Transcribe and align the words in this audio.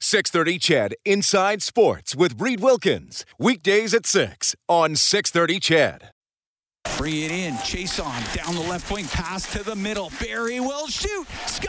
630 0.00 0.58
CHED 0.58 0.94
Inside 1.04 1.62
Sports 1.62 2.14
with 2.14 2.40
Reed 2.40 2.60
Wilkins. 2.60 3.24
Weekdays 3.38 3.94
at 3.94 4.04
6 4.06 4.54
on 4.68 4.94
630 4.94 5.60
CHED. 5.60 6.10
Bring 6.98 7.22
it 7.22 7.30
in. 7.30 7.56
Chase 7.64 7.98
on. 7.98 8.22
down 8.34 8.54
the 8.54 8.60
left 8.60 8.90
wing. 8.90 9.06
Pass 9.06 9.50
to 9.52 9.62
the 9.64 9.74
middle. 9.74 10.12
Barrie 10.20 10.60
will 10.60 10.86
shoot. 10.86 11.26
Scores! 11.46 11.66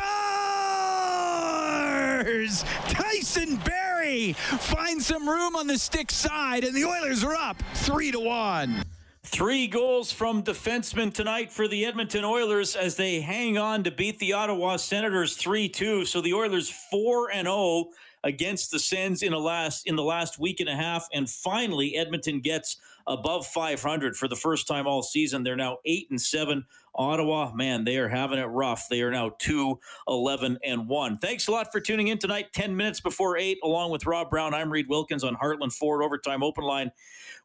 Tyson 2.90 3.56
Barrie 3.58 4.34
finds 4.34 5.08
some 5.08 5.28
room 5.28 5.56
on 5.56 5.68
the 5.68 5.78
stick 5.78 6.12
side, 6.12 6.64
and 6.64 6.76
the 6.76 6.86
Oilers 6.86 7.24
are 7.24 7.36
up 7.36 7.62
three 7.74 8.12
to 8.12 8.20
one. 8.20 8.84
Three 9.24 9.68
goals 9.68 10.12
from 10.12 10.42
defensemen 10.44 11.14
tonight 11.14 11.52
for 11.52 11.68
the 11.68 11.86
Edmonton 11.86 12.24
Oilers 12.24 12.78
as 12.78 12.96
they 12.96 13.20
hang 13.20 13.58
on 13.58 13.84
to 13.84 13.92
beat 13.92 14.20
the 14.20 14.32
Ottawa 14.32 14.78
Senators 14.78 15.38
3-2. 15.38 16.08
So 16.08 16.22
the 16.22 16.34
Oilers 16.34 16.70
4 16.90 17.32
and 17.32 17.46
0 17.46 17.90
against 18.28 18.72
the 18.72 18.80
Sens 18.80 19.24
in 19.24 19.32
a 19.32 19.40
last 19.40 19.88
in 19.88 19.96
the 19.96 20.04
last 20.04 20.38
week 20.38 20.60
and 20.60 20.68
a 20.68 20.76
half 20.76 21.08
and 21.14 21.30
finally 21.30 21.96
Edmonton 21.96 22.42
gets 22.42 22.76
above 23.08 23.48
500 23.48 24.18
for 24.18 24.28
the 24.28 24.36
first 24.36 24.68
time 24.68 24.86
all 24.86 25.02
season. 25.02 25.44
They're 25.44 25.56
now 25.56 25.78
8 25.86 26.12
and 26.12 26.22
7. 26.22 26.66
Ottawa, 26.94 27.54
man, 27.54 27.86
they 27.86 27.98
are 27.98 28.10
having 28.10 28.38
it 28.38 28.46
rough. 28.46 28.90
They 28.90 29.02
are 29.02 29.12
now 29.12 29.32
2 29.40 29.80
11 30.10 30.60
and 30.64 30.90
1. 30.90 31.18
Thanks 31.20 31.48
a 31.48 31.52
lot 31.52 31.72
for 31.72 31.80
tuning 31.80 32.10
in 32.10 32.18
tonight 32.18 32.48
10 32.54 32.76
minutes 32.76 33.00
before 33.00 33.38
8 33.38 33.60
along 33.64 33.92
with 33.92 34.06
Rob 34.06 34.30
Brown. 34.30 34.54
I'm 34.54 34.70
Reed 34.70 34.90
Wilkins 34.90 35.24
on 35.24 35.36
Heartland 35.36 35.74
Ford 35.74 36.04
Overtime 36.04 36.44
Open 36.44 36.66
Line. 36.66 36.92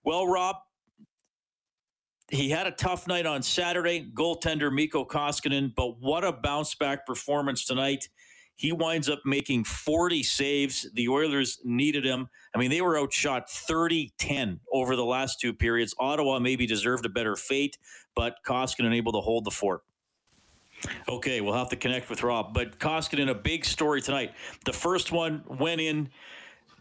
Well, 0.03 0.27
Rob, 0.27 0.57
he 2.29 2.49
had 2.49 2.67
a 2.67 2.73
tough 2.73 3.07
night 3.07 3.27
on 3.27 3.43
Saturday, 3.43 4.11
goaltender 4.15 4.73
Mikko 4.73 5.05
Koskinen, 5.05 5.73
but 5.77 6.01
what 6.01 6.25
a 6.25 6.33
bounce 6.33 6.75
back 6.75 7.07
performance 7.07 7.67
tonight. 7.67 8.09
He 8.57 8.73
winds 8.73 9.09
up 9.09 9.21
making 9.25 9.65
40 9.65 10.23
saves. 10.23 10.87
The 10.95 11.09
Oilers 11.09 11.59
needed 11.65 12.05
him. 12.05 12.29
I 12.55 12.59
mean, 12.59 12.71
they 12.71 12.81
were 12.81 12.99
outshot 12.99 13.51
30 13.51 14.13
10 14.19 14.61
over 14.73 14.95
the 14.97 15.05
last 15.05 15.41
two 15.41 15.53
periods. 15.53 15.95
Ottawa 15.99 16.39
maybe 16.39 16.67
deserved 16.67 17.07
a 17.07 17.09
better 17.09 17.37
fate, 17.37 17.79
but 18.15 18.37
Koskinen 18.47 18.95
able 18.95 19.13
to 19.13 19.21
hold 19.21 19.45
the 19.45 19.51
fort. 19.51 19.83
Okay, 21.09 21.41
we'll 21.41 21.55
have 21.55 21.69
to 21.71 21.77
connect 21.77 22.11
with 22.11 22.23
Rob. 22.23 22.55
But 22.55 22.79
Koskinen, 22.79 23.31
a 23.31 23.35
big 23.35 23.65
story 23.65 24.03
tonight. 24.03 24.33
The 24.65 24.73
first 24.73 25.13
one 25.13 25.45
went 25.47 25.81
in 25.81 26.11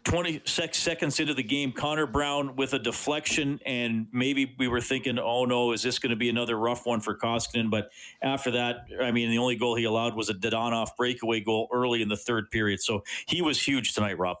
26 0.04 0.76
seconds 0.76 1.20
into 1.20 1.34
the 1.34 1.42
game, 1.42 1.72
Connor 1.72 2.06
Brown 2.06 2.56
with 2.56 2.72
a 2.72 2.78
deflection, 2.78 3.60
and 3.64 4.06
maybe 4.12 4.54
we 4.58 4.66
were 4.66 4.80
thinking, 4.80 5.18
oh 5.18 5.44
no, 5.44 5.72
is 5.72 5.82
this 5.82 5.98
going 5.98 6.10
to 6.10 6.16
be 6.16 6.28
another 6.28 6.58
rough 6.58 6.86
one 6.86 7.00
for 7.00 7.16
Koskinen? 7.16 7.70
But 7.70 7.90
after 8.20 8.50
that, 8.52 8.86
I 9.00 9.12
mean, 9.12 9.30
the 9.30 9.38
only 9.38 9.56
goal 9.56 9.76
he 9.76 9.84
allowed 9.84 10.16
was 10.16 10.28
a 10.28 10.34
Dadonov 10.34 10.96
breakaway 10.96 11.40
goal 11.40 11.68
early 11.72 12.02
in 12.02 12.08
the 12.08 12.16
third 12.16 12.50
period. 12.50 12.80
So 12.80 13.04
he 13.26 13.42
was 13.42 13.60
huge 13.62 13.94
tonight, 13.94 14.18
Rob. 14.18 14.38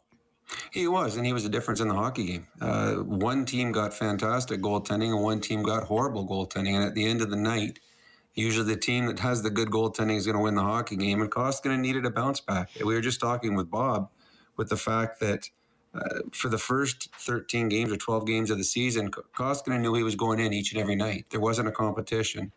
He 0.70 0.86
was, 0.88 1.16
and 1.16 1.24
he 1.24 1.32
was 1.32 1.44
a 1.44 1.48
difference 1.48 1.80
in 1.80 1.88
the 1.88 1.94
hockey 1.94 2.26
game. 2.26 2.46
Uh, 2.60 2.94
one 2.96 3.44
team 3.44 3.72
got 3.72 3.94
fantastic 3.94 4.60
goaltending, 4.60 5.14
and 5.14 5.22
one 5.22 5.40
team 5.40 5.62
got 5.62 5.84
horrible 5.84 6.26
goaltending. 6.26 6.74
And 6.74 6.84
at 6.84 6.94
the 6.94 7.06
end 7.06 7.22
of 7.22 7.30
the 7.30 7.36
night, 7.36 7.78
usually 8.34 8.66
the 8.66 8.80
team 8.80 9.06
that 9.06 9.18
has 9.20 9.42
the 9.42 9.50
good 9.50 9.70
goaltending 9.70 10.16
is 10.16 10.26
going 10.26 10.36
to 10.36 10.42
win 10.42 10.54
the 10.54 10.62
hockey 10.62 10.96
game. 10.96 11.22
And 11.22 11.30
Koskinen 11.30 11.80
needed 11.80 12.04
a 12.04 12.10
bounce 12.10 12.40
back. 12.40 12.70
We 12.84 12.94
were 12.94 13.00
just 13.00 13.20
talking 13.20 13.54
with 13.54 13.70
Bob 13.70 14.10
with 14.56 14.68
the 14.68 14.76
fact 14.76 15.20
that 15.20 15.48
uh, 15.94 16.20
for 16.32 16.48
the 16.48 16.58
first 16.58 17.10
13 17.16 17.68
games 17.68 17.92
or 17.92 17.96
12 17.96 18.26
games 18.26 18.50
of 18.50 18.58
the 18.58 18.64
season, 18.64 19.10
Koskinen 19.10 19.80
knew 19.80 19.94
he 19.94 20.02
was 20.02 20.14
going 20.14 20.40
in 20.40 20.52
each 20.52 20.72
and 20.72 20.80
every 20.80 20.96
night. 20.96 21.26
There 21.30 21.40
wasn't 21.40 21.68
a 21.68 21.72
competition. 21.72 22.52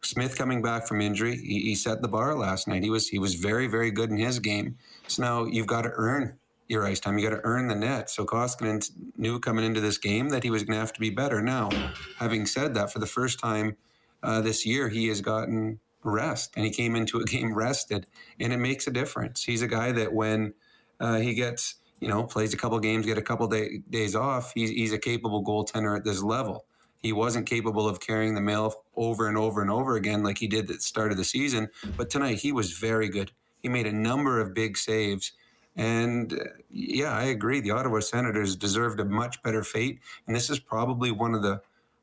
Smith 0.00 0.38
coming 0.38 0.62
back 0.62 0.86
from 0.86 1.00
injury, 1.00 1.36
he, 1.36 1.60
he 1.60 1.74
set 1.74 2.02
the 2.02 2.08
bar 2.08 2.34
last 2.36 2.68
night. 2.68 2.82
He 2.82 2.90
was 2.90 3.08
he 3.08 3.18
was 3.18 3.34
very 3.34 3.66
very 3.66 3.90
good 3.90 4.10
in 4.10 4.16
his 4.16 4.38
game. 4.38 4.76
So 5.08 5.22
now 5.22 5.44
you've 5.44 5.66
got 5.66 5.82
to 5.82 5.90
earn 5.94 6.38
your 6.68 6.86
ice 6.86 7.00
time. 7.00 7.18
You 7.18 7.28
got 7.28 7.36
to 7.36 7.44
earn 7.44 7.68
the 7.68 7.74
net. 7.74 8.10
So 8.10 8.24
Koskinen 8.24 8.88
knew 9.16 9.40
coming 9.40 9.64
into 9.64 9.80
this 9.80 9.98
game 9.98 10.28
that 10.28 10.44
he 10.44 10.50
was 10.50 10.62
going 10.62 10.74
to 10.74 10.80
have 10.80 10.92
to 10.92 11.00
be 11.00 11.10
better. 11.10 11.40
Now, 11.40 11.70
having 12.18 12.46
said 12.46 12.74
that, 12.74 12.92
for 12.92 12.98
the 12.98 13.06
first 13.06 13.40
time 13.40 13.76
uh, 14.22 14.40
this 14.42 14.66
year, 14.66 14.88
he 14.88 15.08
has 15.08 15.20
gotten 15.20 15.80
rest, 16.04 16.52
and 16.56 16.64
he 16.64 16.70
came 16.70 16.94
into 16.94 17.18
a 17.18 17.24
game 17.36 17.54
rested, 17.54 18.06
and 18.38 18.52
it 18.52 18.58
makes 18.58 18.86
a 18.86 18.90
difference. 18.90 19.44
He's 19.44 19.62
a 19.62 19.68
guy 19.68 19.92
that 19.92 20.12
when 20.12 20.54
uh, 21.00 21.18
he 21.18 21.34
gets, 21.34 21.76
you 22.00 22.08
know, 22.08 22.24
plays 22.24 22.54
a 22.54 22.56
couple 22.56 22.78
games, 22.78 23.06
get 23.06 23.18
a 23.18 23.22
couple 23.22 23.46
day, 23.48 23.80
days 23.90 24.14
off. 24.14 24.52
He's, 24.54 24.70
he's 24.70 24.92
a 24.92 24.98
capable 24.98 25.44
goaltender 25.44 25.96
at 25.96 26.04
this 26.04 26.22
level. 26.22 26.64
He 27.02 27.12
wasn't 27.12 27.46
capable 27.46 27.88
of 27.88 28.00
carrying 28.00 28.34
the 28.34 28.40
mail 28.40 28.74
over 28.96 29.28
and 29.28 29.38
over 29.38 29.62
and 29.62 29.70
over 29.70 29.96
again 29.96 30.22
like 30.22 30.38
he 30.38 30.48
did 30.48 30.68
at 30.70 30.76
the 30.76 30.80
start 30.80 31.12
of 31.12 31.16
the 31.16 31.24
season. 31.24 31.68
But 31.96 32.10
tonight 32.10 32.38
he 32.38 32.52
was 32.52 32.72
very 32.72 33.08
good. 33.08 33.30
He 33.62 33.68
made 33.68 33.86
a 33.86 33.92
number 33.92 34.40
of 34.40 34.54
big 34.54 34.76
saves. 34.76 35.32
And 35.76 36.32
uh, 36.32 36.44
yeah, 36.70 37.12
I 37.12 37.24
agree. 37.24 37.60
The 37.60 37.70
Ottawa 37.70 38.00
Senators 38.00 38.56
deserved 38.56 38.98
a 38.98 39.04
much 39.04 39.42
better 39.42 39.62
fate. 39.62 40.00
And 40.26 40.34
this 40.34 40.50
is 40.50 40.58
probably 40.58 41.12
one 41.12 41.34
of 41.34 41.42
the 41.42 41.60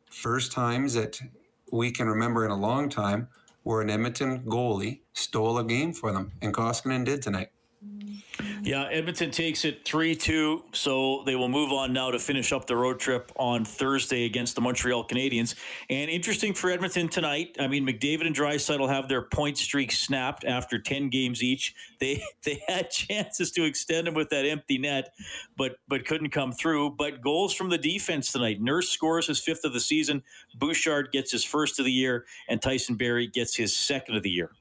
first 0.09 0.53
times 0.53 0.94
that 0.94 1.19
we 1.72 1.91
can 1.91 2.07
remember 2.07 2.45
in 2.45 2.51
a 2.51 2.57
long 2.57 2.88
time 2.88 3.28
where 3.63 3.81
an 3.81 3.89
Edmonton 3.89 4.44
goalie 4.44 5.01
stole 5.13 5.57
a 5.57 5.63
game 5.63 5.91
for 5.91 6.11
them. 6.13 6.31
And 6.41 6.53
Koskinen 6.53 7.03
did 7.03 7.22
tonight. 7.22 7.50
Yeah, 8.63 8.88
Edmonton 8.91 9.31
takes 9.31 9.66
it 9.66 9.85
3 9.85 10.16
2, 10.16 10.63
so 10.73 11.23
they 11.25 11.35
will 11.35 11.50
move 11.50 11.72
on 11.72 11.94
now 11.94 12.11
to 12.11 12.19
finish 12.19 12.51
up 12.51 12.66
the 12.66 12.75
road 12.75 13.00
trip 13.00 13.31
on 13.35 13.66
Thursday 13.66 14.25
against 14.25 14.56
the 14.56 14.61
Montreal 14.61 15.07
Canadiens. 15.07 15.56
And 15.89 16.09
interesting 16.09 16.53
for 16.53 16.72
Edmonton 16.72 17.07
tonight, 17.07 17.57
I 17.59 17.67
mean, 17.67 17.85
McDavid 17.85 18.25
and 18.25 18.35
Draisaitl 18.35 18.89
have 18.89 19.07
their 19.07 19.22
point 19.22 19.57
streak 19.57 19.91
snapped 19.91 20.45
after 20.45 20.79
10 20.79 21.09
games 21.09 21.44
each. 21.44 21.75
They 22.00 22.23
they 22.44 22.61
had 22.67 22.89
chances 22.91 23.51
to 23.51 23.63
extend 23.63 24.07
them 24.07 24.13
with 24.13 24.29
that 24.29 24.45
empty 24.45 24.78
net, 24.78 25.13
but 25.57 25.78
but 25.88 26.05
couldn't 26.05 26.29
come 26.29 26.51
through. 26.51 26.91
But 26.91 27.22
goals 27.22 27.53
from 27.53 27.69
the 27.69 27.78
defense 27.78 28.31
tonight. 28.31 28.61
Nurse 28.61 28.89
scores 28.89 29.28
his 29.28 29.39
fifth 29.39 29.63
of 29.63 29.73
the 29.73 29.79
season, 29.79 30.23
Bouchard 30.55 31.11
gets 31.11 31.31
his 31.31 31.44
first 31.44 31.79
of 31.79 31.85
the 31.85 31.91
year, 31.91 32.25
and 32.47 32.61
Tyson 32.61 32.95
Barrie 32.95 33.28
gets 33.28 33.55
his 33.55 33.75
second 33.75 34.16
of 34.16 34.23
the 34.23 34.29
year. 34.29 34.51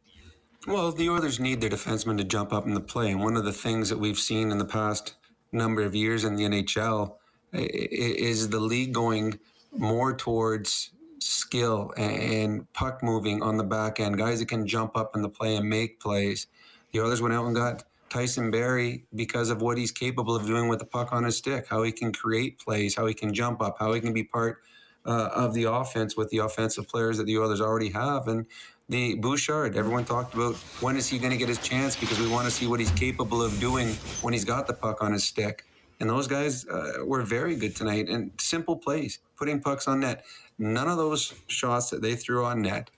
Well, 0.66 0.92
the 0.92 1.10
Oilers 1.10 1.38
need 1.38 1.60
their 1.60 1.68
defensemen 1.68 2.16
to 2.18 2.24
jump 2.24 2.52
up 2.52 2.66
in 2.66 2.72
the 2.72 2.80
play. 2.80 3.10
And 3.10 3.20
one 3.20 3.36
of 3.36 3.44
the 3.44 3.52
things 3.52 3.90
that 3.90 3.98
we've 3.98 4.18
seen 4.18 4.50
in 4.50 4.56
the 4.56 4.64
past 4.64 5.14
number 5.52 5.82
of 5.82 5.94
years 5.94 6.24
in 6.24 6.36
the 6.36 6.44
NHL 6.44 7.16
is 7.52 8.48
the 8.48 8.60
league 8.60 8.94
going 8.94 9.38
more 9.76 10.16
towards 10.16 10.90
skill 11.18 11.92
and 11.98 12.70
puck 12.72 13.02
moving 13.02 13.42
on 13.42 13.58
the 13.58 13.64
back 13.64 14.00
end, 14.00 14.16
guys 14.16 14.38
that 14.40 14.48
can 14.48 14.66
jump 14.66 14.96
up 14.96 15.14
in 15.14 15.20
the 15.20 15.28
play 15.28 15.56
and 15.56 15.68
make 15.68 16.00
plays. 16.00 16.46
The 16.92 17.00
Oilers 17.00 17.20
went 17.20 17.34
out 17.34 17.44
and 17.44 17.54
got 17.54 17.84
Tyson 18.08 18.50
Barrie 18.50 19.04
because 19.14 19.50
of 19.50 19.60
what 19.60 19.76
he's 19.76 19.92
capable 19.92 20.34
of 20.34 20.46
doing 20.46 20.68
with 20.68 20.78
the 20.78 20.86
puck 20.86 21.12
on 21.12 21.24
his 21.24 21.36
stick, 21.36 21.66
how 21.68 21.82
he 21.82 21.92
can 21.92 22.12
create 22.12 22.58
plays, 22.58 22.94
how 22.94 23.06
he 23.06 23.12
can 23.12 23.34
jump 23.34 23.60
up, 23.60 23.76
how 23.78 23.92
he 23.92 24.00
can 24.00 24.14
be 24.14 24.24
part 24.24 24.62
uh, 25.06 25.30
of 25.34 25.52
the 25.54 25.64
offense 25.64 26.16
with 26.16 26.30
the 26.30 26.38
offensive 26.38 26.88
players 26.88 27.18
that 27.18 27.24
the 27.24 27.38
Oilers 27.38 27.60
already 27.60 27.90
have. 27.90 28.28
And 28.28 28.46
the 28.88 29.14
Bouchard. 29.14 29.76
Everyone 29.76 30.04
talked 30.04 30.34
about 30.34 30.56
when 30.80 30.96
is 30.96 31.08
he 31.08 31.18
going 31.18 31.30
to 31.30 31.36
get 31.36 31.48
his 31.48 31.58
chance 31.58 31.96
because 31.96 32.20
we 32.20 32.28
want 32.28 32.44
to 32.44 32.50
see 32.50 32.66
what 32.66 32.80
he's 32.80 32.90
capable 32.92 33.42
of 33.42 33.58
doing 33.58 33.88
when 34.20 34.32
he's 34.32 34.44
got 34.44 34.66
the 34.66 34.74
puck 34.74 35.02
on 35.02 35.12
his 35.12 35.24
stick. 35.24 35.64
And 36.00 36.10
those 36.10 36.26
guys 36.26 36.66
uh, 36.66 37.04
were 37.04 37.22
very 37.22 37.56
good 37.56 37.74
tonight 37.74 38.08
and 38.08 38.32
simple 38.38 38.76
plays, 38.76 39.20
putting 39.36 39.60
pucks 39.60 39.88
on 39.88 40.00
net. 40.00 40.24
None 40.58 40.88
of 40.88 40.98
those 40.98 41.32
shots 41.46 41.90
that 41.90 42.02
they 42.02 42.14
threw 42.14 42.44
on 42.44 42.62
net 42.62 42.90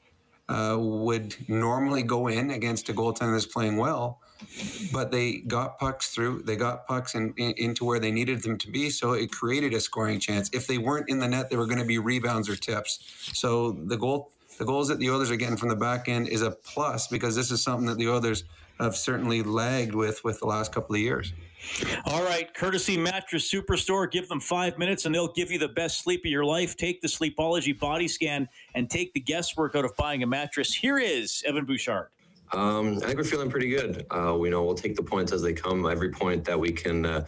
uh, 0.49 0.77
would 0.79 1.37
normally 1.49 2.03
go 2.03 2.29
in 2.29 2.51
against 2.51 2.89
a 2.89 2.93
goaltender 2.93 3.33
that's 3.33 3.47
playing 3.47 3.77
well, 3.77 4.21
but 4.93 5.11
they 5.11 5.39
got 5.39 5.79
pucks 5.79 6.11
through. 6.15 6.43
They 6.43 6.57
got 6.57 6.87
pucks 6.87 7.15
in, 7.15 7.35
in, 7.37 7.55
into 7.57 7.85
where 7.85 7.99
they 7.99 8.11
needed 8.11 8.43
them 8.43 8.59
to 8.59 8.71
be, 8.71 8.91
so 8.91 9.13
it 9.13 9.31
created 9.31 9.73
a 9.73 9.81
scoring 9.81 10.21
chance. 10.21 10.51
If 10.53 10.67
they 10.67 10.79
weren't 10.79 11.09
in 11.09 11.19
the 11.19 11.29
net, 11.29 11.51
they 11.51 11.57
were 11.57 11.67
going 11.67 11.79
to 11.79 11.85
be 11.85 11.99
rebounds 11.99 12.49
or 12.49 12.57
tips. 12.57 12.99
So 13.35 13.73
the 13.73 13.97
goal 13.97 14.31
the 14.59 14.65
goals 14.65 14.89
that 14.89 14.99
the 14.99 15.11
Oilers 15.11 15.31
are 15.31 15.37
getting 15.37 15.57
from 15.57 15.69
the 15.69 15.77
back 15.77 16.09
end 16.09 16.29
is 16.29 16.43
a 16.43 16.51
plus 16.51 17.07
because 17.09 17.35
this 17.35 17.51
is 17.51 17.63
something 17.63 17.87
that 17.87 17.99
the 17.99 18.09
Oilers 18.09 18.45
have 18.81 18.97
certainly 18.97 19.43
lagged 19.43 19.95
with 19.95 20.23
with 20.25 20.39
the 20.41 20.47
last 20.47 20.73
couple 20.73 20.95
of 20.95 21.01
years. 21.01 21.33
All 22.05 22.23
right, 22.23 22.53
courtesy 22.55 22.97
mattress 22.97 23.51
superstore. 23.51 24.11
Give 24.11 24.29
them 24.29 24.41
five 24.41 24.79
minutes 24.79 25.05
and 25.05 25.15
they'll 25.15 25.33
give 25.33 25.51
you 25.51 25.59
the 25.59 25.69
best 25.69 26.03
sleep 26.03 26.21
of 26.25 26.31
your 26.31 26.45
life. 26.45 26.77
Take 26.77 27.01
the 27.01 27.09
Sleepology 27.09 27.79
body 27.79 28.09
scan 28.09 28.49
and 28.75 28.89
take 28.89 29.13
the 29.15 29.21
guesswork 29.21 29.75
out 29.75 29.85
of 29.85 29.97
buying 29.97 30.23
a 30.23 30.27
mattress. 30.27 30.75
Here 30.75 30.99
is 30.99 31.43
Evan 31.47 31.65
Bouchard. 31.65 32.09
Um, 32.53 32.99
I 32.99 33.07
think 33.07 33.17
we're 33.17 33.25
feeling 33.25 33.51
pretty 33.51 33.69
good. 33.69 34.07
Uh, 34.11 34.37
we 34.39 34.51
know 34.51 34.63
we'll 34.63 34.77
take 34.77 34.95
the 34.95 35.03
points 35.03 35.33
as 35.33 35.43
they 35.43 35.53
come. 35.53 35.85
Every 35.85 36.11
point 36.11 36.45
that 36.45 36.59
we 36.59 36.71
can 36.71 37.05
uh, 37.05 37.27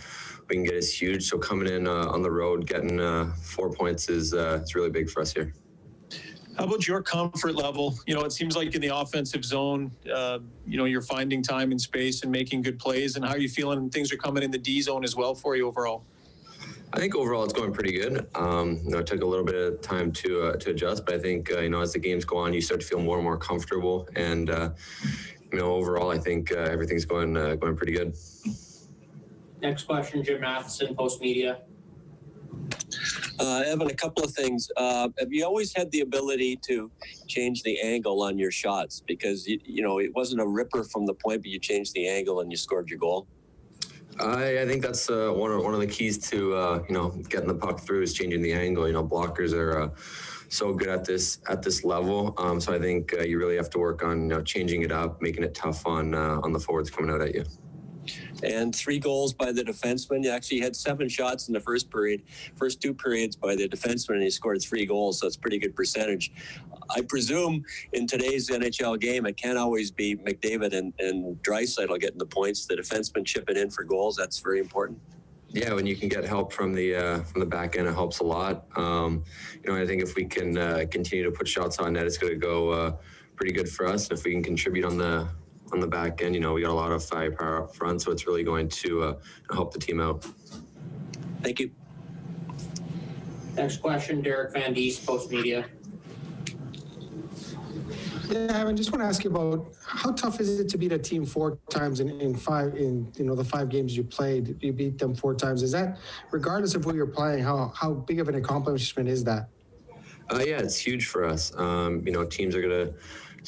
we 0.48 0.56
can 0.56 0.64
get 0.64 0.74
is 0.74 0.94
huge. 0.94 1.28
So 1.28 1.38
coming 1.38 1.66
in 1.66 1.88
uh, 1.88 2.06
on 2.06 2.22
the 2.22 2.30
road, 2.30 2.66
getting 2.66 3.00
uh, 3.00 3.32
four 3.42 3.72
points 3.72 4.08
is 4.08 4.32
uh, 4.32 4.60
it's 4.62 4.76
really 4.76 4.90
big 4.90 5.10
for 5.10 5.20
us 5.22 5.32
here. 5.32 5.52
How 6.58 6.64
about 6.64 6.88
your 6.88 7.00
comfort 7.02 7.54
level? 7.54 7.96
You 8.04 8.16
know, 8.16 8.22
it 8.22 8.32
seems 8.32 8.56
like 8.56 8.74
in 8.74 8.80
the 8.80 8.88
offensive 8.88 9.44
zone, 9.44 9.92
uh, 10.12 10.40
you 10.66 10.76
know, 10.76 10.86
you're 10.86 11.02
finding 11.02 11.40
time 11.40 11.70
and 11.70 11.80
space 11.80 12.22
and 12.24 12.32
making 12.32 12.62
good 12.62 12.80
plays. 12.80 13.14
And 13.14 13.24
how 13.24 13.30
are 13.30 13.38
you 13.38 13.48
feeling? 13.48 13.88
Things 13.90 14.12
are 14.12 14.16
coming 14.16 14.42
in 14.42 14.50
the 14.50 14.58
D 14.58 14.82
zone 14.82 15.04
as 15.04 15.14
well 15.14 15.36
for 15.36 15.54
you 15.54 15.68
overall. 15.68 16.04
I 16.92 16.98
think 16.98 17.14
overall 17.14 17.44
it's 17.44 17.52
going 17.52 17.72
pretty 17.72 17.92
good. 17.92 18.26
Um, 18.34 18.80
you 18.82 18.90
know, 18.90 18.98
it 18.98 19.06
took 19.06 19.22
a 19.22 19.24
little 19.24 19.44
bit 19.44 19.54
of 19.54 19.80
time 19.82 20.10
to 20.12 20.42
uh, 20.42 20.56
to 20.56 20.70
adjust, 20.70 21.06
but 21.06 21.14
I 21.14 21.18
think 21.20 21.52
uh, 21.52 21.60
you 21.60 21.68
know 21.68 21.80
as 21.80 21.92
the 21.92 22.00
games 22.00 22.24
go 22.24 22.38
on, 22.38 22.52
you 22.52 22.60
start 22.60 22.80
to 22.80 22.86
feel 22.86 22.98
more 22.98 23.16
and 23.16 23.24
more 23.24 23.36
comfortable. 23.36 24.08
And 24.16 24.50
uh, 24.50 24.70
you 25.52 25.58
know, 25.58 25.74
overall, 25.74 26.10
I 26.10 26.18
think 26.18 26.50
uh, 26.50 26.56
everything's 26.56 27.04
going 27.04 27.36
uh, 27.36 27.54
going 27.54 27.76
pretty 27.76 27.92
good. 27.92 28.16
Next 29.60 29.84
question, 29.84 30.24
Jim 30.24 30.40
Matheson, 30.40 30.96
Post 30.96 31.20
Media. 31.20 31.60
Uh, 33.40 33.62
Evan, 33.66 33.88
a 33.88 33.94
couple 33.94 34.24
of 34.24 34.32
things. 34.32 34.68
Uh, 34.76 35.08
have 35.18 35.32
you 35.32 35.44
always 35.44 35.74
had 35.74 35.90
the 35.92 36.00
ability 36.00 36.58
to 36.66 36.90
change 37.28 37.62
the 37.62 37.80
angle 37.80 38.22
on 38.22 38.38
your 38.38 38.50
shots? 38.50 39.02
Because 39.06 39.46
you, 39.46 39.58
you 39.64 39.82
know 39.82 39.98
it 39.98 40.14
wasn't 40.14 40.40
a 40.40 40.46
ripper 40.46 40.84
from 40.84 41.06
the 41.06 41.14
point, 41.14 41.42
but 41.42 41.50
you 41.50 41.58
changed 41.58 41.94
the 41.94 42.08
angle 42.08 42.40
and 42.40 42.50
you 42.50 42.56
scored 42.56 42.88
your 42.88 42.98
goal. 42.98 43.26
I, 44.20 44.62
I 44.62 44.66
think 44.66 44.82
that's 44.82 45.08
uh, 45.08 45.30
one 45.30 45.52
of 45.52 45.62
one 45.62 45.74
of 45.74 45.80
the 45.80 45.86
keys 45.86 46.18
to 46.30 46.54
uh, 46.54 46.84
you 46.88 46.94
know 46.94 47.10
getting 47.28 47.48
the 47.48 47.54
puck 47.54 47.80
through 47.80 48.02
is 48.02 48.14
changing 48.14 48.42
the 48.42 48.52
angle. 48.52 48.86
You 48.86 48.94
know, 48.94 49.06
blockers 49.06 49.52
are 49.52 49.82
uh, 49.82 49.90
so 50.48 50.72
good 50.72 50.88
at 50.88 51.04
this 51.04 51.38
at 51.48 51.62
this 51.62 51.84
level. 51.84 52.34
Um, 52.38 52.60
so 52.60 52.74
I 52.74 52.80
think 52.80 53.14
uh, 53.14 53.22
you 53.22 53.38
really 53.38 53.56
have 53.56 53.70
to 53.70 53.78
work 53.78 54.02
on 54.02 54.22
you 54.22 54.28
know, 54.28 54.42
changing 54.42 54.82
it 54.82 54.90
up, 54.90 55.22
making 55.22 55.44
it 55.44 55.54
tough 55.54 55.86
on 55.86 56.14
uh, 56.14 56.40
on 56.42 56.52
the 56.52 56.60
forwards 56.60 56.90
coming 56.90 57.10
out 57.14 57.20
at 57.20 57.34
you. 57.34 57.44
And 58.42 58.74
three 58.74 58.98
goals 58.98 59.32
by 59.32 59.52
the 59.52 59.62
defenseman. 59.62 60.22
You 60.24 60.30
actually 60.30 60.60
had 60.60 60.76
seven 60.76 61.08
shots 61.08 61.48
in 61.48 61.54
the 61.54 61.60
first 61.60 61.90
period, 61.90 62.22
first 62.56 62.80
two 62.80 62.94
periods 62.94 63.36
by 63.36 63.56
the 63.56 63.68
defenseman, 63.68 64.14
and 64.14 64.22
he 64.22 64.30
scored 64.30 64.62
three 64.62 64.86
goals. 64.86 65.20
So 65.20 65.26
it's 65.26 65.36
pretty 65.36 65.58
good 65.58 65.74
percentage. 65.74 66.32
I 66.90 67.02
presume 67.02 67.64
in 67.92 68.06
today's 68.06 68.48
NHL 68.48 69.00
game, 69.00 69.26
it 69.26 69.36
can't 69.36 69.58
always 69.58 69.90
be 69.90 70.16
McDavid 70.16 70.72
and, 70.72 70.92
and 70.98 71.42
Draisaitl 71.42 71.98
getting 72.00 72.18
the 72.18 72.26
points. 72.26 72.66
The 72.66 72.76
defenseman 72.76 73.26
chipping 73.26 73.56
in 73.56 73.70
for 73.70 73.84
goals, 73.84 74.16
that's 74.16 74.38
very 74.38 74.60
important. 74.60 74.98
Yeah, 75.50 75.72
when 75.72 75.86
you 75.86 75.96
can 75.96 76.08
get 76.08 76.24
help 76.24 76.52
from 76.52 76.74
the 76.74 76.94
uh, 76.94 77.20
from 77.22 77.40
the 77.40 77.46
back 77.46 77.76
end, 77.76 77.88
it 77.88 77.94
helps 77.94 78.18
a 78.18 78.24
lot. 78.24 78.66
Um, 78.76 79.24
you 79.64 79.72
know, 79.72 79.80
I 79.80 79.86
think 79.86 80.02
if 80.02 80.14
we 80.14 80.26
can 80.26 80.58
uh, 80.58 80.84
continue 80.90 81.24
to 81.24 81.30
put 81.30 81.48
shots 81.48 81.78
on 81.78 81.94
net, 81.94 82.06
it's 82.06 82.18
going 82.18 82.34
to 82.34 82.38
go 82.38 82.70
uh, 82.70 82.96
pretty 83.34 83.52
good 83.52 83.68
for 83.68 83.86
us. 83.86 84.10
If 84.10 84.24
we 84.24 84.32
can 84.32 84.42
contribute 84.42 84.84
on 84.84 84.98
the 84.98 85.26
on 85.72 85.80
the 85.80 85.86
back 85.86 86.22
end, 86.22 86.34
you 86.34 86.40
know, 86.40 86.54
we 86.54 86.62
got 86.62 86.70
a 86.70 86.72
lot 86.72 86.92
of 86.92 87.04
firepower 87.04 87.64
up 87.64 87.74
front, 87.74 88.02
so 88.02 88.10
it's 88.10 88.26
really 88.26 88.44
going 88.44 88.68
to 88.68 89.02
uh, 89.02 89.14
help 89.52 89.72
the 89.72 89.78
team 89.78 90.00
out. 90.00 90.26
Thank 91.42 91.60
you. 91.60 91.70
Next 93.54 93.78
question, 93.78 94.22
Derek 94.22 94.52
Van 94.52 94.74
Diest, 94.74 95.04
Post 95.04 95.30
Media. 95.30 95.66
Yeah, 98.28 98.66
I 98.66 98.72
just 98.72 98.92
want 98.92 99.02
to 99.02 99.06
ask 99.06 99.24
you 99.24 99.30
about 99.30 99.72
how 99.86 100.12
tough 100.12 100.38
is 100.38 100.60
it 100.60 100.68
to 100.68 100.78
beat 100.78 100.92
a 100.92 100.98
team 100.98 101.24
four 101.24 101.58
times 101.70 102.00
in, 102.00 102.10
in 102.20 102.34
five 102.34 102.74
in 102.76 103.10
you 103.16 103.24
know 103.24 103.34
the 103.34 103.44
five 103.44 103.70
games 103.70 103.96
you 103.96 104.04
played? 104.04 104.62
You 104.62 104.74
beat 104.74 104.98
them 104.98 105.14
four 105.14 105.34
times. 105.34 105.62
Is 105.62 105.72
that 105.72 105.98
regardless 106.30 106.74
of 106.74 106.84
who 106.84 106.94
you're 106.94 107.06
playing? 107.06 107.42
How 107.42 107.72
how 107.74 107.94
big 107.94 108.20
of 108.20 108.28
an 108.28 108.34
accomplishment 108.34 109.08
is 109.08 109.24
that? 109.24 109.48
Uh, 110.30 110.44
yeah, 110.46 110.58
it's 110.58 110.76
huge 110.76 111.06
for 111.06 111.24
us. 111.24 111.56
Um, 111.56 112.02
you 112.04 112.12
know, 112.12 112.22
teams 112.22 112.54
are 112.54 112.60
going 112.60 112.86
to 112.86 112.94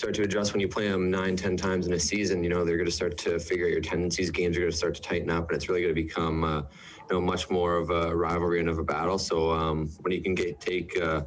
start 0.01 0.15
to 0.15 0.23
adjust 0.23 0.55
when 0.55 0.61
you 0.61 0.67
play 0.67 0.89
them 0.89 1.11
nine, 1.11 1.37
ten 1.37 1.59
times 1.59 1.87
in 1.87 1.93
a 1.93 2.01
season. 2.01 2.43
You 2.43 2.49
know, 2.49 2.65
they're 2.65 2.79
going 2.79 2.89
to 2.89 2.91
start 2.93 3.19
to 3.19 3.39
figure 3.39 3.67
out 3.67 3.71
your 3.71 3.83
tendencies. 3.83 4.31
Games 4.31 4.57
are 4.57 4.61
going 4.61 4.73
to 4.73 4.77
start 4.77 4.95
to 4.95 5.03
tighten 5.03 5.29
up, 5.29 5.51
and 5.51 5.57
it's 5.57 5.69
really 5.69 5.83
going 5.83 5.95
to 5.95 6.03
become, 6.03 6.43
uh, 6.43 6.63
you 6.63 6.67
know, 7.11 7.21
much 7.21 7.51
more 7.51 7.77
of 7.77 7.91
a 7.91 8.17
rivalry 8.17 8.61
and 8.61 8.71
of 8.71 8.79
a 8.79 8.83
battle. 8.83 9.19
So 9.19 9.51
um, 9.51 9.89
when 10.01 10.15
you 10.15 10.23
can 10.23 10.35
get 10.35 10.59
take 10.59 10.99
uh, 10.99 11.25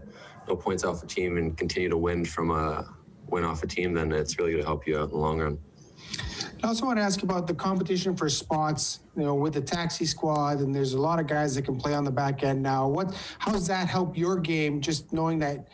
no 0.48 0.56
points 0.56 0.84
off 0.84 1.04
a 1.04 1.06
team 1.06 1.38
and 1.38 1.56
continue 1.56 1.88
to 1.88 1.98
win 1.98 2.26
from 2.26 2.50
a 2.50 2.92
win 3.28 3.44
off 3.44 3.62
a 3.62 3.68
team, 3.68 3.94
then 3.94 4.12
it's 4.12 4.40
really 4.40 4.54
going 4.54 4.64
to 4.64 4.68
help 4.68 4.88
you 4.88 4.98
out 4.98 5.04
in 5.04 5.10
the 5.12 5.18
long 5.18 5.40
run. 5.40 5.60
I 6.64 6.68
also 6.68 6.88
want 6.88 6.98
to 6.98 7.04
ask 7.04 7.22
about 7.22 7.46
the 7.46 7.54
competition 7.54 8.16
for 8.16 8.28
spots. 8.28 9.02
You 9.16 9.22
know, 9.22 9.36
with 9.36 9.54
the 9.54 9.62
taxi 9.62 10.06
squad, 10.06 10.62
and 10.62 10.74
there's 10.74 10.94
a 10.94 11.00
lot 11.00 11.20
of 11.20 11.28
guys 11.28 11.54
that 11.54 11.62
can 11.62 11.78
play 11.78 11.94
on 11.94 12.04
the 12.04 12.12
back 12.12 12.42
end 12.42 12.64
now. 12.64 12.88
What? 12.88 13.16
How 13.38 13.52
does 13.52 13.68
that 13.68 13.88
help 13.88 14.18
your 14.18 14.38
game? 14.38 14.82
Just 14.82 15.14
knowing 15.14 15.38
that 15.40 15.68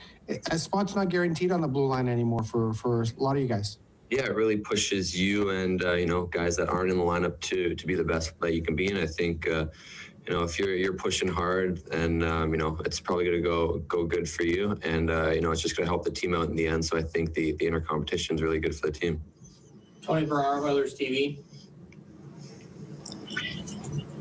a 0.51 0.57
spot's 0.57 0.95
not 0.95 1.09
guaranteed 1.09 1.51
on 1.51 1.61
the 1.61 1.67
blue 1.67 1.87
line 1.87 2.07
anymore 2.07 2.43
for 2.43 2.73
for 2.73 3.01
a 3.01 3.07
lot 3.17 3.35
of 3.35 3.41
you 3.41 3.47
guys. 3.47 3.77
Yeah, 4.09 4.23
it 4.23 4.35
really 4.35 4.57
pushes 4.57 5.19
you 5.19 5.51
and 5.51 5.83
uh, 5.83 5.93
you 5.93 6.05
know 6.05 6.25
guys 6.25 6.55
that 6.57 6.69
aren't 6.69 6.91
in 6.91 6.97
the 6.97 7.03
lineup 7.03 7.39
to 7.41 7.75
to 7.75 7.87
be 7.87 7.95
the 7.95 8.03
best 8.03 8.39
that 8.41 8.53
you 8.53 8.61
can 8.61 8.75
be. 8.75 8.87
And 8.87 8.97
I 8.97 9.05
think 9.05 9.47
uh, 9.47 9.65
you 10.27 10.33
know 10.33 10.43
if 10.43 10.57
you're 10.57 10.75
you're 10.75 10.93
pushing 10.93 11.27
hard, 11.27 11.81
and 11.91 12.23
um, 12.23 12.51
you 12.51 12.57
know 12.57 12.79
it's 12.85 12.99
probably 12.99 13.25
going 13.25 13.37
to 13.37 13.47
go 13.47 13.79
go 13.87 14.05
good 14.05 14.29
for 14.29 14.43
you. 14.43 14.77
And 14.83 15.09
uh, 15.09 15.31
you 15.31 15.41
know 15.41 15.51
it's 15.51 15.61
just 15.61 15.75
going 15.75 15.85
to 15.85 15.91
help 15.91 16.03
the 16.03 16.11
team 16.11 16.33
out 16.35 16.49
in 16.49 16.55
the 16.55 16.67
end. 16.67 16.83
So 16.83 16.97
I 16.97 17.01
think 17.01 17.33
the 17.33 17.53
the 17.53 17.67
inter 17.67 17.81
competition 17.81 18.35
is 18.35 18.41
really 18.41 18.59
good 18.59 18.75
for 18.75 18.87
the 18.87 18.93
team. 18.93 19.21
Tony 20.01 20.25
Ferrara, 20.25 20.61
Oilers 20.61 20.95
TV. 20.95 21.39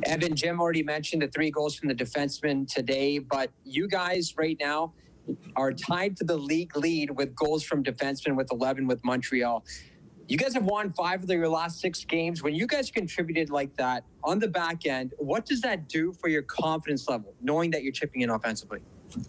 Evan, 0.05 0.35
Jim 0.35 0.61
already 0.61 0.83
mentioned 0.83 1.23
the 1.23 1.29
three 1.29 1.51
goals 1.51 1.75
from 1.75 1.89
the 1.89 1.95
defenseman 1.95 2.67
today, 2.73 3.19
but 3.19 3.51
you 3.65 3.89
guys 3.89 4.35
right 4.39 4.57
now 4.59 4.93
are 5.57 5.73
tied 5.73 6.17
to 6.19 6.25
the 6.25 6.37
league 6.37 6.77
lead 6.77 7.11
with 7.11 7.35
goals 7.35 7.65
from 7.65 7.83
defensemen 7.83 8.37
with 8.37 8.51
11 8.53 8.87
with 8.87 9.05
Montreal. 9.05 9.65
You 10.29 10.37
guys 10.37 10.53
have 10.55 10.65
won 10.65 10.93
five 10.93 11.23
of 11.23 11.31
your 11.31 11.49
last 11.49 11.81
six 11.81 12.05
games. 12.05 12.43
When 12.43 12.55
you 12.55 12.67
guys 12.67 12.91
contributed 12.91 13.49
like 13.49 13.75
that 13.77 14.05
on 14.23 14.39
the 14.39 14.49
back 14.49 14.87
end, 14.87 15.15
what 15.17 15.47
does 15.47 15.63
that 15.63 15.89
do 15.89 16.13
for 16.13 16.29
your 16.29 16.43
confidence 16.43 17.09
level, 17.09 17.35
knowing 17.41 17.71
that 17.71 17.83
you're 17.83 17.93
chipping 17.93 18.21
in 18.21 18.29
offensively? 18.29 18.81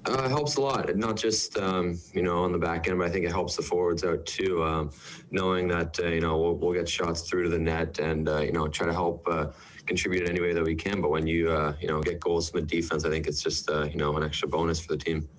Uh, 0.06 0.24
it 0.26 0.30
helps 0.30 0.58
a 0.58 0.62
lot, 0.62 0.94
not 0.98 1.16
just 1.16 1.58
um, 1.58 1.98
you 2.14 2.22
know 2.22 2.44
on 2.44 2.52
the 2.52 2.58
back 2.58 2.90
end, 2.90 3.00
but 3.00 3.08
I 3.08 3.10
think 3.10 3.26
it 3.26 3.32
helps 3.32 3.56
the 3.56 3.62
forwards 3.62 4.04
out 4.04 4.26
too, 4.26 4.62
um, 4.62 4.92
knowing 5.32 5.70
that 5.70 5.98
uh, 6.00 6.08
you 6.08 6.20
know 6.20 6.38
we'll, 6.38 6.56
we'll, 6.56 6.74
get 6.74 6.90
shots 6.90 7.22
through 7.22 7.44
to 7.44 7.50
the 7.50 7.60
net 7.60 8.00
and 8.00 8.28
uh, 8.28 8.40
you 8.40 8.52
know 8.52 8.68
try 8.68 8.86
to 8.86 8.92
help 8.92 9.26
uh, 9.30 9.48
contribute 9.86 10.24
in 10.24 10.30
any 10.30 10.42
way 10.42 10.54
that 10.54 10.64
we 10.64 10.76
can. 10.76 11.00
But 11.00 11.12
when 11.12 11.26
you 11.26 11.50
uh, 11.50 11.76
you 11.80 11.88
know 11.88 12.02
get 12.02 12.20
goals 12.20 12.50
from 12.50 12.60
the 12.62 12.66
defense, 12.66 13.06
I 13.06 13.10
think 13.10 13.26
it's 13.26 13.42
just 13.42 13.70
uh, 13.70 13.84
you 13.84 13.96
know 13.96 14.18
an 14.18 14.24
extra 14.24 14.50
bonus 14.50 14.82
for 14.82 14.96
the 14.96 14.98
team. 14.98 15.30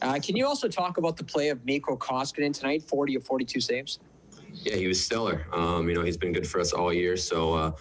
Can 0.00 0.36
you 0.36 0.46
also 0.46 0.68
talk 0.68 0.98
about 0.98 1.16
the 1.16 1.24
play 1.24 1.48
of 1.48 1.64
Mikko 1.64 1.96
Koskinen 1.96 2.52
tonight? 2.52 2.82
Forty 2.82 3.14
of 3.14 3.24
forty-two 3.24 3.60
saves. 3.60 3.98
Yeah, 4.52 4.76
he 4.76 4.86
was 4.86 5.02
stellar. 5.04 5.46
Um, 5.52 5.88
you 5.88 5.94
know, 5.94 6.02
he's 6.02 6.16
been 6.16 6.32
good 6.32 6.46
for 6.46 6.60
us 6.60 6.72
all 6.72 6.92
year. 6.92 7.16
So 7.16 7.54
uh, 7.54 7.72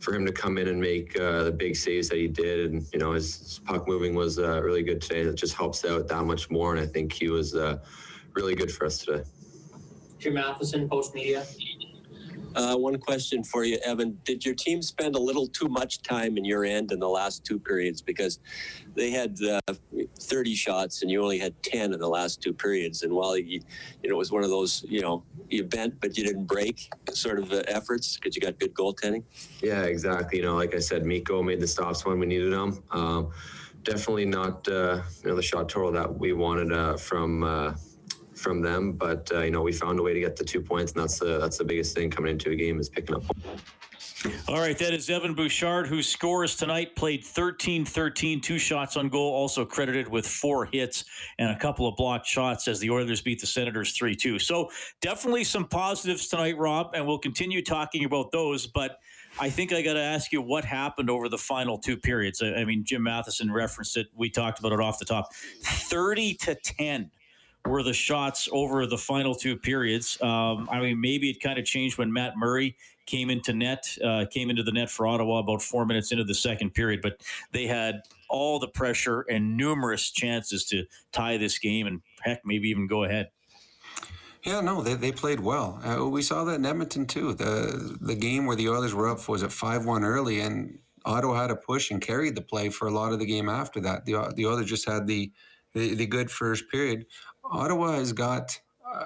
for 0.00 0.12
him 0.14 0.26
to 0.26 0.32
come 0.32 0.58
in 0.58 0.68
and 0.68 0.80
make 0.80 1.18
uh, 1.18 1.44
the 1.44 1.52
big 1.52 1.76
saves 1.76 2.08
that 2.08 2.18
he 2.18 2.26
did, 2.26 2.72
and 2.72 2.86
you 2.92 2.98
know, 2.98 3.12
his, 3.12 3.38
his 3.38 3.60
puck 3.60 3.86
moving 3.86 4.14
was 4.14 4.38
uh, 4.38 4.60
really 4.62 4.82
good 4.82 5.00
today. 5.00 5.24
That 5.24 5.36
just 5.36 5.54
helps 5.54 5.84
out 5.84 6.08
that 6.08 6.24
much 6.24 6.50
more. 6.50 6.74
And 6.74 6.80
I 6.82 6.86
think 6.86 7.12
he 7.12 7.28
was 7.28 7.54
uh, 7.54 7.78
really 8.32 8.54
good 8.54 8.70
for 8.70 8.86
us 8.86 8.98
today. 8.98 9.22
Jim 10.18 10.34
Matheson, 10.34 10.88
Post 10.88 11.14
Media. 11.14 11.44
Uh, 12.54 12.76
one 12.76 12.98
question 12.98 13.42
for 13.42 13.64
you, 13.64 13.78
Evan. 13.84 14.18
Did 14.24 14.44
your 14.44 14.54
team 14.54 14.82
spend 14.82 15.16
a 15.16 15.18
little 15.18 15.46
too 15.46 15.68
much 15.68 16.02
time 16.02 16.36
in 16.36 16.44
your 16.44 16.64
end 16.64 16.92
in 16.92 17.00
the 17.00 17.08
last 17.08 17.44
two 17.44 17.58
periods? 17.58 18.00
Because 18.00 18.38
they 18.94 19.10
had 19.10 19.36
uh, 19.42 19.74
30 20.20 20.54
shots 20.54 21.02
and 21.02 21.10
you 21.10 21.22
only 21.22 21.38
had 21.38 21.60
10 21.62 21.92
in 21.92 21.98
the 21.98 22.08
last 22.08 22.40
two 22.40 22.52
periods. 22.52 23.02
And 23.02 23.12
while 23.12 23.36
you, 23.36 23.60
you 24.02 24.10
know, 24.10 24.16
it 24.16 24.18
was 24.18 24.30
one 24.30 24.44
of 24.44 24.50
those, 24.50 24.84
you 24.88 25.00
know, 25.00 25.24
you 25.48 25.64
bent 25.64 26.00
but 26.00 26.16
you 26.16 26.24
didn't 26.24 26.44
break 26.44 26.90
sort 27.12 27.38
of 27.38 27.52
uh, 27.52 27.62
efforts 27.68 28.16
because 28.16 28.36
you 28.36 28.42
got 28.42 28.58
good 28.58 28.74
goaltending. 28.74 29.24
Yeah, 29.62 29.82
exactly. 29.82 30.38
You 30.38 30.44
know, 30.44 30.56
like 30.56 30.74
I 30.74 30.78
said, 30.78 31.04
Mikko 31.04 31.42
made 31.42 31.60
the 31.60 31.66
stops 31.66 32.04
when 32.04 32.18
we 32.18 32.26
needed 32.26 32.52
them. 32.52 32.82
Um, 32.90 33.30
definitely 33.82 34.26
not, 34.26 34.66
uh, 34.68 35.02
you 35.22 35.30
know, 35.30 35.36
the 35.36 35.42
shot 35.42 35.68
total 35.68 35.92
that 35.92 36.12
we 36.18 36.32
wanted 36.32 36.72
uh, 36.72 36.96
from 36.96 37.42
uh, 37.42 37.74
from 38.44 38.60
them. 38.60 38.92
But 38.92 39.32
uh, 39.32 39.40
you 39.40 39.50
know, 39.50 39.62
we 39.62 39.72
found 39.72 39.98
a 39.98 40.02
way 40.02 40.14
to 40.14 40.20
get 40.20 40.36
the 40.36 40.44
two 40.44 40.60
points, 40.60 40.92
and 40.92 41.02
that's 41.02 41.18
the 41.18 41.38
that's 41.40 41.58
the 41.58 41.64
biggest 41.64 41.96
thing 41.96 42.10
coming 42.10 42.30
into 42.30 42.50
a 42.50 42.54
game 42.54 42.78
is 42.78 42.88
picking 42.88 43.16
up. 43.16 43.24
All 44.48 44.58
right, 44.58 44.78
that 44.78 44.94
is 44.94 45.10
Evan 45.10 45.34
Bouchard, 45.34 45.86
who 45.86 46.02
scores 46.02 46.56
tonight, 46.56 46.96
played 46.96 47.22
13 47.24 47.84
13, 47.84 48.40
two 48.40 48.58
shots 48.58 48.96
on 48.96 49.10
goal, 49.10 49.34
also 49.34 49.66
credited 49.66 50.08
with 50.08 50.26
four 50.26 50.64
hits 50.64 51.04
and 51.38 51.50
a 51.50 51.58
couple 51.58 51.86
of 51.86 51.94
blocked 51.96 52.26
shots 52.26 52.66
as 52.66 52.80
the 52.80 52.90
Oilers 52.90 53.20
beat 53.20 53.40
the 53.40 53.46
Senators 53.46 53.92
3 53.92 54.14
2. 54.14 54.38
So, 54.38 54.70
definitely 55.02 55.44
some 55.44 55.66
positives 55.66 56.28
tonight, 56.28 56.56
Rob, 56.56 56.92
and 56.94 57.06
we'll 57.06 57.18
continue 57.18 57.62
talking 57.62 58.04
about 58.04 58.32
those. 58.32 58.66
But 58.66 58.98
I 59.38 59.50
think 59.50 59.72
I 59.72 59.82
got 59.82 59.94
to 59.94 60.02
ask 60.02 60.32
you 60.32 60.40
what 60.40 60.64
happened 60.64 61.10
over 61.10 61.28
the 61.28 61.38
final 61.38 61.76
two 61.76 61.96
periods. 61.96 62.40
I, 62.40 62.54
I 62.54 62.64
mean, 62.64 62.84
Jim 62.84 63.02
Matheson 63.02 63.52
referenced 63.52 63.96
it. 63.96 64.06
We 64.14 64.30
talked 64.30 64.58
about 64.58 64.72
it 64.72 64.80
off 64.80 64.98
the 64.98 65.04
top 65.04 65.34
30 65.34 66.34
to 66.34 66.54
10 66.54 67.10
were 67.66 67.82
the 67.82 67.94
shots 67.94 68.48
over 68.52 68.86
the 68.86 68.98
final 68.98 69.34
two 69.34 69.56
periods. 69.56 70.20
Um, 70.20 70.68
I 70.70 70.80
mean, 70.80 71.00
maybe 71.00 71.30
it 71.30 71.40
kind 71.40 71.58
of 71.58 71.64
changed 71.64 71.96
when 71.96 72.12
Matt 72.12 72.36
Murray 72.36 72.76
came 73.06 73.30
into 73.30 73.52
net, 73.52 73.86
uh, 74.04 74.26
came 74.30 74.50
into 74.50 74.62
the 74.62 74.72
net 74.72 74.90
for 74.90 75.06
Ottawa 75.06 75.38
about 75.38 75.62
four 75.62 75.86
minutes 75.86 76.12
into 76.12 76.24
the 76.24 76.34
second 76.34 76.74
period, 76.74 77.00
but 77.02 77.20
they 77.52 77.66
had 77.66 78.02
all 78.28 78.58
the 78.58 78.68
pressure 78.68 79.22
and 79.22 79.56
numerous 79.56 80.10
chances 80.10 80.64
to 80.66 80.84
tie 81.12 81.36
this 81.36 81.58
game 81.58 81.86
and 81.86 82.02
heck, 82.22 82.44
maybe 82.44 82.68
even 82.68 82.86
go 82.86 83.04
ahead. 83.04 83.30
Yeah, 84.44 84.60
no, 84.60 84.82
they, 84.82 84.94
they 84.94 85.12
played 85.12 85.40
well. 85.40 85.80
Uh, 85.82 86.06
we 86.06 86.20
saw 86.20 86.44
that 86.44 86.56
in 86.56 86.66
Edmonton 86.66 87.06
too. 87.06 87.32
The 87.32 87.96
the 88.02 88.14
game 88.14 88.44
where 88.44 88.56
the 88.56 88.68
Oilers 88.68 88.92
were 88.92 89.08
up 89.08 89.26
was 89.26 89.42
at 89.42 89.50
five 89.50 89.86
one 89.86 90.04
early, 90.04 90.40
and 90.40 90.78
Ottawa 91.06 91.40
had 91.40 91.50
a 91.50 91.56
push 91.56 91.90
and 91.90 91.98
carried 91.98 92.34
the 92.34 92.42
play 92.42 92.68
for 92.68 92.86
a 92.86 92.90
lot 92.90 93.14
of 93.14 93.18
the 93.18 93.24
game 93.24 93.48
after 93.48 93.80
that. 93.80 94.04
The 94.04 94.34
the 94.36 94.44
Oilers 94.44 94.66
just 94.66 94.86
had 94.86 95.06
the 95.06 95.32
the, 95.72 95.94
the 95.94 96.06
good 96.06 96.30
first 96.30 96.70
period. 96.70 97.06
Ottawa 97.50 97.92
has 97.92 98.12
got 98.12 98.60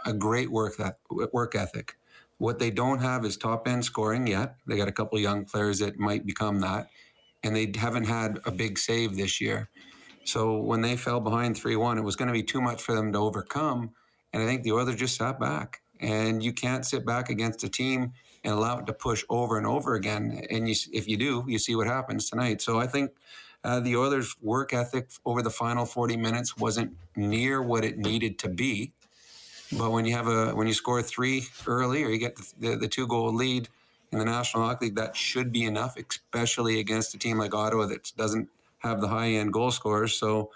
a 0.07 0.13
great 0.13 0.51
work 0.51 0.77
that 0.77 0.99
work 1.33 1.55
ethic. 1.55 1.97
What 2.39 2.59
they 2.59 2.71
don't 2.71 3.01
have 3.01 3.25
is 3.25 3.37
top 3.37 3.67
end 3.67 3.85
scoring 3.85 4.27
yet. 4.27 4.57
They 4.67 4.77
got 4.77 4.89
a 4.89 4.93
couple 4.93 5.19
young 5.19 5.45
players 5.45 5.79
that 5.81 5.99
might 5.99 6.25
become 6.25 6.61
that, 6.61 6.89
and 7.43 7.55
they 7.55 7.73
haven't 7.77 8.05
had 8.05 8.39
a 8.45 8.51
big 8.51 8.79
save 8.79 9.17
this 9.17 9.41
year. 9.41 9.69
So 10.25 10.59
when 10.59 10.83
they 10.83 10.97
fell 10.97 11.21
behind 11.21 11.57
three 11.57 11.77
one, 11.77 11.99
it 11.99 12.05
was 12.05 12.17
going 12.17 12.29
to 12.29 12.33
be 12.35 12.43
too 12.43 12.61
much 12.61 12.83
for 12.83 12.95
them 12.95 13.13
to 13.13 13.19
overcome. 13.19 13.91
And 14.33 14.43
I 14.43 14.47
think 14.47 14.63
the 14.63 14.73
Oilers 14.73 14.97
just 14.97 15.17
sat 15.17 15.41
back. 15.41 15.81
And 16.01 16.45
you 16.45 16.53
can't 16.53 16.87
sit 16.87 17.05
back 17.05 17.29
against 17.29 17.65
a 17.65 17.69
team 17.69 18.13
and 18.45 18.55
allow 18.55 18.79
it 18.79 18.87
to 18.87 18.93
push 18.93 19.25
over 19.29 19.59
and 19.59 19.67
over 19.67 19.95
again. 19.95 20.45
And 20.49 20.69
you, 20.69 20.77
if 20.93 21.09
you 21.09 21.17
do, 21.17 21.45
you 21.49 21.59
see 21.59 21.75
what 21.75 21.89
happens 21.89 22.31
tonight. 22.31 22.63
So 22.63 22.79
I 22.79 22.87
think 22.87 23.11
uh, 23.65 23.81
the 23.81 23.97
Oilers' 23.97 24.35
work 24.41 24.73
ethic 24.73 25.11
over 25.25 25.43
the 25.43 25.51
final 25.51 25.85
40 25.85 26.17
minutes 26.17 26.57
wasn't 26.57 26.97
near 27.17 27.63
what 27.63 27.85
it 27.85 27.99
needed 27.99 28.39
to 28.41 28.49
be. 28.49 28.93
But 29.77 29.91
when 29.91 30.07
you 30.07 30.15
have 30.15 30.29
a 30.29 30.55
when 30.55 30.67
you 30.67 30.73
score 30.73 31.03
three 31.03 31.47
early 31.67 32.03
or 32.03 32.09
you 32.09 32.19
get 32.19 32.37
the, 32.37 32.53
the, 32.59 32.77
the 32.77 32.89
two 32.89 33.07
goal 33.07 33.35
lead 33.35 33.69
in 34.13 34.19
the 34.19 34.25
National 34.25 34.65
Hockey 34.65 34.87
League, 34.87 34.97
that 34.97 35.15
should 35.15 35.53
be 35.53 35.65
enough, 35.65 35.97
especially 35.97 36.81
against 36.81 37.15
a 37.15 37.19
team 37.19 37.37
like 37.37 37.55
Ottawa 37.55 37.87
that 37.87 38.13
doesn't 38.17 38.49
have 38.79 39.01
the 39.01 39.09
high 39.09 39.29
end 39.29 39.53
goal 39.53 39.71
scorers. 39.71 40.15
So 40.15 40.51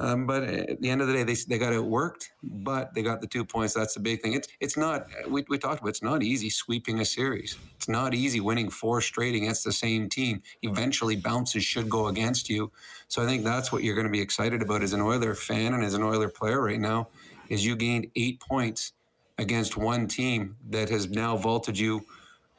um, 0.00 0.26
but 0.26 0.44
at 0.44 0.80
the 0.80 0.90
end 0.90 1.00
of 1.00 1.08
the 1.08 1.12
day, 1.12 1.24
they, 1.24 1.34
they 1.48 1.58
got 1.58 1.72
it 1.72 1.84
worked, 1.84 2.30
but 2.42 2.94
they 2.94 3.02
got 3.02 3.20
the 3.20 3.26
two 3.26 3.44
points. 3.44 3.74
That's 3.74 3.94
the 3.94 4.00
big 4.00 4.22
thing. 4.22 4.34
It's 4.34 4.46
it's 4.60 4.76
not 4.76 5.06
we, 5.28 5.44
we 5.48 5.58
talked 5.58 5.80
about. 5.80 5.88
It's 5.88 6.02
not 6.02 6.22
easy 6.22 6.50
sweeping 6.50 7.00
a 7.00 7.04
series. 7.04 7.58
It's 7.76 7.88
not 7.88 8.14
easy 8.14 8.38
winning 8.38 8.70
four 8.70 9.00
straight 9.00 9.34
against 9.34 9.64
the 9.64 9.72
same 9.72 10.08
team. 10.08 10.42
Eventually, 10.62 11.16
bounces 11.16 11.64
should 11.64 11.90
go 11.90 12.06
against 12.06 12.48
you. 12.48 12.70
So 13.08 13.22
I 13.22 13.26
think 13.26 13.42
that's 13.42 13.72
what 13.72 13.82
you're 13.82 13.96
going 13.96 14.06
to 14.06 14.12
be 14.12 14.20
excited 14.20 14.62
about 14.62 14.82
as 14.82 14.92
an 14.92 15.00
Oiler 15.00 15.34
fan 15.34 15.74
and 15.74 15.82
as 15.82 15.94
an 15.94 16.02
Oiler 16.02 16.28
player 16.28 16.62
right 16.62 16.80
now. 16.80 17.08
Is 17.48 17.64
you 17.64 17.74
gained 17.74 18.08
eight 18.14 18.40
points 18.40 18.92
against 19.38 19.76
one 19.76 20.06
team 20.06 20.56
that 20.68 20.90
has 20.90 21.08
now 21.08 21.36
vaulted 21.36 21.78
you, 21.78 22.02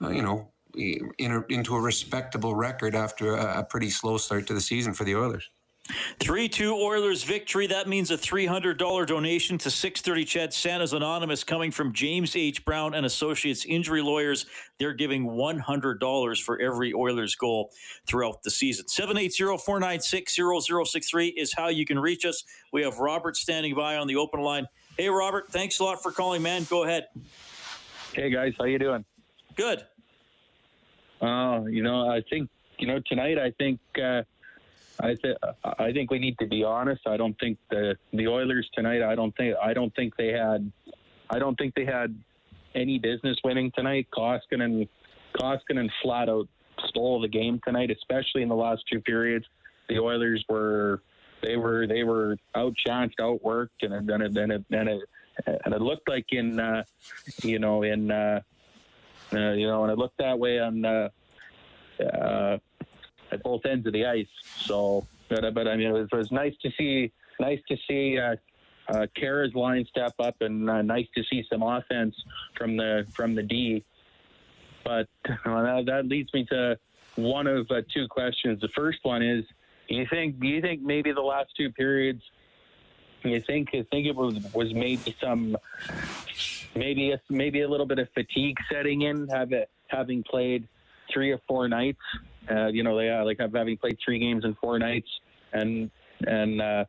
uh, 0.02 0.10
you 0.10 0.22
know, 0.22 0.50
in 0.76 1.32
a, 1.32 1.44
into 1.50 1.76
a 1.76 1.80
respectable 1.80 2.56
record 2.56 2.96
after 2.96 3.36
a, 3.36 3.60
a 3.60 3.64
pretty 3.64 3.90
slow 3.90 4.18
start 4.18 4.48
to 4.48 4.54
the 4.54 4.62
season 4.62 4.94
for 4.94 5.04
the 5.04 5.16
Oilers. 5.16 5.50
3 6.20 6.50
2 6.50 6.74
Oilers 6.76 7.24
victory. 7.24 7.68
That 7.68 7.88
means 7.88 8.12
a 8.12 8.18
$300 8.18 9.08
donation 9.08 9.58
to 9.60 9.72
630 9.72 10.26
CHED 10.26 10.54
Santa's 10.54 10.94
Anonymous 10.94 11.44
coming 11.44 11.72
from 11.72 11.94
James 11.94 12.36
H. 12.36 12.64
Brown 12.66 12.94
and 12.94 13.06
Associates 13.06 13.66
Injury 13.66 14.02
Lawyers. 14.02 14.46
They're 14.78 14.94
giving 14.94 15.26
$100 15.26 16.42
for 16.44 16.60
every 16.60 16.94
Oilers 16.94 17.36
goal 17.36 17.72
throughout 18.06 18.44
the 18.44 18.52
season. 18.52 18.88
780 18.88 19.58
496 19.58 20.40
0063 20.68 21.28
is 21.30 21.54
how 21.54 21.70
you 21.70 21.86
can 21.86 22.00
reach 22.00 22.26
us. 22.26 22.44
We 22.72 22.84
have 22.84 23.00
Robert 23.00 23.36
standing 23.36 23.76
by 23.76 23.98
on 23.98 24.08
the 24.08 24.16
open 24.16 24.42
line. 24.42 24.68
Hey, 24.98 25.10
Robert, 25.10 25.52
thanks 25.52 25.80
a 25.80 25.84
lot 25.84 26.04
for 26.04 26.12
calling, 26.12 26.42
man. 26.42 26.66
Go 26.70 26.84
ahead. 26.84 27.08
Hey, 28.14 28.30
guys. 28.30 28.54
How 28.58 28.66
you 28.66 28.80
doing? 28.80 29.06
Good. 29.56 29.86
Uh, 31.22 31.62
you 31.70 31.84
know, 31.84 32.10
I 32.10 32.22
think, 32.30 32.50
you 32.78 32.88
know, 32.88 33.00
tonight 33.08 33.38
I 33.38 33.52
think. 33.52 33.80
Uh, 34.02 34.22
I 35.02 35.16
th- 35.16 35.38
I 35.64 35.92
think 35.92 36.12
we 36.12 36.20
need 36.20 36.38
to 36.40 36.48
be 36.48 36.64
honest. 36.64 37.02
I 37.08 37.18
don't 37.18 37.38
think 37.40 37.58
the 37.70 37.96
the 38.14 38.28
Oilers 38.28 38.70
tonight. 38.74 39.02
I 39.02 39.16
don't 39.16 39.36
think 39.36 39.56
I 39.62 39.74
don't 39.74 39.94
think 39.96 40.16
they 40.18 40.30
had. 40.30 40.72
I 41.30 41.40
don't 41.40 41.56
think 41.58 41.74
they 41.76 41.86
had 41.86 42.18
any 42.76 43.00
business 43.00 43.38
winning 43.44 43.72
tonight. 43.76 44.08
Koskinen 44.14 44.62
and 44.62 44.88
Koskinen 45.36 45.90
flat 46.02 46.30
out 46.30 46.48
stole 46.88 47.22
the 47.22 47.28
game 47.28 47.60
tonight, 47.66 47.92
especially 47.92 48.42
in 48.42 48.50
the 48.50 48.56
last 48.56 48.84
two 48.92 49.00
periods. 49.02 49.46
The 49.88 50.00
Oilers 50.00 50.44
were 50.50 51.02
they 51.42 51.56
were 51.56 51.88
they 51.88 52.04
were 52.04 52.38
outchanced, 52.56 53.16
outworked, 53.20 53.82
and 53.82 54.08
then 54.08 54.22
it 54.22 54.34
then 54.34 54.52
it 54.52 54.66
then 54.70 54.88
it 54.88 55.02
and 55.46 55.74
it 55.74 55.82
looked 55.82 56.10
like 56.10 56.26
in 56.32 56.60
uh, 56.60 56.84
you 57.44 57.60
know 57.60 57.84
in 57.84 58.12
uh, 58.12 58.42
uh, 59.34 59.52
you 59.52 59.68
know 59.68 59.84
and 59.84 59.92
it 59.92 59.98
looked 59.98 60.18
that 60.18 60.38
way 60.38 60.60
on. 60.60 60.84
Uh, 60.84 61.10
uh, 62.00 62.58
at 63.32 63.44
both 63.44 63.66
ends 63.66 63.86
of 63.88 63.94
the 63.94 64.06
ice. 64.06 64.28
So, 64.58 65.08
but, 65.30 65.54
but 65.54 65.68
I 65.68 65.76
mean, 65.76 65.88
it 65.88 65.94
was, 65.94 66.08
it 66.12 66.16
was 66.16 66.32
nice 66.32 66.56
to 66.62 66.72
see 66.78 67.12
nice 67.40 67.60
to 67.70 67.78
see 67.88 68.18
uh, 68.18 68.36
uh, 68.90 69.08
Khaira's 69.18 69.56
line 69.56 69.86
step 69.90 70.14
up, 70.20 70.36
and 70.42 70.70
uh, 70.70 70.82
nice 70.82 71.08
to 71.16 71.24
see 71.24 71.46
some 71.50 71.64
offense 71.64 72.16
from 72.56 72.78
the 72.78 73.06
from 73.14 73.36
the 73.36 73.44
D. 73.44 73.84
But 74.84 75.08
uh, 75.28 75.62
that, 75.62 75.84
that 75.88 76.06
leads 76.08 76.34
me 76.34 76.46
to 76.46 76.78
one 77.16 77.48
of 77.48 77.70
uh, 77.70 77.82
two 77.94 78.08
questions. 78.08 78.62
The 78.62 78.70
first 78.70 79.00
one 79.04 79.22
is: 79.22 79.46
you 79.88 80.06
think 80.10 80.40
do 80.40 80.48
you 80.48 80.62
think 80.62 80.82
maybe 80.82 81.12
the 81.12 81.22
last 81.22 81.50
two 81.56 81.72
periods? 81.72 82.22
You 83.24 83.42
think 83.42 83.70
you 83.74 83.86
think 83.92 84.08
it 84.08 84.16
was 84.16 84.36
was 84.54 84.74
maybe 84.74 85.16
some 85.22 85.58
maybe 86.76 87.12
a, 87.12 87.22
maybe 87.30 87.62
a 87.62 87.68
little 87.68 87.86
bit 87.86 88.00
of 88.00 88.10
fatigue 88.14 88.58
setting 88.72 89.02
in, 89.02 89.28
have 89.28 89.52
it, 89.52 89.70
having 89.88 90.24
played 90.24 90.68
three 91.12 91.32
or 91.32 91.40
four 91.48 91.68
nights 91.68 92.00
uh, 92.52 92.68
you 92.68 92.84
know, 92.84 92.98
they 92.98 93.10
uh, 93.10 93.24
like 93.24 93.38
having 93.40 93.78
played 93.78 93.98
three 94.04 94.20
games 94.20 94.46
in 94.46 94.56
four 94.62 94.80
nights, 94.80 95.10
and 95.54 95.90
and 96.28 96.62
uh, 96.62 96.86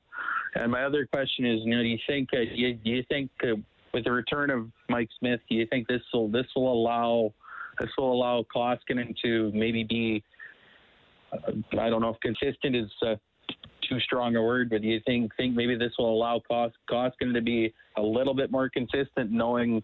and 0.54 0.70
my 0.72 0.84
other 0.84 1.06
question 1.06 1.46
is, 1.46 1.60
you 1.64 1.76
know, 1.76 1.82
do 1.82 1.88
you 1.88 1.98
think 2.06 2.28
uh, 2.32 2.38
do, 2.38 2.54
you, 2.54 2.74
do 2.74 2.90
you 2.90 3.04
think 3.08 3.30
uh, 3.44 3.56
with 3.92 4.04
the 4.04 4.12
return 4.12 4.50
of 4.50 4.68
Mike 4.88 5.08
Smith, 5.18 5.40
do 5.48 5.56
you 5.56 5.66
think 5.66 5.88
this 5.88 6.02
will 6.12 6.28
this 6.28 6.46
will 6.54 6.72
allow 6.72 7.32
this 7.78 7.90
will 7.96 8.12
allow 8.12 8.44
Koskinen 8.54 9.14
to 9.24 9.50
maybe 9.54 9.84
be 9.84 10.22
uh, 11.32 11.52
I 11.78 11.90
don't 11.90 12.00
know 12.00 12.10
if 12.10 12.20
consistent 12.20 12.76
is 12.76 12.90
uh, 13.06 13.16
too 13.88 14.00
strong 14.00 14.36
a 14.36 14.42
word, 14.42 14.70
but 14.70 14.82
do 14.82 14.88
you 14.88 15.00
think 15.06 15.34
think 15.36 15.54
maybe 15.54 15.76
this 15.76 15.92
will 15.98 16.10
allow 16.10 16.40
Kos- 16.48 16.72
Koskinen 16.90 17.34
to 17.34 17.42
be 17.42 17.72
a 17.96 18.02
little 18.02 18.34
bit 18.34 18.50
more 18.50 18.68
consistent, 18.68 19.30
knowing 19.30 19.82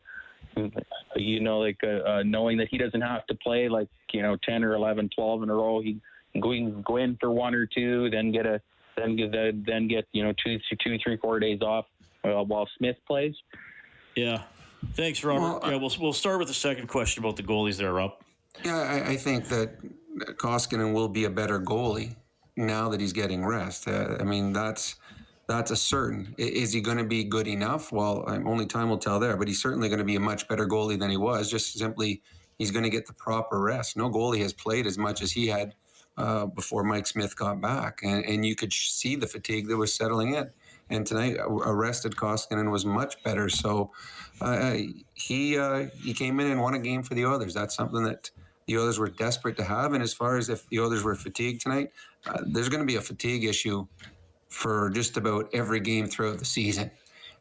you 1.16 1.40
know, 1.40 1.58
like 1.58 1.78
uh, 1.82 2.08
uh, 2.08 2.22
knowing 2.24 2.56
that 2.58 2.68
he 2.70 2.78
doesn't 2.78 3.00
have 3.00 3.26
to 3.26 3.34
play 3.34 3.68
like 3.68 3.88
you 4.12 4.22
know 4.22 4.36
ten 4.42 4.64
or 4.64 4.74
11, 4.74 5.10
12 5.14 5.42
in 5.42 5.50
a 5.50 5.54
row. 5.54 5.80
He 5.80 6.00
can 6.32 6.82
go 6.82 6.96
in 6.96 7.16
for 7.20 7.30
one 7.30 7.54
or 7.54 7.66
two, 7.66 8.10
then 8.10 8.32
get 8.32 8.46
a 8.46 8.60
then 8.96 9.16
get 9.16 9.32
the, 9.32 9.62
then 9.66 9.88
get 9.88 10.06
you 10.12 10.24
know 10.24 10.32
two, 10.44 10.58
two, 10.82 10.98
three, 11.02 11.16
four 11.16 11.38
days 11.38 11.60
off 11.62 11.86
uh, 12.24 12.42
while 12.42 12.68
Smith 12.78 12.96
plays. 13.06 13.34
Yeah. 14.14 14.42
Thanks, 14.94 15.24
Robert. 15.24 15.40
Well, 15.40 15.72
yeah, 15.72 15.76
we'll 15.76 15.92
we'll 16.00 16.12
start 16.12 16.38
with 16.38 16.48
the 16.48 16.54
second 16.54 16.88
question 16.88 17.22
about 17.22 17.36
the 17.36 17.42
goalies 17.42 17.76
there, 17.76 17.92
Rob. 17.92 18.12
Yeah, 18.64 18.76
I, 18.78 19.10
I 19.10 19.16
think 19.16 19.48
that 19.48 19.76
Koskinen 20.36 20.94
will 20.94 21.08
be 21.08 21.24
a 21.24 21.30
better 21.30 21.60
goalie 21.60 22.14
now 22.56 22.88
that 22.88 23.00
he's 23.00 23.12
getting 23.12 23.44
rest. 23.44 23.88
Uh, 23.88 24.16
I 24.18 24.24
mean, 24.24 24.52
that's 24.52 24.96
that's 25.48 25.70
a 25.70 25.76
certain. 25.76 26.34
Is 26.38 26.72
he 26.72 26.80
going 26.80 26.98
to 26.98 27.04
be 27.04 27.22
good 27.22 27.46
enough? 27.46 27.92
Well, 27.92 28.24
only 28.26 28.66
time 28.66 28.88
will 28.88 28.98
tell 28.98 29.20
there, 29.20 29.36
but 29.36 29.46
he's 29.46 29.62
certainly 29.62 29.88
going 29.88 30.00
to 30.00 30.04
be 30.04 30.16
a 30.16 30.20
much 30.20 30.48
better 30.48 30.66
goalie 30.66 30.98
than 30.98 31.10
he 31.10 31.16
was. 31.16 31.50
Just 31.50 31.78
simply, 31.78 32.22
he's 32.58 32.72
going 32.72 32.82
to 32.82 32.90
get 32.90 33.06
the 33.06 33.12
proper 33.12 33.60
rest. 33.60 33.96
No 33.96 34.10
goalie 34.10 34.40
has 34.40 34.52
played 34.52 34.86
as 34.86 34.98
much 34.98 35.22
as 35.22 35.32
he 35.32 35.46
had 35.46 35.74
uh, 36.16 36.46
before 36.46 36.82
Mike 36.82 37.06
Smith 37.06 37.36
got 37.36 37.60
back, 37.60 38.00
and, 38.02 38.24
and 38.24 38.44
you 38.44 38.56
could 38.56 38.72
see 38.72 39.14
the 39.14 39.26
fatigue 39.26 39.68
that 39.68 39.76
was 39.76 39.94
settling 39.94 40.34
in. 40.34 40.50
And 40.88 41.04
tonight, 41.04 41.36
arrested 41.38 42.14
Koskinen 42.14 42.70
was 42.70 42.84
much 42.84 43.22
better. 43.24 43.48
So 43.48 43.90
uh, 44.40 44.76
he 45.14 45.58
uh, 45.58 45.86
he 46.00 46.14
came 46.14 46.38
in 46.38 46.46
and 46.46 46.60
won 46.60 46.74
a 46.74 46.78
game 46.78 47.02
for 47.02 47.14
the 47.14 47.26
Oilers. 47.26 47.54
That's 47.54 47.74
something 47.74 48.04
that 48.04 48.30
the 48.66 48.78
Oilers 48.78 48.98
were 48.98 49.08
desperate 49.08 49.56
to 49.56 49.64
have. 49.64 49.94
And 49.94 50.02
as 50.02 50.12
far 50.12 50.36
as 50.36 50.48
if 50.48 50.68
the 50.68 50.78
Oilers 50.78 51.02
were 51.02 51.16
fatigued 51.16 51.62
tonight, 51.62 51.90
uh, 52.26 52.38
there's 52.46 52.68
going 52.68 52.82
to 52.82 52.86
be 52.86 52.96
a 52.96 53.00
fatigue 53.00 53.44
issue 53.44 53.86
for 54.48 54.90
just 54.90 55.16
about 55.16 55.48
every 55.52 55.80
game 55.80 56.06
throughout 56.06 56.38
the 56.38 56.44
season 56.44 56.90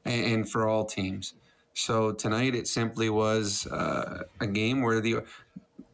and, 0.06 0.50
for 0.50 0.68
all 0.68 0.86
teams. 0.86 1.34
So 1.74 2.12
tonight 2.12 2.56
it 2.56 2.68
simply 2.68 3.10
was 3.10 3.68
uh, 3.68 4.24
a 4.40 4.48
game 4.48 4.82
where 4.82 5.02
the 5.02 5.18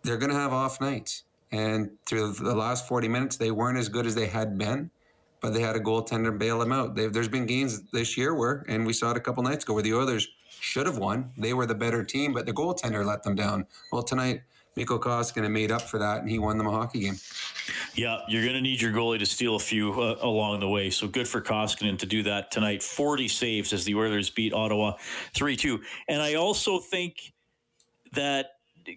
they're 0.04 0.18
going 0.18 0.32
to 0.32 0.38
have 0.38 0.52
off 0.52 0.82
nights, 0.82 1.24
and 1.52 1.92
through 2.08 2.34
the 2.34 2.56
last 2.56 2.88
40 2.88 3.08
minutes 3.08 3.38
they 3.38 3.52
weren't 3.52 3.78
as 3.78 3.88
good 3.88 4.06
as 4.06 4.16
they 4.16 4.26
had 4.26 4.58
been, 4.58 4.90
but 5.42 5.54
they 5.54 5.62
had 5.62 5.76
a 5.76 5.80
goaltender 5.80 6.38
bail 6.38 6.60
them 6.60 6.72
out. 6.72 6.96
They've, 6.96 7.12
there's 7.12 7.28
been 7.28 7.46
games 7.46 7.84
this 7.92 8.18
year 8.18 8.34
where, 8.34 8.66
and 8.68 8.86
we 8.86 8.94
saw 8.94 9.12
it 9.12 9.18
a 9.18 9.20
couple 9.20 9.44
nights 9.44 9.64
ago, 9.64 9.74
where 9.74 9.84
the 9.84 9.94
Oilers 9.94 10.28
should 10.50 10.86
have 10.86 10.98
won. 10.98 11.32
They 11.38 11.54
were 11.54 11.66
the 11.66 11.76
better 11.76 12.04
team, 12.04 12.34
but 12.34 12.46
the 12.46 12.54
goaltender 12.54 13.06
let 13.06 13.24
them 13.24 13.36
down. 13.36 13.66
Well, 13.92 14.04
tonight 14.04 14.42
Mikko 14.76 15.00
Koskinen 15.00 15.52
made 15.52 15.72
up 15.72 15.82
for 15.82 16.00
that, 16.00 16.22
and 16.22 16.30
he 16.30 16.40
won 16.40 16.58
them 16.58 16.68
a 16.68 16.72
hockey 16.72 17.02
game. 17.02 17.18
Yeah, 17.94 18.20
you're 18.28 18.44
going 18.44 18.56
to 18.56 18.62
need 18.62 18.82
your 18.82 18.92
goalie 18.92 19.20
to 19.20 19.26
steal 19.26 19.56
a 19.56 19.60
few 19.60 19.92
uh, 20.02 20.18
along 20.22 20.62
the 20.62 20.70
way. 20.70 20.90
So 20.90 21.08
good 21.08 21.28
for 21.28 21.42
Koskinen 21.42 21.98
to 22.00 22.06
do 22.06 22.24
that 22.24 22.52
tonight. 22.52 22.82
40 22.82 23.28
saves 23.28 23.74
as 23.74 23.84
the 23.84 23.96
Oilers 23.96 24.30
beat 24.30 24.54
Ottawa 24.54 24.94
3 25.36 25.56
2. 25.58 25.82
And 26.08 26.22
I 26.22 26.36
also 26.36 26.80
think 26.80 27.34
that 28.14 28.52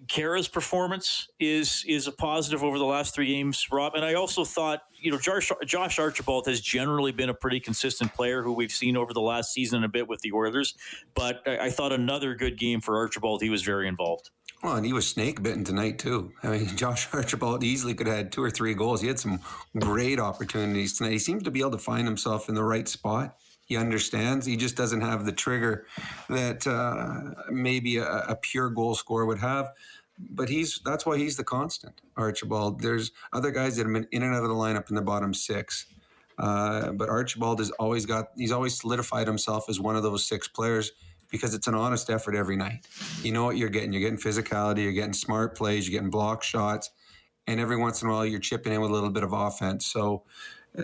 Khaira's 0.06 0.48
performance 0.48 1.28
is 1.38 1.84
is 1.86 2.06
a 2.06 2.12
positive 2.12 2.64
over 2.64 2.78
the 2.78 2.84
last 2.84 3.14
three 3.14 3.26
games, 3.26 3.66
Rob. 3.70 3.94
And 3.94 4.04
I 4.04 4.14
also 4.14 4.44
thought, 4.44 4.80
you 4.98 5.10
know, 5.10 5.18
Josh, 5.18 5.50
Josh 5.66 5.98
Archibald 5.98 6.46
has 6.46 6.60
generally 6.60 7.12
been 7.12 7.28
a 7.28 7.34
pretty 7.34 7.60
consistent 7.60 8.14
player 8.14 8.42
who 8.42 8.52
we've 8.52 8.72
seen 8.72 8.96
over 8.96 9.12
the 9.12 9.20
last 9.20 9.52
season 9.52 9.76
and 9.76 9.84
a 9.84 9.88
bit 9.88 10.08
with 10.08 10.20
the 10.20 10.32
Oilers. 10.32 10.74
But 11.14 11.42
I, 11.46 11.66
I 11.66 11.70
thought 11.70 11.92
another 11.92 12.34
good 12.34 12.58
game 12.58 12.80
for 12.80 12.96
Archibald. 12.96 13.42
He 13.42 13.50
was 13.50 13.62
very 13.62 13.86
involved. 13.88 14.30
Well, 14.64 14.76
and 14.76 14.86
he 14.86 14.94
was 14.94 15.06
snake 15.06 15.42
bitten 15.42 15.62
tonight 15.62 15.98
too. 15.98 16.32
I 16.42 16.48
mean, 16.48 16.66
Josh 16.76 17.06
Archibald 17.12 17.62
easily 17.62 17.92
could 17.92 18.06
have 18.06 18.16
had 18.16 18.32
two 18.32 18.42
or 18.42 18.50
three 18.50 18.72
goals. 18.72 19.02
He 19.02 19.08
had 19.08 19.18
some 19.18 19.40
great 19.78 20.18
opportunities 20.18 20.96
tonight. 20.96 21.12
He 21.12 21.18
seems 21.18 21.42
to 21.42 21.50
be 21.50 21.60
able 21.60 21.72
to 21.72 21.78
find 21.78 22.06
himself 22.06 22.48
in 22.48 22.54
the 22.54 22.64
right 22.64 22.88
spot. 22.88 23.36
He 23.66 23.76
understands. 23.76 24.46
He 24.46 24.56
just 24.56 24.74
doesn't 24.74 25.02
have 25.02 25.26
the 25.26 25.32
trigger 25.32 25.86
that 26.30 26.66
uh, 26.66 27.42
maybe 27.50 27.98
a, 27.98 28.06
a 28.06 28.36
pure 28.36 28.70
goal 28.70 28.94
scorer 28.94 29.26
would 29.26 29.38
have. 29.38 29.70
But 30.18 30.48
he's 30.48 30.80
that's 30.82 31.04
why 31.04 31.18
he's 31.18 31.36
the 31.36 31.44
constant, 31.44 32.00
Archibald. 32.16 32.80
There's 32.80 33.10
other 33.34 33.50
guys 33.50 33.76
that 33.76 33.84
have 33.84 33.92
been 33.92 34.08
in 34.12 34.22
and 34.22 34.34
out 34.34 34.44
of 34.44 34.48
the 34.48 34.54
lineup 34.54 34.88
in 34.88 34.96
the 34.96 35.02
bottom 35.02 35.34
six. 35.34 35.86
Uh, 36.38 36.92
but 36.92 37.10
Archibald 37.10 37.58
has 37.58 37.70
always 37.72 38.06
got 38.06 38.28
he's 38.36 38.52
always 38.52 38.78
solidified 38.80 39.26
himself 39.26 39.68
as 39.68 39.78
one 39.78 39.94
of 39.94 40.02
those 40.02 40.26
six 40.26 40.48
players 40.48 40.92
because 41.34 41.52
it's 41.52 41.66
an 41.66 41.74
honest 41.74 42.10
effort 42.10 42.36
every 42.36 42.54
night. 42.54 42.86
You 43.24 43.32
know 43.32 43.44
what 43.44 43.56
you're 43.56 43.68
getting. 43.68 43.92
You're 43.92 44.02
getting 44.08 44.18
physicality, 44.18 44.84
you're 44.84 44.92
getting 44.92 45.12
smart 45.12 45.56
plays, 45.56 45.88
you're 45.88 45.98
getting 45.98 46.10
block 46.10 46.44
shots, 46.44 46.90
and 47.48 47.58
every 47.58 47.76
once 47.76 48.02
in 48.02 48.08
a 48.08 48.12
while 48.12 48.24
you're 48.24 48.38
chipping 48.38 48.72
in 48.72 48.80
with 48.80 48.90
a 48.90 48.94
little 48.94 49.10
bit 49.10 49.24
of 49.24 49.32
offense. 49.32 49.84
So 49.84 50.22
uh, 50.78 50.82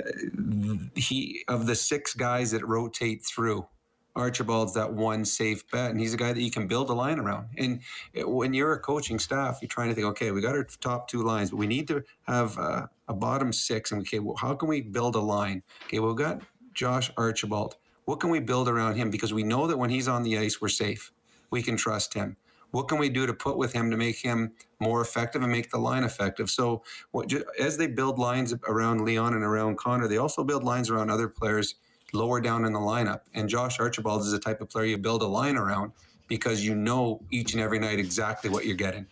he 0.96 1.44
of 1.46 1.68
the 1.68 1.76
six 1.76 2.14
guys 2.14 2.50
that 2.50 2.66
rotate 2.66 3.24
through, 3.24 3.68
Archibald's 4.16 4.74
that 4.74 4.92
one 4.92 5.24
safe 5.24 5.62
bet, 5.70 5.92
and 5.92 6.00
he's 6.00 6.14
a 6.14 6.16
guy 6.16 6.32
that 6.32 6.42
you 6.42 6.50
can 6.50 6.66
build 6.66 6.90
a 6.90 6.94
line 6.94 7.20
around. 7.20 7.46
And 7.56 7.80
when 8.16 8.52
you're 8.52 8.72
a 8.72 8.80
coaching 8.80 9.20
staff, 9.20 9.58
you're 9.62 9.68
trying 9.68 9.90
to 9.90 9.94
think, 9.94 10.08
okay, 10.08 10.32
we 10.32 10.40
got 10.40 10.56
our 10.56 10.64
top 10.64 11.06
two 11.06 11.22
lines, 11.22 11.50
but 11.50 11.58
we 11.58 11.68
need 11.68 11.86
to 11.86 12.02
have 12.22 12.58
a, 12.58 12.90
a 13.06 13.14
bottom 13.14 13.52
six. 13.52 13.92
And 13.92 14.00
okay, 14.00 14.18
well, 14.18 14.34
how 14.34 14.54
can 14.54 14.68
we 14.68 14.80
build 14.80 15.14
a 15.14 15.20
line? 15.20 15.62
Okay, 15.84 16.00
well, 16.00 16.08
we've 16.08 16.18
got 16.18 16.42
Josh 16.74 17.12
Archibald. 17.16 17.76
What 18.04 18.20
can 18.20 18.30
we 18.30 18.40
build 18.40 18.68
around 18.68 18.96
him? 18.96 19.10
Because 19.10 19.32
we 19.32 19.42
know 19.42 19.66
that 19.66 19.78
when 19.78 19.90
he's 19.90 20.08
on 20.08 20.22
the 20.22 20.38
ice, 20.38 20.60
we're 20.60 20.68
safe. 20.68 21.12
We 21.50 21.62
can 21.62 21.76
trust 21.76 22.14
him. 22.14 22.36
What 22.70 22.88
can 22.88 22.98
we 22.98 23.08
do 23.08 23.26
to 23.26 23.34
put 23.34 23.56
with 23.56 23.72
him 23.72 23.90
to 23.90 23.96
make 23.96 24.16
him 24.16 24.52
more 24.78 25.00
effective 25.00 25.42
and 25.42 25.50
make 25.50 25.70
the 25.70 25.78
line 25.78 26.04
effective? 26.04 26.48
So, 26.48 26.84
what, 27.10 27.32
as 27.58 27.76
they 27.76 27.88
build 27.88 28.18
lines 28.18 28.54
around 28.68 29.04
Leon 29.04 29.34
and 29.34 29.42
around 29.42 29.78
Connor, 29.78 30.06
they 30.06 30.18
also 30.18 30.44
build 30.44 30.62
lines 30.62 30.88
around 30.88 31.10
other 31.10 31.28
players 31.28 31.74
lower 32.12 32.40
down 32.40 32.64
in 32.64 32.72
the 32.72 32.78
lineup. 32.78 33.22
And 33.34 33.48
Josh 33.48 33.80
Archibald 33.80 34.22
is 34.22 34.30
the 34.30 34.38
type 34.38 34.60
of 34.60 34.70
player 34.70 34.86
you 34.86 34.98
build 34.98 35.22
a 35.22 35.26
line 35.26 35.56
around 35.56 35.92
because 36.28 36.64
you 36.64 36.74
know 36.74 37.20
each 37.30 37.54
and 37.54 37.62
every 37.62 37.78
night 37.78 37.98
exactly 37.98 38.50
what 38.50 38.64
you're 38.66 38.76
getting. 38.76 39.06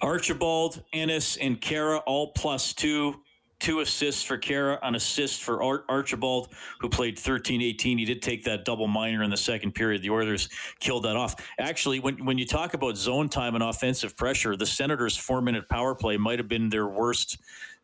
Archibald, 0.00 0.82
Ennis, 0.92 1.36
and 1.36 1.60
Khaira 1.60 2.02
all 2.06 2.32
plus 2.32 2.72
two 2.72 3.20
two 3.60 3.80
assists 3.80 4.22
for 4.22 4.38
Khaira, 4.38 4.78
an 4.82 4.94
assist 4.94 5.42
for 5.42 5.62
Ar- 5.62 5.84
Archibald, 5.88 6.48
who 6.80 6.88
played 6.88 7.18
13 7.18 7.62
18. 7.62 7.98
He 7.98 8.04
did 8.04 8.22
take 8.22 8.44
that 8.44 8.64
double 8.64 8.88
minor 8.88 9.22
in 9.22 9.30
the 9.30 9.36
second 9.36 9.72
period. 9.72 10.02
The 10.02 10.10
Oilers 10.10 10.48
killed 10.80 11.04
that 11.04 11.16
off. 11.16 11.36
Actually, 11.58 12.00
when, 12.00 12.24
when 12.24 12.38
you 12.38 12.46
talk 12.46 12.74
about 12.74 12.96
zone 12.96 13.28
time 13.28 13.54
and 13.54 13.62
offensive 13.62 14.16
pressure, 14.16 14.56
the 14.56 14.66
Senators' 14.66 15.16
four 15.16 15.40
minute 15.40 15.68
power 15.68 15.94
play 15.94 16.16
might 16.16 16.38
have 16.38 16.48
been 16.48 16.68
their 16.68 16.88
worst. 16.88 17.38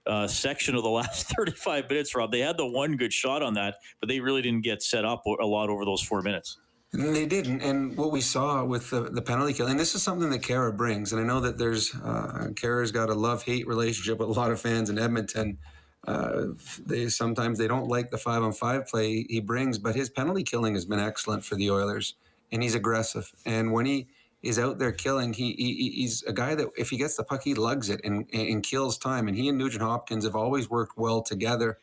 Uh, 0.07 0.25
section 0.29 0.77
of 0.77 0.85
the 0.85 0.89
last 1.01 1.27
35 1.37 1.91
minutes, 1.91 2.15
Rob. 2.15 2.31
They 2.31 2.39
had 2.39 2.57
the 2.57 2.65
one 2.65 2.97
good 2.97 3.13
shot 3.13 3.43
on 3.43 3.55
that, 3.55 3.79
but 3.99 4.09
they 4.09 4.21
really 4.21 4.41
didn't 4.41 4.63
get 4.63 4.81
set 4.81 5.05
up 5.05 5.27
a 5.27 5.45
lot 5.45 5.69
over 5.69 5.85
those 5.85 6.01
four 6.01 6.23
minutes. 6.23 6.59
They 6.97 7.27
didn't. 7.27 7.61
And 7.61 7.97
what 7.97 8.11
we 8.11 8.23
saw 8.23 8.65
with 8.65 8.91
the, 8.91 9.03
the 9.03 9.21
penalty 9.21 9.53
kill, 9.53 9.67
and 9.67 9.79
this 9.79 9.95
is 9.95 10.03
something 10.03 10.31
that 10.31 10.41
Khaira 10.41 10.75
brings. 10.75 11.13
And 11.13 11.21
I 11.21 11.25
know 11.25 11.41
that 11.41 11.59
there's, 11.59 11.95
uh, 11.95 12.49
Khaira's 12.55 12.91
got 12.91 13.11
a 13.11 13.15
love 13.15 13.43
hate 13.43 13.67
relationship 13.67 14.19
with 14.19 14.29
a 14.29 14.33
lot 14.33 14.51
of 14.51 14.61
fans 14.61 14.89
in 14.89 14.99
Edmonton. 14.99 15.59
Uh, 16.07 16.47
they 16.87 17.09
sometimes 17.09 17.59
they 17.59 17.69
don't 17.69 17.89
like 17.89 18.11
the 18.11 18.17
five 18.17 18.43
on 18.43 18.53
five 18.53 18.87
play 18.87 19.27
he 19.29 19.41
brings, 19.41 19.79
but 19.79 19.95
his 19.95 20.09
penalty 20.09 20.43
killing 20.43 20.75
has 20.75 20.85
been 20.85 21.01
excellent 21.01 21.45
for 21.45 21.57
the 21.57 21.71
Oilers, 21.71 22.15
and 22.53 22.63
he's 22.63 22.77
aggressive. 22.77 23.33
And 23.45 23.73
when 23.73 23.87
he 23.87 24.07
is 24.43 24.59
out 24.59 24.79
there 24.79 24.93
killing, 24.93 25.35
he, 25.35 25.53
he 25.53 25.91
he's 25.91 26.23
a 26.23 26.33
guy 26.33 26.55
that 26.55 26.69
if 26.79 26.91
he 26.91 26.97
gets 26.97 27.17
the 27.17 27.25
puck, 27.25 27.43
he 27.43 27.55
lugs 27.55 27.91
it 27.91 28.01
and, 28.05 28.27
and 28.33 28.63
kills 28.63 28.97
time. 28.97 29.27
And 29.29 29.37
he 29.37 29.49
and 29.49 29.59
Nugent 29.59 29.83
Hopkins 29.83 30.25
have 30.25 30.37
always 30.37 30.71
worked 30.71 30.97
well 30.97 31.23
together 31.23 31.79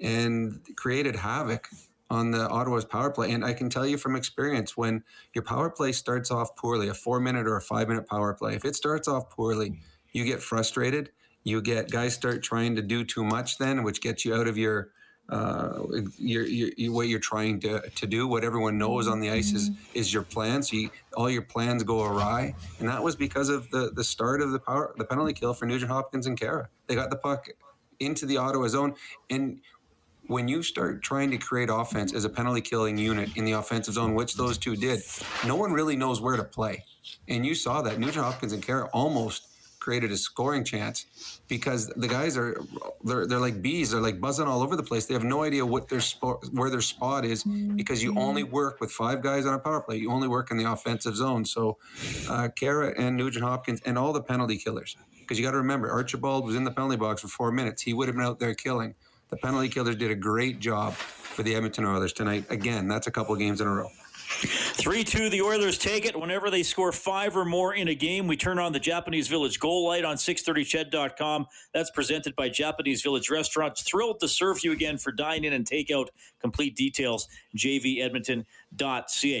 and 0.00 0.60
created 0.76 1.16
havoc 1.16 1.68
on 2.10 2.30
the 2.30 2.48
Ottawa's 2.48 2.84
power 2.84 3.10
play. 3.10 3.32
And 3.32 3.44
I 3.44 3.52
can 3.52 3.68
tell 3.68 3.86
you 3.86 3.98
from 3.98 4.16
experience, 4.16 4.76
when 4.76 5.02
your 5.34 5.44
power 5.44 5.70
play 5.70 5.92
starts 5.92 6.30
off 6.30 6.56
poorly, 6.56 6.88
a 6.88 6.94
four 6.94 7.20
minute 7.20 7.46
or 7.46 7.56
a 7.56 7.62
five 7.62 7.88
minute 7.88 8.06
power 8.06 8.34
play, 8.34 8.54
if 8.54 8.64
it 8.64 8.76
starts 8.76 9.08
off 9.08 9.30
poorly, 9.30 9.80
you 10.12 10.24
get 10.24 10.40
frustrated. 10.40 11.10
You 11.44 11.62
get 11.62 11.90
guys 11.90 12.14
start 12.14 12.42
trying 12.42 12.76
to 12.76 12.82
do 12.82 13.04
too 13.04 13.24
much, 13.24 13.58
then, 13.58 13.84
which 13.84 14.00
gets 14.00 14.24
you 14.24 14.34
out 14.34 14.48
of 14.48 14.58
your 14.58 14.90
uh, 15.28 15.82
your, 16.18 16.46
your, 16.46 16.70
your, 16.76 16.92
what 16.92 17.08
you're 17.08 17.18
trying 17.18 17.58
to, 17.58 17.80
to 17.96 18.06
do, 18.06 18.28
what 18.28 18.44
everyone 18.44 18.78
knows 18.78 19.08
on 19.08 19.18
the 19.18 19.30
ice 19.30 19.52
is 19.52 19.70
is 19.94 20.12
your 20.12 20.22
plan. 20.22 20.62
So 20.62 20.76
you, 20.76 20.90
all 21.16 21.28
your 21.28 21.42
plans 21.42 21.82
go 21.82 22.04
awry, 22.04 22.54
and 22.78 22.88
that 22.88 23.02
was 23.02 23.16
because 23.16 23.48
of 23.48 23.68
the 23.70 23.90
the 23.92 24.04
start 24.04 24.40
of 24.40 24.52
the 24.52 24.60
power 24.60 24.94
the 24.96 25.04
penalty 25.04 25.32
kill 25.32 25.52
for 25.52 25.66
Nugent 25.66 25.90
Hopkins 25.90 26.26
and 26.26 26.38
Khaira. 26.38 26.68
They 26.86 26.94
got 26.94 27.10
the 27.10 27.16
puck 27.16 27.48
into 27.98 28.26
the 28.26 28.36
Ottawa 28.36 28.68
zone, 28.68 28.94
and 29.28 29.60
when 30.28 30.48
you 30.48 30.62
start 30.62 31.02
trying 31.02 31.30
to 31.30 31.38
create 31.38 31.68
offense 31.70 32.14
as 32.14 32.24
a 32.24 32.28
penalty 32.28 32.60
killing 32.60 32.98
unit 32.98 33.36
in 33.36 33.44
the 33.44 33.52
offensive 33.52 33.94
zone, 33.94 34.14
which 34.14 34.34
those 34.34 34.58
two 34.58 34.76
did, 34.76 35.00
no 35.46 35.56
one 35.56 35.72
really 35.72 35.96
knows 35.96 36.20
where 36.20 36.36
to 36.36 36.44
play. 36.44 36.84
And 37.28 37.46
you 37.46 37.54
saw 37.54 37.82
that 37.82 37.98
Nugent 37.98 38.24
Hopkins 38.24 38.52
and 38.52 38.62
Khaira 38.62 38.88
almost 38.92 39.42
created 39.86 40.10
a 40.10 40.16
scoring 40.16 40.64
chance 40.64 41.40
because 41.46 41.86
the 41.94 42.08
guys 42.08 42.36
are 42.36 42.60
they're, 43.04 43.24
they're 43.24 43.38
like 43.38 43.62
bees 43.62 43.92
they're 43.92 44.00
like 44.00 44.20
buzzing 44.20 44.48
all 44.48 44.60
over 44.60 44.74
the 44.74 44.82
place. 44.82 45.06
They 45.06 45.14
have 45.14 45.22
no 45.22 45.44
idea 45.44 45.64
what 45.64 45.88
their 45.88 46.00
spot 46.00 46.44
where 46.50 46.70
their 46.70 46.80
spot 46.80 47.24
is 47.24 47.44
because 47.44 48.02
you 48.02 48.18
only 48.18 48.42
work 48.42 48.80
with 48.80 48.90
five 48.90 49.22
guys 49.22 49.46
on 49.46 49.54
a 49.54 49.60
power 49.60 49.80
play. 49.80 49.98
You 49.98 50.10
only 50.10 50.26
work 50.26 50.50
in 50.50 50.56
the 50.56 50.64
offensive 50.64 51.14
zone. 51.14 51.44
So 51.44 51.78
uh, 52.28 52.48
Khaira 52.48 52.94
and 52.98 53.16
Nugent 53.16 53.44
Hopkins 53.44 53.80
and 53.86 53.96
all 53.96 54.12
the 54.12 54.22
penalty 54.22 54.58
killers 54.58 54.96
because 55.20 55.38
you 55.38 55.44
got 55.44 55.52
to 55.52 55.58
remember 55.58 55.88
Archibald 55.88 56.44
was 56.44 56.56
in 56.56 56.64
the 56.64 56.72
penalty 56.72 56.96
box 56.96 57.22
for 57.22 57.28
four 57.28 57.52
minutes. 57.52 57.82
He 57.82 57.92
would 57.92 58.08
have 58.08 58.16
been 58.16 58.24
out 58.24 58.40
there 58.40 58.54
killing 58.54 58.96
the 59.30 59.36
penalty 59.36 59.68
killers 59.68 59.96
did 59.96 60.10
a 60.10 60.14
great 60.14 60.60
job 60.60 60.94
for 60.94 61.42
the 61.42 61.54
Edmonton 61.54 61.84
Oilers 61.84 62.12
tonight. 62.12 62.44
Again, 62.50 62.88
that's 62.88 63.06
a 63.06 63.10
couple 63.10 63.34
games 63.36 63.60
in 63.60 63.66
a 63.66 63.74
row. 63.74 63.90
3 64.28 65.04
2, 65.04 65.30
the 65.30 65.40
Oilers 65.40 65.78
take 65.78 66.04
it. 66.04 66.18
Whenever 66.18 66.50
they 66.50 66.62
score 66.62 66.92
five 66.92 67.36
or 67.36 67.44
more 67.44 67.74
in 67.74 67.88
a 67.88 67.94
game, 67.94 68.26
we 68.26 68.36
turn 68.36 68.58
on 68.58 68.72
the 68.72 68.80
Japanese 68.80 69.28
Village 69.28 69.60
goal 69.60 69.86
light 69.86 70.04
on 70.04 70.16
630ched.com. 70.16 71.46
That's 71.72 71.90
presented 71.90 72.34
by 72.36 72.48
Japanese 72.48 73.02
Village 73.02 73.30
Restaurants. 73.30 73.82
Thrilled 73.82 74.20
to 74.20 74.28
serve 74.28 74.64
you 74.64 74.72
again 74.72 74.98
for 74.98 75.12
dine 75.12 75.44
in 75.44 75.52
and 75.52 75.64
takeout. 75.64 76.08
Complete 76.40 76.76
details, 76.76 77.28
jvedmonton.ca. 77.56 79.40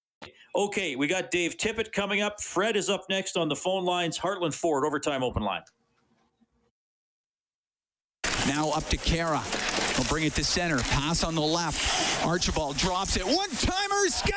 Okay, 0.53 0.97
we 0.97 1.07
got 1.07 1.31
Dave 1.31 1.55
Tippett 1.57 1.93
coming 1.93 2.21
up. 2.21 2.41
Fred 2.41 2.75
is 2.75 2.89
up 2.89 3.05
next 3.09 3.37
on 3.37 3.47
the 3.47 3.55
phone 3.55 3.85
lines. 3.85 4.19
Heartland 4.19 4.53
Ford, 4.53 4.83
overtime 4.85 5.23
open 5.23 5.43
line. 5.43 5.61
Now 8.47 8.71
up 8.71 8.83
to 8.89 8.97
Khaira. 8.97 9.41
He'll 9.95 10.05
bring 10.05 10.25
it 10.25 10.33
to 10.35 10.43
center. 10.43 10.79
Pass 10.79 11.23
on 11.23 11.35
the 11.35 11.41
left. 11.41 12.25
Archibald 12.25 12.75
drops 12.77 13.15
it. 13.15 13.23
One 13.23 13.49
timer 13.51 14.09
scores! 14.09 14.31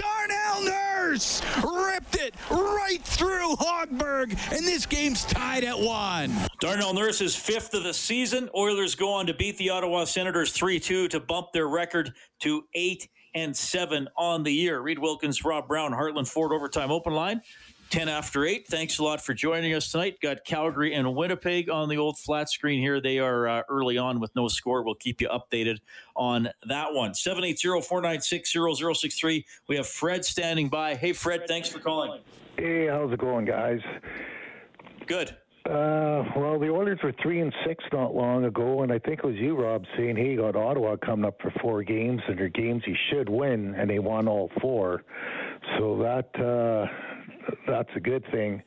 Darnell 0.00 0.62
Nurse 0.64 1.42
ripped 1.64 2.16
it 2.16 2.34
right 2.50 3.00
through 3.02 3.56
Hogberg, 3.56 4.30
and 4.52 4.66
this 4.66 4.86
game's 4.86 5.24
tied 5.24 5.64
at 5.64 5.78
one. 5.78 6.32
Darnell 6.60 6.94
Nurse 6.94 7.20
is 7.20 7.34
fifth 7.34 7.74
of 7.74 7.82
the 7.82 7.94
season. 7.94 8.48
Oilers 8.54 8.94
go 8.94 9.12
on 9.12 9.26
to 9.26 9.34
beat 9.34 9.58
the 9.58 9.70
Ottawa 9.70 10.04
Senators 10.04 10.52
3 10.52 10.78
2 10.78 11.08
to 11.08 11.18
bump 11.18 11.48
their 11.52 11.68
record 11.68 12.14
to 12.40 12.62
8 12.74 13.08
and 13.34 13.56
7 13.56 14.08
on 14.16 14.42
the 14.42 14.52
year. 14.52 14.80
Reed 14.80 14.98
Wilkins, 14.98 15.44
Rob 15.44 15.68
Brown, 15.68 15.92
Heartland 15.92 16.28
Ford 16.28 16.52
overtime 16.52 16.90
open 16.90 17.14
line. 17.14 17.42
10 17.92 18.08
after 18.08 18.46
8. 18.46 18.66
Thanks 18.66 18.98
a 18.98 19.04
lot 19.04 19.20
for 19.20 19.34
joining 19.34 19.74
us 19.74 19.92
tonight. 19.92 20.18
Got 20.22 20.46
Calgary 20.46 20.94
and 20.94 21.14
Winnipeg 21.14 21.68
on 21.68 21.90
the 21.90 21.98
old 21.98 22.18
flat 22.18 22.48
screen 22.48 22.80
here. 22.80 23.02
They 23.02 23.18
are 23.18 23.46
uh, 23.46 23.62
early 23.68 23.98
on 23.98 24.18
with 24.18 24.34
no 24.34 24.48
score. 24.48 24.82
We'll 24.82 24.94
keep 24.94 25.20
you 25.20 25.28
updated 25.28 25.76
on 26.16 26.48
that 26.66 26.94
one. 26.94 27.12
780 27.12 27.82
496 27.86 28.50
0063. 28.98 29.44
We 29.68 29.76
have 29.76 29.86
Fred 29.86 30.24
standing 30.24 30.70
by. 30.70 30.94
Hey, 30.94 31.12
Fred, 31.12 31.42
thanks 31.46 31.68
for 31.68 31.80
calling. 31.80 32.22
Hey, 32.56 32.86
how's 32.86 33.12
it 33.12 33.18
going, 33.18 33.44
guys? 33.44 33.80
Good. 35.06 35.36
Uh, 35.64 36.24
well, 36.36 36.58
the 36.58 36.68
Oilers 36.68 36.98
were 37.04 37.14
three 37.22 37.40
and 37.40 37.54
six 37.64 37.84
not 37.92 38.14
long 38.14 38.44
ago, 38.44 38.82
and 38.82 38.90
I 38.90 38.98
think 38.98 39.20
it 39.20 39.24
was 39.24 39.36
you, 39.36 39.54
Rob, 39.54 39.84
saying, 39.96 40.16
"Hey, 40.16 40.32
you 40.32 40.38
got 40.38 40.56
Ottawa 40.56 40.96
coming 40.96 41.24
up 41.24 41.40
for 41.40 41.52
four 41.60 41.84
games, 41.84 42.20
and 42.26 42.36
they're 42.36 42.48
games 42.48 42.82
you 42.84 42.96
should 43.10 43.28
win," 43.28 43.74
and 43.76 43.88
they 43.88 44.00
won 44.00 44.26
all 44.26 44.50
four. 44.60 45.04
So 45.78 45.98
that 45.98 46.34
uh, 46.40 46.86
that's 47.68 47.90
a 47.94 48.00
good 48.00 48.24
thing. 48.32 48.60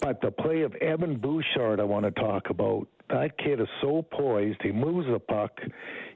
But 0.00 0.20
the 0.20 0.30
play 0.30 0.62
of 0.62 0.74
Evan 0.76 1.18
Bouchard, 1.18 1.80
I 1.80 1.84
want 1.84 2.04
to 2.04 2.12
talk 2.12 2.50
about. 2.50 2.86
That 3.08 3.38
kid 3.38 3.60
is 3.60 3.68
so 3.80 4.02
poised. 4.02 4.60
He 4.62 4.72
moves 4.72 5.06
the 5.08 5.20
puck. 5.20 5.52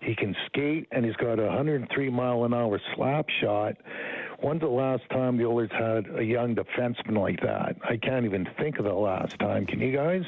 He 0.01 0.15
can 0.15 0.35
skate, 0.47 0.89
and 0.91 1.05
he's 1.05 1.15
got 1.17 1.39
a 1.39 1.47
103 1.47 2.11
mile 2.11 2.45
an 2.45 2.55
hour 2.55 2.81
slap 2.95 3.27
shot. 3.41 3.77
When's 4.43 4.61
the 4.61 4.69
last 4.69 5.03
time 5.11 5.37
the 5.37 5.45
Oilers 5.45 5.71
had 5.73 6.07
a 6.19 6.25
young 6.25 6.55
defenseman 6.55 7.19
like 7.19 7.41
that? 7.43 7.77
I 7.85 7.97
can't 7.99 8.25
even 8.25 8.49
think 8.59 8.79
of 8.79 8.85
the 8.85 8.93
last 8.93 9.39
time. 9.39 9.67
Can 9.67 9.81
you 9.81 9.95
guys? 9.95 10.25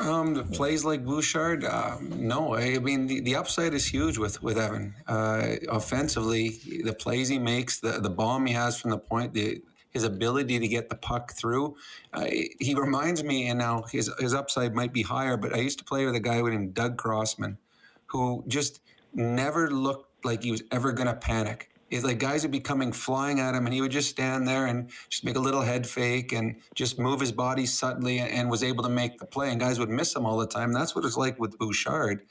Um, 0.00 0.34
the 0.34 0.44
plays 0.44 0.84
like 0.84 1.04
Bouchard, 1.04 1.62
uh, 1.62 1.98
no. 2.00 2.54
I 2.56 2.78
mean, 2.78 3.06
the, 3.06 3.20
the 3.20 3.36
upside 3.36 3.74
is 3.74 3.86
huge 3.86 4.16
with 4.16 4.42
with 4.42 4.58
Evan. 4.58 4.94
Uh, 5.06 5.56
offensively, 5.68 6.58
the 6.84 6.94
plays 6.94 7.28
he 7.28 7.38
makes, 7.38 7.80
the 7.80 8.00
the 8.00 8.10
bomb 8.10 8.46
he 8.46 8.54
has 8.54 8.80
from 8.80 8.90
the 8.90 8.98
point, 8.98 9.34
the 9.34 9.62
his 9.90 10.02
ability 10.02 10.58
to 10.58 10.68
get 10.68 10.88
the 10.88 10.94
puck 10.94 11.32
through. 11.32 11.76
Uh, 12.14 12.26
he 12.58 12.74
reminds 12.74 13.22
me, 13.22 13.48
and 13.48 13.58
now 13.58 13.82
his 13.82 14.10
his 14.18 14.32
upside 14.32 14.74
might 14.74 14.92
be 14.92 15.02
higher, 15.02 15.36
but 15.36 15.54
I 15.54 15.58
used 15.58 15.78
to 15.80 15.84
play 15.84 16.06
with 16.06 16.14
a 16.14 16.20
guy 16.20 16.40
named 16.40 16.72
Doug 16.74 16.96
Crossman, 16.96 17.58
who 18.06 18.42
just 18.48 18.80
never 19.12 19.70
looked 19.70 20.24
like 20.24 20.42
he 20.42 20.50
was 20.50 20.62
ever 20.72 20.92
going 20.92 21.08
to 21.08 21.14
panic 21.14 21.70
is 21.90 22.04
like 22.04 22.18
guys 22.18 22.42
would 22.42 22.52
be 22.52 22.60
coming 22.60 22.92
flying 22.92 23.40
at 23.40 23.54
him 23.54 23.66
and 23.66 23.74
he 23.74 23.80
would 23.80 23.90
just 23.90 24.08
stand 24.08 24.46
there 24.46 24.66
and 24.66 24.90
just 25.08 25.24
make 25.24 25.36
a 25.36 25.40
little 25.40 25.62
head 25.62 25.86
fake 25.86 26.32
and 26.32 26.56
just 26.74 26.98
move 26.98 27.20
his 27.20 27.32
body 27.32 27.66
subtly 27.66 28.20
and, 28.20 28.48
was 28.50 28.62
able 28.62 28.82
to 28.82 28.88
make 28.88 29.18
the 29.18 29.26
play 29.26 29.50
and 29.50 29.60
guys 29.60 29.78
would 29.78 29.88
miss 29.88 30.14
him 30.14 30.26
all 30.26 30.38
the 30.38 30.46
time. 30.46 30.72
That's 30.72 30.94
what 30.94 31.04
it's 31.04 31.16
like 31.16 31.38
with 31.38 31.58
bouchard. 31.58 32.22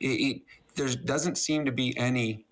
It, 0.00 0.42
there 0.76 0.88
doesn't 0.88 1.38
seem 1.38 1.64
to 1.64 1.72
be 1.72 1.96
any 1.96 2.44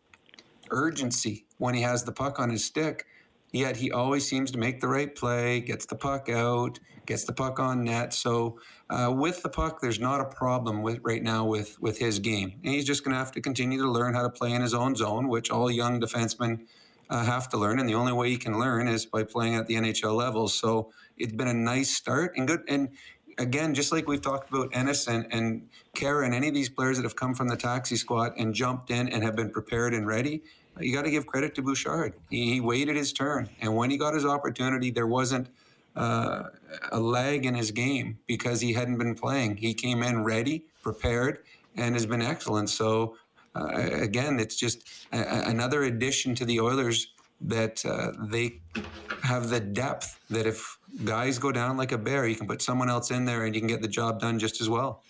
urgency 0.71 1.47
when 1.59 1.75
he 1.75 1.83
has 1.83 2.05
the 2.05 2.13
puck 2.13 2.39
on 2.39 2.51
his 2.51 2.65
stick 2.65 3.07
yet 3.53 3.77
he 3.77 3.93
always 3.93 4.27
seems 4.27 4.51
to 4.51 4.59
make 4.59 4.81
the 4.81 4.89
right 4.89 5.15
play 5.15 5.61
gets 5.61 5.87
the 5.87 5.97
puck 5.97 6.29
out 6.29 6.79
gets 7.07 7.25
the 7.25 7.33
puck 7.33 7.59
on 7.61 7.85
net 7.85 8.13
so 8.13 8.59
uh, 8.93 9.11
with 9.11 9.43
the 9.43 9.49
puck, 9.49 9.81
there's 9.81 9.99
not 9.99 10.21
a 10.21 10.25
problem 10.27 10.83
with 10.83 11.01
right 11.03 11.23
now 11.23 11.47
with 11.47 11.81
with 11.81 11.97
his 11.97 12.19
game. 12.19 12.61
And 12.63 12.75
he's 12.75 12.85
just 12.85 13.03
going 13.03 13.13
to 13.13 13.19
have 13.19 13.33
to 13.33 13.41
continue 13.41 13.81
to 13.81 13.91
learn 13.91 14.13
how 14.13 14.21
to 14.21 14.29
play 14.29 14.53
in 14.53 14.61
his 14.61 14.75
own 14.75 14.95
zone, 14.95 15.29
which 15.29 15.51
all 15.51 15.71
young 15.71 15.99
defensemen 15.99 16.67
uh, 17.09 17.25
have 17.25 17.49
to 17.51 17.57
learn. 17.57 17.79
And 17.79 17.89
the 17.89 17.95
only 17.95 18.13
way 18.13 18.29
he 18.29 18.37
can 18.37 18.61
learn 18.61 18.89
is 18.89 19.07
by 19.07 19.25
playing 19.25 19.55
at 19.55 19.67
the 19.67 19.77
NHL 19.77 20.15
level. 20.15 20.47
So 20.47 20.93
it's 21.17 21.33
been 21.33 21.49
a 21.49 21.55
nice 21.55 21.97
start 21.97 22.35
and 22.37 22.47
good. 22.47 22.65
And 22.69 22.91
again, 23.39 23.73
just 23.73 23.93
like 23.93 24.07
we've 24.07 24.21
talked 24.21 24.51
about 24.51 24.69
Ennis 24.75 25.09
and, 25.09 25.27
and 25.31 25.71
Khaira 25.97 26.27
and 26.27 26.35
any 26.35 26.49
of 26.49 26.55
these 26.55 26.69
players 26.69 26.99
that 26.99 27.05
have 27.05 27.17
come 27.17 27.35
from 27.35 27.49
the 27.49 27.57
taxi 27.57 27.97
squad 27.97 28.33
and 28.37 28.53
jumped 28.53 28.91
in 28.91 29.09
and 29.09 29.23
have 29.23 29.35
been 29.35 29.51
prepared 29.51 29.95
and 29.95 30.07
ready, 30.07 30.43
you 30.81 30.95
got 30.95 31.03
to 31.03 31.11
give 31.11 31.27
credit 31.27 31.55
to 31.57 31.63
Bouchard. 31.63 32.15
He, 32.31 32.55
he 32.55 32.61
waited 32.61 32.97
his 32.97 33.13
turn. 33.13 33.49
And 33.61 33.77
when 33.77 33.91
he 33.91 33.97
got 33.97 34.15
his 34.15 34.25
opportunity, 34.25 34.91
there 34.91 35.07
wasn't– 35.07 35.49
uh, 35.97 36.45
a 36.91 37.01
lag 37.01 37.45
in 37.45 37.55
his 37.55 37.71
game 37.71 38.19
because 38.27 38.61
he 38.61 38.73
hadn't 38.73 38.99
been 38.99 39.15
playing. 39.15 39.57
He 39.57 39.75
came 39.75 40.03
in 40.03 40.25
ready, 40.25 40.65
prepared, 40.83 41.39
and 41.77 41.95
has 41.95 42.07
been 42.07 42.23
excellent. 42.23 42.71
So 42.71 43.17
uh, 43.55 43.67
again, 43.67 44.41
it's 44.41 44.57
just 44.57 44.89
a- 45.13 45.49
another 45.49 45.85
addition 45.85 46.35
to 46.37 46.45
the 46.45 46.61
Oilers 46.61 47.09
that 47.43 47.85
uh, 47.85 48.13
they 48.29 48.61
have 49.23 49.49
the 49.51 49.61
depth 49.61 50.19
that 50.31 50.47
if 50.47 50.79
guys 51.05 51.39
go 51.39 51.53
down 51.53 51.77
like 51.77 51.93
a 51.93 51.99
bear, 51.99 52.27
you 52.27 52.37
can 52.37 52.47
put 52.47 52.63
someone 52.63 52.89
else 52.89 53.11
in 53.11 53.25
there 53.25 53.45
and 53.45 53.55
you 53.55 53.61
can 53.61 53.69
get 53.69 53.83
the 53.83 53.89
job 53.89 54.21
done 54.21 54.39
just 54.39 54.61
as 54.61 54.69
well. 54.69 55.03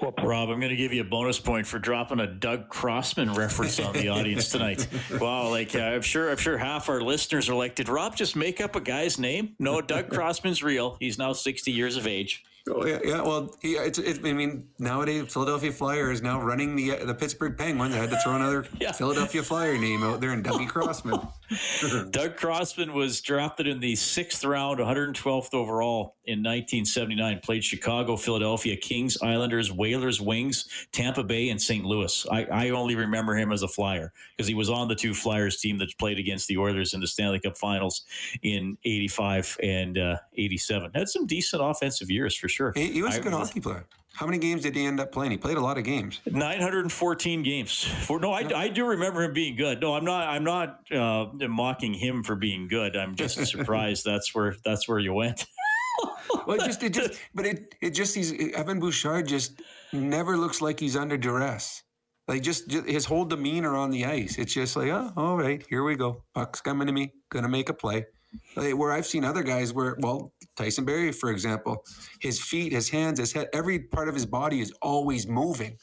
Well, 0.00 0.14
Rob, 0.22 0.48
I'm 0.48 0.60
going 0.60 0.70
to 0.70 0.76
give 0.76 0.92
you 0.94 1.02
a 1.02 1.04
bonus 1.04 1.38
point 1.38 1.66
for 1.66 1.78
dropping 1.78 2.20
a 2.20 2.26
Doug 2.26 2.68
Crossman 2.68 3.34
reference 3.34 3.78
on 3.78 3.92
the 3.92 4.08
audience 4.08 4.48
tonight. 4.48 4.86
Wow, 5.20 5.50
like 5.50 5.74
uh, 5.74 5.80
I'm 5.80 6.02
sure 6.02 6.30
I'm 6.30 6.36
sure 6.36 6.56
half 6.56 6.88
our 6.88 7.00
listeners 7.00 7.48
are 7.48 7.54
like, 7.54 7.74
did 7.74 7.88
Rob 7.88 8.16
just 8.16 8.36
make 8.36 8.60
up 8.60 8.76
a 8.76 8.80
guy's 8.80 9.18
name? 9.18 9.54
No, 9.58 9.80
Doug 9.80 10.08
Crossman's 10.08 10.62
real. 10.62 10.96
He's 11.00 11.18
now 11.18 11.32
60 11.32 11.70
years 11.70 11.96
of 11.96 12.06
age. 12.06 12.44
Oh 12.68 12.84
yeah, 12.84 12.98
yeah. 13.02 13.22
Well, 13.22 13.56
he, 13.62 13.72
it's, 13.72 13.98
it, 13.98 14.24
I 14.24 14.32
mean, 14.32 14.68
nowadays 14.78 15.32
Philadelphia 15.32 15.72
Flyer 15.72 16.10
is 16.10 16.20
now 16.20 16.40
running 16.42 16.76
the 16.76 16.92
uh, 16.92 17.04
the 17.06 17.14
Pittsburgh 17.14 17.56
Penguins. 17.56 17.94
I 17.94 17.98
had 17.98 18.10
to 18.10 18.18
throw 18.18 18.36
another 18.36 18.66
yeah. 18.80 18.92
Philadelphia 18.92 19.42
Flyer 19.42 19.78
name 19.78 20.02
out 20.02 20.20
there, 20.20 20.32
and 20.32 20.44
Dougie 20.44 20.68
Crossman. 20.68 21.20
Doug 22.10 22.36
Crossman 22.36 22.92
was 22.92 23.20
drafted 23.22 23.66
in 23.66 23.80
the 23.80 23.96
sixth 23.96 24.44
round, 24.44 24.78
112th 24.78 25.54
overall 25.54 26.16
in 26.26 26.40
1979. 26.40 27.40
Played 27.42 27.64
Chicago, 27.64 28.16
Philadelphia, 28.16 28.76
Kings, 28.76 29.16
Islanders, 29.22 29.72
Whalers, 29.72 30.20
Wings, 30.20 30.68
Tampa 30.92 31.24
Bay, 31.24 31.48
and 31.48 31.60
St. 31.60 31.84
Louis. 31.84 32.26
I, 32.30 32.44
I 32.44 32.70
only 32.70 32.94
remember 32.94 33.34
him 33.34 33.52
as 33.52 33.62
a 33.62 33.68
Flyer 33.68 34.12
because 34.36 34.46
he 34.46 34.54
was 34.54 34.68
on 34.68 34.86
the 34.88 34.94
two 34.94 35.14
Flyers 35.14 35.58
team 35.58 35.78
that 35.78 35.96
played 35.98 36.18
against 36.18 36.46
the 36.46 36.58
Oilers 36.58 36.92
in 36.92 37.00
the 37.00 37.06
Stanley 37.06 37.40
Cup 37.40 37.56
Finals 37.56 38.02
in 38.42 38.76
'85 38.84 39.56
and 39.62 39.96
uh, 39.96 40.16
'87. 40.36 40.92
Had 40.94 41.08
some 41.08 41.26
decent 41.26 41.62
offensive 41.64 42.10
years 42.10 42.36
for 42.36 42.49
sure. 42.50 42.72
He, 42.74 42.92
he 42.92 43.02
was 43.02 43.16
a 43.16 43.20
good 43.20 43.32
hockey 43.32 43.60
player. 43.60 43.86
How 44.14 44.26
many 44.26 44.38
games 44.38 44.62
did 44.62 44.74
he 44.74 44.84
end 44.84 45.00
up 45.00 45.12
playing? 45.12 45.30
He 45.30 45.38
played 45.38 45.56
a 45.56 45.60
lot 45.60 45.78
of 45.78 45.84
games. 45.84 46.20
914 46.26 47.42
games. 47.42 47.84
For 47.84 48.18
no, 48.18 48.32
I, 48.32 48.40
I 48.54 48.68
do 48.68 48.84
remember 48.86 49.22
him 49.22 49.32
being 49.32 49.56
good. 49.56 49.80
No, 49.80 49.94
I'm 49.94 50.04
not. 50.04 50.28
I'm 50.28 50.44
not 50.44 50.80
uh, 50.92 51.26
mocking 51.48 51.94
him 51.94 52.22
for 52.22 52.36
being 52.36 52.68
good. 52.68 52.96
I'm 52.96 53.14
just 53.14 53.44
surprised 53.46 54.04
that's 54.04 54.34
where 54.34 54.56
that's 54.64 54.88
where 54.88 54.98
you 54.98 55.14
went. 55.14 55.46
well, 56.46 56.60
it 56.60 56.64
just 56.66 56.82
it 56.82 56.92
just 56.92 57.18
but 57.34 57.46
it 57.46 57.74
it 57.80 57.90
just 57.90 58.14
he's 58.14 58.32
Evan 58.52 58.80
Bouchard 58.80 59.28
just 59.28 59.62
never 59.92 60.36
looks 60.36 60.60
like 60.60 60.80
he's 60.80 60.96
under 60.96 61.16
duress. 61.16 61.82
Like 62.30 62.42
just, 62.42 62.68
just 62.68 62.86
his 62.86 63.04
whole 63.04 63.24
demeanor 63.24 63.74
on 63.74 63.90
the 63.90 64.04
ice. 64.04 64.38
It's 64.38 64.54
just 64.54 64.76
like, 64.76 64.88
oh, 64.88 65.12
all 65.16 65.36
right, 65.36 65.64
here 65.68 65.82
we 65.82 65.96
go. 65.96 66.22
Puck's 66.32 66.60
coming 66.60 66.86
to 66.86 66.92
me. 66.92 67.12
Gonna 67.28 67.48
make 67.48 67.68
a 67.68 67.74
play. 67.74 68.06
Like, 68.54 68.76
where 68.76 68.92
I've 68.92 69.06
seen 69.06 69.24
other 69.24 69.42
guys 69.42 69.72
where, 69.72 69.96
well, 69.98 70.32
Tyson 70.60 70.84
Barrie, 70.84 71.10
for 71.10 71.30
example, 71.30 71.86
his 72.18 72.38
feet, 72.38 72.70
his 72.70 72.90
hands, 72.90 73.18
his 73.18 73.32
head, 73.32 73.48
every 73.54 73.78
part 73.78 74.10
of 74.10 74.14
his 74.14 74.26
body 74.26 74.60
is 74.60 74.72
always 74.82 75.26
moving. 75.26 75.78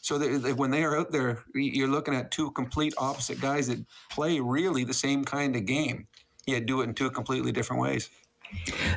So 0.00 0.18
that 0.18 0.56
when 0.56 0.70
they 0.72 0.82
are 0.82 0.98
out 0.98 1.12
there, 1.12 1.44
you're 1.54 1.86
looking 1.86 2.12
at 2.14 2.32
two 2.32 2.50
complete 2.50 2.92
opposite 2.98 3.40
guys 3.40 3.68
that 3.68 3.84
play 4.10 4.40
really 4.40 4.82
the 4.82 4.94
same 4.94 5.24
kind 5.24 5.54
of 5.54 5.64
game, 5.64 6.08
yet 6.44 6.66
do 6.66 6.80
it 6.80 6.84
in 6.84 6.94
two 6.94 7.08
completely 7.08 7.52
different 7.52 7.80
ways. 7.80 8.10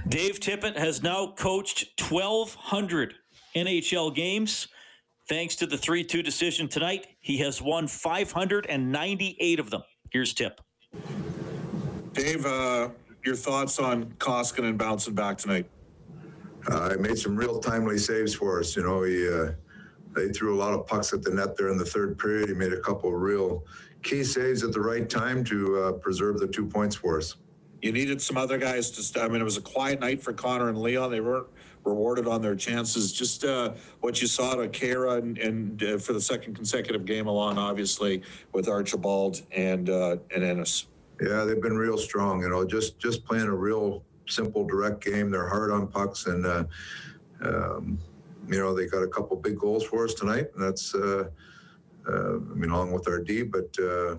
Dave 0.07 0.39
Tippett 0.39 0.75
has 0.75 1.03
now 1.03 1.33
coached 1.37 2.01
1,200 2.01 3.13
NHL 3.55 4.15
games. 4.15 4.67
Thanks 5.27 5.55
to 5.57 5.67
the 5.67 5.77
3 5.77 6.03
2 6.03 6.23
decision 6.23 6.67
tonight, 6.67 7.05
he 7.19 7.37
has 7.39 7.61
won 7.61 7.87
598 7.87 9.59
of 9.59 9.69
them. 9.69 9.83
Here's 10.11 10.33
Tip. 10.33 10.59
Dave, 12.13 12.45
uh, 12.45 12.89
your 13.23 13.35
thoughts 13.35 13.79
on 13.79 14.05
Koskinen 14.19 14.77
bouncing 14.77 15.13
back 15.13 15.37
tonight? 15.37 15.69
Uh, 16.67 16.95
made 16.99 17.17
some 17.17 17.35
real 17.35 17.59
timely 17.59 17.97
saves 17.97 18.33
for 18.33 18.59
us. 18.59 18.75
You 18.75 18.83
know, 18.83 19.03
he 19.03 19.27
uh, 19.27 19.51
they 20.13 20.29
threw 20.29 20.55
a 20.55 20.59
lot 20.59 20.73
of 20.73 20.85
pucks 20.87 21.13
at 21.13 21.23
the 21.23 21.31
net 21.31 21.55
there 21.55 21.69
in 21.69 21.77
the 21.77 21.85
third 21.85 22.17
period. 22.17 22.49
He 22.49 22.55
made 22.55 22.73
a 22.73 22.79
couple 22.79 23.11
real 23.13 23.65
key 24.03 24.23
saves 24.23 24.63
at 24.63 24.73
the 24.73 24.81
right 24.81 25.09
time 25.09 25.43
to 25.45 25.77
uh, 25.77 25.91
preserve 25.93 26.39
the 26.39 26.47
two 26.47 26.65
points 26.65 26.95
for 26.95 27.17
us. 27.17 27.35
You 27.81 27.91
needed 27.91 28.21
some 28.21 28.37
other 28.37 28.57
guys 28.57 28.91
to. 28.91 29.03
St- 29.03 29.23
I 29.23 29.27
mean, 29.29 29.39
it 29.39 29.45
was 29.45 29.57
a 29.57 29.61
quiet 29.61 29.99
night 30.01 30.21
for 30.21 30.33
Connor 30.33 30.69
and 30.69 30.77
Leon. 30.77 31.11
They 31.11 31.21
weren't 31.21 31.47
rewarded 31.85 32.27
on 32.27 32.41
their 32.41 32.55
chances. 32.55 33.13
Just 33.13 33.45
uh, 33.45 33.73
what 34.01 34.21
you 34.21 34.27
saw 34.27 34.55
to 34.55 34.67
Khaira 34.67 35.19
and, 35.19 35.37
and 35.37 35.83
uh, 35.83 35.97
for 35.97 36.11
the 36.11 36.21
second 36.21 36.55
consecutive 36.55 37.05
game 37.05 37.27
along, 37.27 37.57
obviously 37.57 38.21
with 38.51 38.67
Archibald 38.67 39.41
and 39.51 39.89
uh, 39.89 40.17
and 40.35 40.43
Ennis. 40.43 40.87
Yeah, 41.21 41.43
they've 41.43 41.61
been 41.61 41.77
real 41.77 41.97
strong. 41.97 42.41
You 42.41 42.49
know, 42.49 42.65
just 42.65 42.97
just 42.99 43.25
playing 43.25 43.47
a 43.47 43.55
real 43.55 44.03
simple, 44.27 44.65
direct 44.65 45.03
game. 45.03 45.29
They're 45.29 45.49
hard 45.49 45.71
on 45.71 45.87
pucks, 45.87 46.27
and 46.27 46.45
uh, 46.45 46.63
um, 47.41 47.99
you 48.47 48.57
know 48.59 48.73
they 48.73 48.85
got 48.87 49.03
a 49.03 49.07
couple 49.07 49.35
big 49.37 49.57
goals 49.57 49.83
for 49.83 50.05
us 50.05 50.13
tonight. 50.13 50.47
And 50.55 50.63
that's, 50.63 50.95
uh, 50.95 51.29
uh, 52.07 52.35
I 52.35 52.55
mean, 52.55 52.69
along 52.69 52.93
with 52.93 53.07
our 53.07 53.19
D, 53.19 53.43
but 53.43 53.75
uh, 53.79 54.15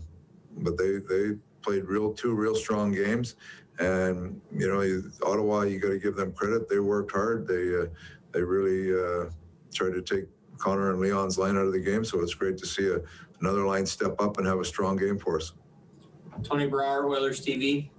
but 0.58 0.76
they 0.76 0.98
they 0.98 1.36
played 1.62 1.84
real 1.84 2.12
two 2.12 2.34
real 2.34 2.54
strong 2.54 2.92
games. 2.92 3.36
And 3.78 4.40
you 4.54 4.68
know, 4.68 5.02
Ottawa, 5.26 5.62
you 5.62 5.78
got 5.78 5.88
to 5.88 5.98
give 5.98 6.16
them 6.16 6.32
credit. 6.32 6.68
They 6.68 6.80
worked 6.80 7.12
hard. 7.12 7.46
They 7.46 7.74
uh, 7.74 7.86
they 8.32 8.42
really 8.42 8.92
uh, 8.92 9.30
tried 9.72 9.94
to 9.94 10.02
take 10.02 10.26
Connor 10.58 10.90
and 10.90 11.00
Leon's 11.00 11.38
line 11.38 11.56
out 11.56 11.66
of 11.66 11.72
the 11.72 11.80
game. 11.80 12.04
So 12.04 12.20
it's 12.20 12.34
great 12.34 12.58
to 12.58 12.66
see 12.66 12.88
a, 12.88 13.00
another 13.40 13.64
line 13.64 13.86
step 13.86 14.20
up 14.20 14.36
and 14.36 14.46
have 14.46 14.60
a 14.60 14.64
strong 14.64 14.96
game 14.96 15.18
for 15.18 15.38
us. 15.38 15.52
Tony 16.42 16.66
Brower, 16.66 17.06
Oilers 17.06 17.44
TV. 17.44 17.90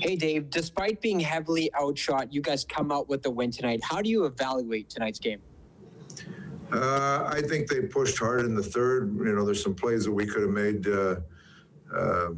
Hey, 0.00 0.14
Dave, 0.14 0.50
despite 0.50 1.00
being 1.00 1.20
heavily 1.20 1.70
outshot, 1.74 2.32
you 2.32 2.40
guys 2.40 2.64
come 2.64 2.92
out 2.92 3.08
with 3.08 3.22
the 3.22 3.30
win 3.30 3.50
tonight. 3.50 3.80
How 3.82 4.02
do 4.02 4.10
you 4.10 4.24
evaluate 4.24 4.90
tonight's 4.90 5.18
game? 5.18 5.40
Uh, 6.72 7.24
I 7.26 7.40
think 7.42 7.68
they 7.68 7.80
pushed 7.80 8.18
hard 8.18 8.40
in 8.40 8.54
the 8.54 8.62
third. 8.62 9.16
You 9.16 9.32
know, 9.32 9.44
there's 9.44 9.62
some 9.62 9.74
plays 9.74 10.04
that 10.04 10.12
we 10.12 10.26
could 10.26 10.42
have 10.42 10.50
made 10.50 10.86
uh, 10.86 11.16
uh, 11.94 12.28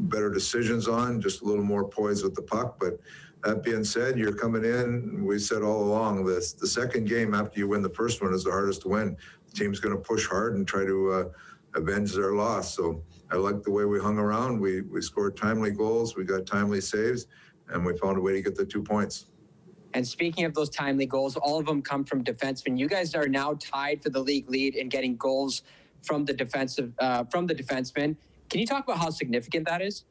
better 0.00 0.30
decisions 0.30 0.88
on, 0.88 1.20
just 1.20 1.42
a 1.42 1.44
little 1.44 1.64
more 1.64 1.86
poise 1.86 2.22
with 2.22 2.34
the 2.34 2.42
puck. 2.42 2.76
But 2.80 2.98
that 3.44 3.62
being 3.62 3.84
said, 3.84 4.18
you're 4.18 4.32
coming 4.32 4.64
in. 4.64 5.24
We 5.24 5.38
said 5.38 5.62
all 5.62 5.82
along 5.84 6.24
this 6.24 6.52
the 6.52 6.66
second 6.66 7.08
game 7.08 7.34
after 7.34 7.58
you 7.58 7.68
win 7.68 7.82
the 7.82 7.90
first 7.90 8.22
one 8.22 8.32
is 8.32 8.44
the 8.44 8.50
hardest 8.50 8.82
to 8.82 8.88
win. 8.88 9.16
The 9.48 9.52
team's 9.52 9.80
going 9.80 9.94
to 9.96 10.00
push 10.00 10.26
hard 10.28 10.56
and 10.56 10.66
try 10.66 10.84
to 10.84 11.12
uh, 11.12 11.24
avenge 11.74 12.12
their 12.14 12.32
loss. 12.32 12.74
So 12.74 13.02
I 13.30 13.36
like 13.36 13.62
the 13.62 13.70
way 13.70 13.84
we 13.84 13.98
hung 13.98 14.18
around. 14.18 14.60
We 14.60 14.82
we 14.82 15.00
scored 15.00 15.36
timely 15.36 15.70
goals. 15.70 16.16
We 16.16 16.24
got 16.24 16.46
timely 16.46 16.80
saves, 16.80 17.26
and 17.68 17.84
we 17.84 17.96
found 17.96 18.18
a 18.18 18.20
way 18.20 18.32
to 18.32 18.42
get 18.42 18.56
the 18.56 18.64
two 18.64 18.82
points. 18.82 19.26
And 19.94 20.06
speaking 20.06 20.44
of 20.44 20.54
those 20.54 20.70
timely 20.70 21.06
goals, 21.06 21.36
all 21.36 21.58
of 21.58 21.66
them 21.66 21.82
come 21.82 22.04
from 22.04 22.24
defensemen. 22.24 22.78
You 22.78 22.88
guys 22.88 23.14
are 23.14 23.28
now 23.28 23.58
tied 23.60 24.02
for 24.02 24.08
the 24.10 24.20
league 24.20 24.48
lead 24.48 24.74
in 24.74 24.88
getting 24.88 25.16
goals 25.16 25.62
from 26.02 26.24
the 26.24 26.32
defensive 26.32 26.92
uh, 26.98 27.24
from 27.24 27.46
the 27.46 27.54
defensemen. 27.54 28.16
Can 28.48 28.60
you 28.60 28.66
talk 28.66 28.84
about 28.84 28.98
how 28.98 29.10
significant 29.10 29.66
that 29.66 29.82
is? 29.82 30.04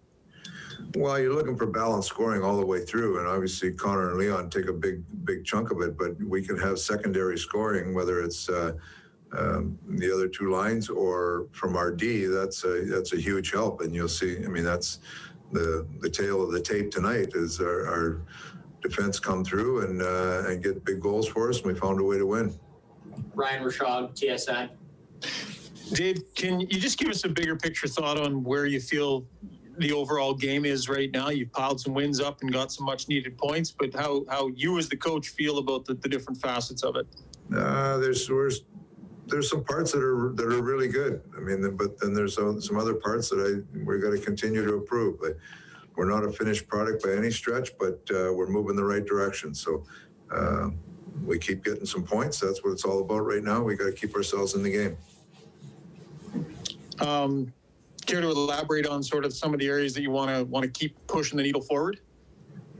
Well, 0.96 1.20
you're 1.20 1.34
looking 1.34 1.58
for 1.58 1.68
balanced 1.68 2.10
scoring 2.10 2.44
all 2.44 2.58
the 2.58 2.66
way 2.66 2.84
through, 2.84 3.20
and 3.20 3.28
obviously 3.28 3.72
Connor 3.72 4.10
and 4.10 4.18
Leon 4.18 4.50
take 4.50 4.68
a 4.68 4.74
big, 4.74 5.04
big 5.26 5.46
chunk 5.46 5.72
of 5.72 5.80
it. 5.82 5.98
But 5.98 6.22
we 6.24 6.44
can 6.44 6.58
have 6.58 6.80
secondary 6.80 7.38
scoring, 7.38 7.94
whether 7.94 8.22
it's 8.22 8.50
uh, 8.50 8.74
um, 9.38 9.78
the 9.88 10.14
other 10.14 10.28
two 10.28 10.52
lines 10.52 10.90
or 10.90 11.48
from 11.52 11.78
RD, 11.78 12.32
That's 12.32 12.64
a 12.64 12.84
that's 12.86 13.14
a 13.14 13.18
huge 13.18 13.52
help, 13.52 13.82
and 13.82 13.96
you'll 13.96 14.08
see. 14.08 14.38
I 14.44 14.48
mean, 14.48 14.64
that's 14.64 15.00
the 15.52 15.88
the 16.00 16.10
tale 16.10 16.44
of 16.44 16.52
the 16.52 16.62
tape 16.62 16.92
tonight 16.92 17.30
is 17.34 17.60
our, 17.60 17.88
our 17.88 18.22
defense 18.82 19.20
come 19.20 19.44
through 19.44 19.86
and 19.86 20.02
uh, 20.02 20.50
and 20.50 20.62
get 20.62 20.84
big 20.84 21.02
goals 21.02 21.28
for 21.28 21.50
us, 21.50 21.58
and 21.58 21.68
we 21.68 21.76
found 21.76 22.00
a 22.00 22.04
way 22.04 22.18
to 22.18 22.26
win. 22.26 22.54
Ryan 23.34 23.64
Rishaug, 23.64 24.16
TSN. 24.16 24.70
Dave, 25.94 26.24
can 26.36 26.62
you 26.62 26.68
just 26.68 26.98
give 26.98 27.10
us 27.10 27.24
a 27.26 27.30
bigger 27.30 27.56
picture 27.56 27.88
thought 27.88 28.18
on 28.18 28.44
where 28.44 28.66
you 28.66 28.80
feel 28.80 29.26
the 29.78 29.92
overall 29.92 30.34
game 30.34 30.66
is 30.66 30.88
right 30.88 31.12
now? 31.12 31.30
You've 31.30 31.52
piled 31.52 31.82
some 31.82 31.94
wins 31.94 32.22
up 32.22 32.42
and 32.42 32.52
got 32.52 32.72
some 32.72 32.86
much 32.86 33.10
needed 33.10 33.38
points, 33.38 33.72
but 33.72 33.94
how, 33.94 34.26
how 34.30 34.48
you 34.56 34.78
as 34.78 34.88
the 34.88 34.96
coach 34.96 35.30
feel 35.30 35.58
about 35.58 35.86
the, 35.86 35.96
the 35.96 36.08
different 36.08 36.40
facets 36.42 36.84
of 36.84 36.96
it? 36.96 37.08
Uh, 37.54 37.98
there's, 37.98 38.26
there's 38.28 38.62
there's 39.32 39.50
some 39.50 39.64
parts 39.64 39.94
that 39.94 40.04
are 40.04 40.34
that 40.36 40.46
are 40.46 40.62
really 40.62 40.90
good. 40.90 41.22
I 41.36 41.40
mean, 41.40 41.76
but 41.76 42.00
then 42.00 42.14
there's 42.14 42.36
some 42.36 42.78
other 42.78 42.94
parts 42.94 43.30
that 43.30 43.40
I 43.40 43.80
we're 43.84 43.98
going 43.98 44.18
to 44.18 44.24
continue 44.24 44.64
to 44.64 44.74
improve. 44.76 45.20
But 45.20 45.38
we're 45.96 46.10
not 46.10 46.24
a 46.24 46.32
finished 46.32 46.68
product 46.68 47.04
by 47.04 47.14
any 47.14 47.32
stretch, 47.32 47.72
but 47.80 48.00
uh, 48.12 48.34
we're 48.34 48.50
moving 48.50 48.76
the 48.76 48.84
right 48.84 49.06
direction. 49.06 49.56
So 49.56 49.86
uh, 50.32 50.70
we 51.26 51.40
keep 51.40 51.64
getting 51.64 51.86
some 51.86 52.04
points. 52.04 52.40
That's 52.40 52.64
what 52.64 52.72
it's 52.72 52.84
all 52.84 53.00
about 53.00 53.20
right 53.20 53.44
now. 53.44 53.64
We 53.64 53.76
got 53.76 53.86
to 53.86 53.94
keep 53.94 54.16
ourselves 54.16 54.54
in 54.54 54.64
the 54.64 54.72
game. 54.72 54.98
Um, 57.00 57.52
care 58.06 58.22
to 58.22 58.30
elaborate 58.30 58.86
on 58.86 59.02
sort 59.02 59.26
of 59.26 59.34
some 59.34 59.54
of 59.54 59.60
the 59.60 59.68
areas 59.68 59.94
that 59.94 60.02
you 60.02 60.12
want 60.12 60.30
to 60.30 60.44
want 60.46 60.64
to 60.64 60.70
keep 60.70 60.96
pushing 61.08 61.38
the 61.38 61.44
needle 61.44 61.62
forward? 61.62 62.00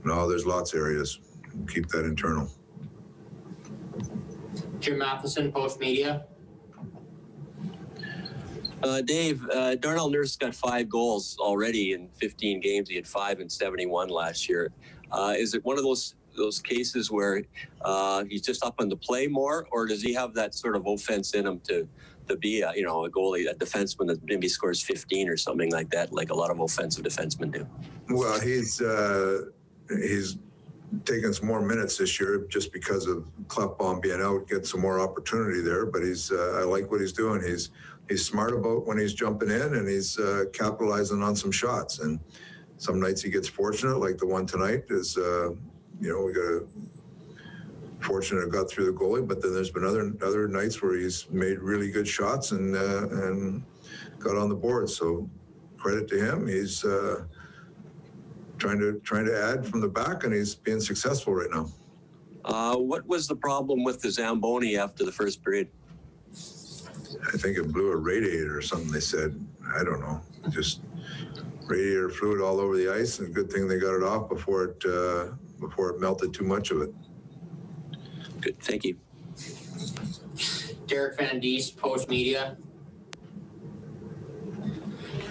No, 0.04 0.28
there's 0.28 0.46
lots 0.46 0.74
of 0.74 0.80
areas. 0.80 1.18
We'll 1.54 1.66
keep 1.66 1.88
that 1.88 2.04
internal. 2.04 2.50
Jim 4.80 4.98
Matheson, 4.98 5.52
Post 5.52 5.78
Media. 5.78 6.24
Uh, 8.82 9.00
Dave, 9.00 9.48
uh, 9.50 9.76
Darnell 9.76 10.10
Nurse 10.10 10.36
got 10.36 10.54
five 10.54 10.88
goals 10.88 11.36
already 11.38 11.92
in 11.92 12.08
15 12.20 12.60
games. 12.60 12.88
He 12.88 12.96
had 12.96 13.06
five 13.06 13.40
and 13.40 13.50
71 13.50 14.08
last 14.08 14.48
year. 14.48 14.72
Uh, 15.10 15.34
is 15.36 15.54
it 15.54 15.64
one 15.64 15.78
of 15.78 15.84
those 15.84 16.14
those 16.34 16.60
cases 16.60 17.10
where 17.10 17.42
uh, 17.82 18.24
he's 18.24 18.40
just 18.40 18.64
up 18.64 18.76
on 18.78 18.88
the 18.88 18.96
play 18.96 19.26
more, 19.26 19.66
or 19.70 19.86
does 19.86 20.00
he 20.00 20.14
have 20.14 20.32
that 20.32 20.54
sort 20.54 20.74
of 20.74 20.86
offense 20.86 21.34
in 21.34 21.46
him 21.46 21.60
to 21.60 21.86
to 22.28 22.36
be 22.36 22.62
a 22.62 22.72
you 22.74 22.82
know 22.82 23.04
a 23.04 23.10
goalie, 23.10 23.50
a 23.50 23.54
defenseman 23.54 24.06
that 24.06 24.22
maybe 24.24 24.48
scores 24.48 24.82
15 24.82 25.28
or 25.28 25.36
something 25.36 25.70
like 25.70 25.90
that, 25.90 26.12
like 26.12 26.30
a 26.30 26.34
lot 26.34 26.50
of 26.50 26.60
offensive 26.60 27.04
defensemen 27.04 27.52
do? 27.52 27.66
Well, 28.08 28.40
he's 28.40 28.80
uh, 28.80 29.42
he's 29.88 30.38
taking 31.04 31.32
some 31.32 31.48
more 31.48 31.62
minutes 31.62 31.96
this 31.96 32.20
year 32.20 32.46
just 32.48 32.72
because 32.72 33.06
of 33.06 33.26
Klefbom 33.46 34.02
being 34.02 34.20
out, 34.20 34.46
get 34.48 34.66
some 34.66 34.80
more 34.80 35.00
opportunity 35.00 35.60
there. 35.60 35.86
But 35.86 36.02
he's 36.02 36.30
uh, 36.30 36.60
I 36.60 36.64
like 36.64 36.90
what 36.90 37.00
he's 37.00 37.12
doing. 37.12 37.42
He's 37.42 37.70
he's 38.12 38.24
smart 38.24 38.52
about 38.52 38.86
when 38.86 38.98
he's 38.98 39.14
jumping 39.14 39.50
in 39.50 39.74
and 39.74 39.88
he's 39.88 40.18
uh, 40.18 40.44
capitalizing 40.52 41.22
on 41.22 41.34
some 41.34 41.50
shots. 41.50 41.98
And 41.98 42.20
some 42.76 43.00
nights 43.00 43.22
he 43.22 43.30
gets 43.30 43.48
fortunate, 43.48 43.98
like 43.98 44.18
the 44.18 44.26
one 44.26 44.46
tonight 44.46 44.84
is, 44.90 45.16
uh, 45.16 45.50
you 46.00 46.08
know, 46.10 46.22
we 46.22 46.32
got 46.32 46.42
a 46.42 46.64
fortunate 48.00 48.50
got 48.50 48.68
through 48.68 48.84
the 48.86 48.92
goalie, 48.92 49.26
but 49.26 49.40
then 49.40 49.54
there's 49.54 49.70
been 49.70 49.84
other 49.84 50.12
other 50.22 50.48
nights 50.48 50.82
where 50.82 50.96
he's 50.96 51.28
made 51.30 51.58
really 51.60 51.90
good 51.90 52.06
shots 52.06 52.50
and 52.52 52.76
uh, 52.76 53.08
and 53.08 53.62
got 54.18 54.36
on 54.36 54.48
the 54.48 54.54
board. 54.54 54.90
So 54.90 55.28
credit 55.78 56.08
to 56.08 56.18
him. 56.18 56.46
He's 56.48 56.84
uh, 56.84 57.24
trying 58.58 58.80
to 58.80 59.00
trying 59.04 59.26
to 59.26 59.36
add 59.40 59.64
from 59.64 59.80
the 59.80 59.88
back, 59.88 60.24
and 60.24 60.34
he's 60.34 60.54
being 60.54 60.80
successful 60.80 61.34
right 61.34 61.50
now. 61.50 61.68
Uh, 62.44 62.76
what 62.76 63.06
was 63.06 63.28
the 63.28 63.36
problem 63.36 63.84
with 63.84 64.02
the 64.02 64.10
Zamboni 64.10 64.76
after 64.76 65.04
the 65.04 65.12
first 65.12 65.44
period? 65.44 65.68
I 67.32 67.36
think 67.36 67.58
it 67.58 67.72
blew 67.72 67.92
a 67.92 67.96
radiator 67.96 68.56
or 68.56 68.62
something. 68.62 68.90
They 68.90 69.00
said, 69.00 69.38
I 69.76 69.84
don't 69.84 70.00
know, 70.00 70.20
just 70.50 70.80
radiator 71.66 72.10
fluid 72.10 72.40
all 72.40 72.60
over 72.60 72.76
the 72.76 72.92
ice, 72.92 73.18
and 73.18 73.34
good 73.34 73.50
thing 73.50 73.68
they 73.68 73.78
got 73.78 73.94
it 73.94 74.02
off 74.02 74.28
before 74.28 74.64
it 74.64 74.84
uh, 74.84 75.32
before 75.60 75.90
it 75.90 76.00
melted 76.00 76.34
too 76.34 76.44
much 76.44 76.70
of 76.70 76.82
it. 76.82 76.90
Good, 78.40 78.58
thank 78.60 78.84
you. 78.84 78.98
Derek 80.86 81.16
Van 81.18 81.40
Diest, 81.40 81.76
Post 81.76 82.08
Media. 82.08 82.56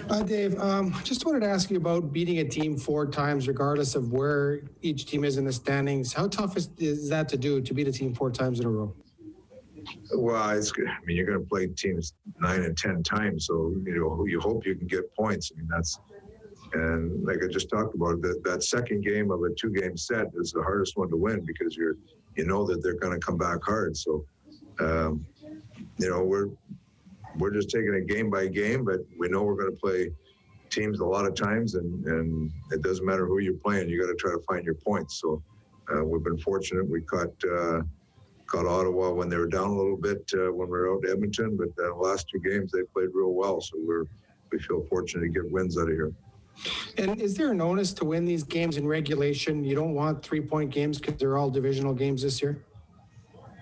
Uh, 0.09 0.23
Dave, 0.23 0.59
um, 0.59 0.93
just 1.03 1.25
wanted 1.25 1.39
to 1.41 1.47
ask 1.47 1.69
you 1.69 1.77
about 1.77 2.11
beating 2.11 2.39
a 2.39 2.43
team 2.43 2.77
four 2.77 3.05
times, 3.05 3.47
regardless 3.47 3.95
of 3.95 4.11
where 4.11 4.61
each 4.81 5.05
team 5.05 5.23
is 5.23 5.37
in 5.37 5.45
the 5.45 5.53
standings. 5.53 6.11
How 6.13 6.27
tough 6.27 6.57
is, 6.57 6.69
is 6.77 7.09
that 7.09 7.29
to 7.29 7.37
do 7.37 7.61
to 7.61 7.73
beat 7.73 7.87
a 7.87 7.91
team 7.91 8.13
four 8.13 8.31
times 8.31 8.59
in 8.59 8.65
a 8.65 8.69
row? 8.69 8.93
Well, 10.13 10.49
it's. 10.51 10.71
I 10.77 11.05
mean, 11.05 11.17
you're 11.17 11.25
going 11.25 11.41
to 11.41 11.47
play 11.47 11.67
teams 11.67 12.13
nine 12.39 12.61
and 12.61 12.77
ten 12.77 13.03
times, 13.03 13.47
so 13.47 13.73
you 13.85 13.99
know 13.99 14.25
you 14.25 14.39
hope 14.39 14.65
you 14.65 14.75
can 14.75 14.87
get 14.87 15.13
points. 15.15 15.51
I 15.53 15.59
mean, 15.59 15.67
that's 15.69 15.99
and 16.73 17.25
like 17.25 17.43
I 17.43 17.47
just 17.47 17.69
talked 17.69 17.95
about, 17.95 18.21
that 18.21 18.41
that 18.43 18.63
second 18.63 19.03
game 19.03 19.31
of 19.31 19.41
a 19.43 19.53
two-game 19.53 19.97
set 19.97 20.27
is 20.35 20.51
the 20.51 20.61
hardest 20.61 20.97
one 20.97 21.09
to 21.09 21.17
win 21.17 21.43
because 21.45 21.75
you're 21.75 21.95
you 22.35 22.45
know 22.45 22.65
that 22.65 22.81
they're 22.81 22.97
going 22.97 23.13
to 23.13 23.25
come 23.25 23.37
back 23.37 23.63
hard. 23.63 23.97
So, 23.97 24.25
um, 24.79 25.25
you 25.97 26.09
know, 26.09 26.23
we're 26.23 26.49
we're 27.37 27.51
just 27.51 27.69
taking 27.69 27.93
it 27.93 28.07
game 28.07 28.29
by 28.29 28.47
game, 28.47 28.85
but 28.85 28.99
we 29.17 29.27
know 29.29 29.43
we're 29.43 29.55
going 29.55 29.71
to 29.71 29.77
play 29.77 30.11
teams 30.69 30.99
a 30.99 31.05
lot 31.05 31.25
of 31.25 31.35
times, 31.35 31.75
and 31.75 32.05
and 32.05 32.51
it 32.71 32.81
doesn't 32.81 33.05
matter 33.05 33.25
who 33.25 33.39
you're 33.39 33.53
playing. 33.53 33.89
You 33.89 34.01
got 34.01 34.07
to 34.07 34.15
try 34.15 34.31
to 34.31 34.41
find 34.47 34.63
your 34.63 34.75
points. 34.75 35.19
So, 35.19 35.41
uh, 35.93 36.05
we've 36.05 36.23
been 36.23 36.37
fortunate. 36.37 36.87
We 36.89 37.01
caught. 37.01 37.33
Uh, 37.43 37.81
caught 38.51 38.65
Ottawa 38.65 39.11
when 39.11 39.29
they 39.29 39.37
were 39.37 39.47
down 39.47 39.69
a 39.69 39.75
little 39.75 39.95
bit 39.95 40.29
uh, 40.33 40.51
when 40.51 40.67
we 40.67 40.77
were 40.77 40.93
out 40.93 41.03
to 41.03 41.11
Edmonton, 41.11 41.55
but 41.55 41.73
the 41.77 41.93
last 41.93 42.27
two 42.29 42.39
games 42.39 42.71
they 42.71 42.83
played 42.93 43.09
real 43.13 43.33
well. 43.33 43.61
So 43.61 43.77
we're 43.77 44.05
we 44.51 44.59
feel 44.59 44.85
fortunate 44.89 45.21
to 45.21 45.29
get 45.29 45.49
wins 45.49 45.77
out 45.77 45.83
of 45.83 45.93
here. 45.93 46.11
And 46.97 47.21
is 47.21 47.35
there 47.35 47.51
an 47.51 47.61
onus 47.61 47.93
to 47.93 48.05
win 48.05 48.25
these 48.25 48.43
games 48.43 48.75
in 48.75 48.85
regulation? 48.85 49.63
You 49.63 49.75
don't 49.75 49.93
want 49.93 50.21
three 50.21 50.41
point 50.41 50.69
games 50.69 50.99
because 50.99 51.15
they're 51.15 51.37
all 51.37 51.49
divisional 51.49 51.93
games 51.93 52.23
this 52.23 52.41
year? 52.41 52.61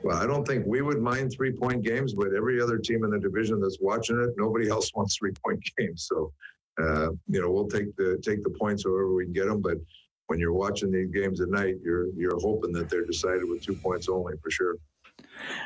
Well, 0.04 0.18
I 0.18 0.26
don't 0.26 0.48
think 0.48 0.66
we 0.66 0.82
would 0.82 1.00
mind 1.00 1.32
three 1.32 1.52
point 1.52 1.84
games, 1.84 2.14
but 2.14 2.34
every 2.36 2.60
other 2.60 2.80
team 2.80 3.04
in 3.04 3.12
the 3.12 3.20
division 3.20 3.62
that's 3.62 3.78
watching 3.80 4.20
it, 4.20 4.32
nobody 4.38 4.70
else 4.76 4.92
wants 4.96 5.18
three 5.18 5.34
point 5.46 5.62
games. 5.78 6.08
So, 6.10 6.34
uh, 6.82 7.10
you 7.28 7.40
know, 7.42 7.52
we'll 7.52 7.68
take 7.68 7.96
the 7.96 8.18
take 8.24 8.42
the 8.44 8.50
points 8.50 8.86
wherever 8.86 9.14
we 9.14 9.26
can 9.26 9.34
get 9.34 9.46
them. 9.46 9.62
But 9.62 9.78
when 10.30 10.40
you're 10.40 10.54
watching 10.54 10.92
these 10.92 11.10
games 11.10 11.42
at 11.42 11.50
night, 11.50 11.78
you're 11.84 12.14
you're 12.14 12.40
hoping 12.40 12.72
that 12.72 12.88
they're 12.88 13.06
decided 13.06 13.50
with 13.50 13.64
two 13.64 13.74
points 13.74 14.08
only 14.08 14.36
for 14.42 14.52
sure. 14.52 14.76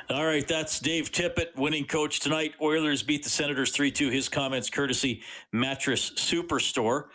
All 0.09 0.25
right, 0.25 0.47
that's 0.47 0.79
Dave 0.79 1.11
Tippett, 1.11 1.55
winning 1.57 1.85
coach 1.85 2.21
tonight. 2.21 2.53
Oilers 2.61 3.03
beat 3.03 3.23
the 3.23 3.29
Senators 3.29 3.71
3 3.71 3.91
2. 3.91 4.09
His 4.09 4.29
comments 4.29 4.69
courtesy 4.69 5.21
Mattress 5.51 6.11
Superstore. 6.11 7.05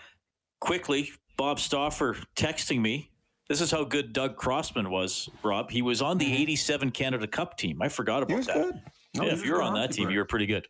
Quickly, 0.61 1.11
Bob 1.37 1.59
Stauffer 1.59 2.17
texting 2.37 2.81
me. 2.81 3.11
This 3.49 3.63
is 3.63 3.71
how 3.71 3.85
good 3.85 4.13
Doug 4.13 4.37
Crossman 4.37 4.91
was, 4.91 5.31
Rob. 5.43 5.71
He 5.71 5.81
was 5.81 6.03
on 6.03 6.19
the 6.19 6.31
87 6.31 6.91
Canada 6.91 7.27
Cup 7.27 7.57
team. 7.57 7.81
I 7.81 7.89
forgot 7.89 8.23
about 8.23 8.45
that. 8.45 8.55
Good. 8.55 8.83
No, 9.17 9.25
yeah, 9.25 9.33
if 9.33 9.45
you 9.45 9.53
were 9.53 9.63
on 9.63 9.73
that 9.75 9.91
team, 9.91 10.11
you 10.11 10.19
were 10.19 10.27
pretty 10.27 10.45
good. 10.45 10.69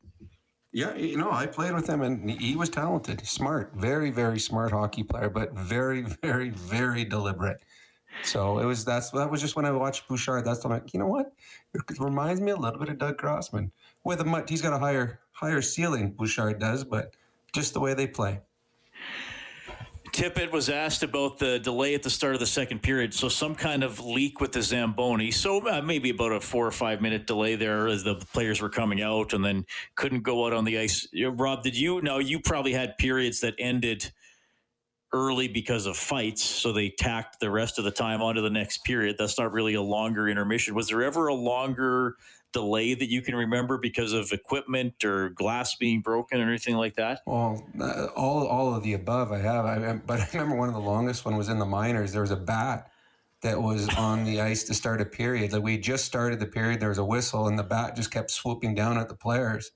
Yeah, 0.72 0.94
you 0.96 1.16
know, 1.16 1.30
I 1.30 1.46
played 1.46 1.72
with 1.74 1.88
him 1.88 2.02
and 2.02 2.30
he 2.30 2.54
was 2.54 2.68
talented, 2.68 3.26
smart, 3.26 3.72
very, 3.74 4.10
very 4.10 4.38
smart 4.38 4.70
hockey 4.70 5.02
player, 5.02 5.30
but 5.30 5.54
very, 5.54 6.02
very, 6.22 6.50
very 6.50 7.04
deliberate. 7.04 7.62
So 8.22 8.58
it 8.58 8.64
was 8.64 8.84
that's 8.84 9.10
that 9.10 9.30
was 9.30 9.40
just 9.40 9.54
when 9.54 9.64
I 9.64 9.70
watched 9.70 10.08
Bouchard. 10.08 10.44
That's 10.44 10.64
when 10.64 10.72
I'm 10.72 10.80
like, 10.80 10.92
you 10.92 11.00
know 11.00 11.06
what? 11.06 11.32
It 11.74 11.82
reminds 12.00 12.40
me 12.40 12.50
a 12.50 12.56
little 12.56 12.78
bit 12.78 12.88
of 12.88 12.98
Doug 12.98 13.18
Crossman. 13.18 13.70
With 14.04 14.20
a 14.20 14.44
he's 14.48 14.62
got 14.62 14.72
a 14.72 14.78
higher 14.78 15.20
higher 15.32 15.62
ceiling. 15.62 16.12
Bouchard 16.12 16.58
does, 16.58 16.84
but 16.84 17.14
just 17.52 17.74
the 17.74 17.80
way 17.80 17.94
they 17.94 18.06
play. 18.06 18.40
Tippett 20.18 20.50
was 20.50 20.68
asked 20.68 21.04
about 21.04 21.38
the 21.38 21.60
delay 21.60 21.94
at 21.94 22.02
the 22.02 22.10
start 22.10 22.34
of 22.34 22.40
the 22.40 22.46
second 22.46 22.82
period. 22.82 23.14
So 23.14 23.28
some 23.28 23.54
kind 23.54 23.84
of 23.84 24.04
leak 24.04 24.40
with 24.40 24.50
the 24.50 24.60
Zamboni. 24.60 25.30
So 25.30 25.64
uh, 25.64 25.80
maybe 25.80 26.10
about 26.10 26.32
a 26.32 26.40
four 26.40 26.66
or 26.66 26.72
five 26.72 27.00
minute 27.00 27.28
delay 27.28 27.54
there 27.54 27.86
as 27.86 28.02
the 28.02 28.16
players 28.16 28.60
were 28.60 28.68
coming 28.68 29.00
out 29.00 29.32
and 29.32 29.44
then 29.44 29.64
couldn't 29.94 30.24
go 30.24 30.44
out 30.44 30.52
on 30.52 30.64
the 30.64 30.76
ice. 30.76 31.06
Rob, 31.14 31.62
did 31.62 31.78
you? 31.78 32.02
No, 32.02 32.18
you 32.18 32.40
probably 32.40 32.72
had 32.72 32.98
periods 32.98 33.38
that 33.42 33.54
ended 33.60 34.10
early 35.12 35.48
because 35.48 35.86
of 35.86 35.96
fights. 35.96 36.44
So 36.44 36.72
they 36.72 36.90
tacked 36.90 37.40
the 37.40 37.50
rest 37.50 37.78
of 37.78 37.84
the 37.84 37.90
time 37.90 38.20
onto 38.20 38.42
the 38.42 38.50
next 38.50 38.84
period. 38.84 39.16
That's 39.18 39.38
not 39.38 39.52
really 39.52 39.74
a 39.74 39.82
longer 39.82 40.28
intermission. 40.28 40.74
Was 40.74 40.88
there 40.88 41.02
ever 41.02 41.28
a 41.28 41.34
longer 41.34 42.16
delay 42.52 42.94
that 42.94 43.10
you 43.10 43.20
can 43.22 43.34
remember 43.34 43.78
because 43.78 44.12
of 44.12 44.32
equipment 44.32 45.04
or 45.04 45.30
glass 45.30 45.74
being 45.74 46.00
broken 46.00 46.40
or 46.40 46.48
anything 46.48 46.76
like 46.76 46.94
that? 46.96 47.20
Well, 47.26 47.66
uh, 47.80 48.06
all 48.16 48.46
all 48.46 48.74
of 48.74 48.82
the 48.82 48.94
above 48.94 49.32
I 49.32 49.38
have. 49.38 49.64
I, 49.64 49.92
but 49.94 50.20
I 50.20 50.28
remember 50.32 50.56
one 50.56 50.68
of 50.68 50.74
the 50.74 50.80
longest 50.80 51.24
one 51.24 51.36
was 51.36 51.48
in 51.48 51.58
the 51.58 51.66
minors. 51.66 52.12
There 52.12 52.22
was 52.22 52.30
a 52.30 52.36
bat 52.36 52.90
that 53.42 53.60
was 53.62 53.88
on 53.90 54.24
the 54.24 54.40
ice 54.40 54.64
to 54.64 54.74
start 54.74 55.00
a 55.00 55.04
period. 55.04 55.52
Like 55.52 55.62
we 55.62 55.78
just 55.78 56.04
started 56.04 56.40
the 56.40 56.46
period, 56.46 56.80
there 56.80 56.88
was 56.88 56.98
a 56.98 57.04
whistle, 57.04 57.46
and 57.46 57.58
the 57.58 57.62
bat 57.62 57.94
just 57.94 58.10
kept 58.10 58.30
swooping 58.30 58.74
down 58.74 58.98
at 58.98 59.08
the 59.08 59.14
players 59.14 59.70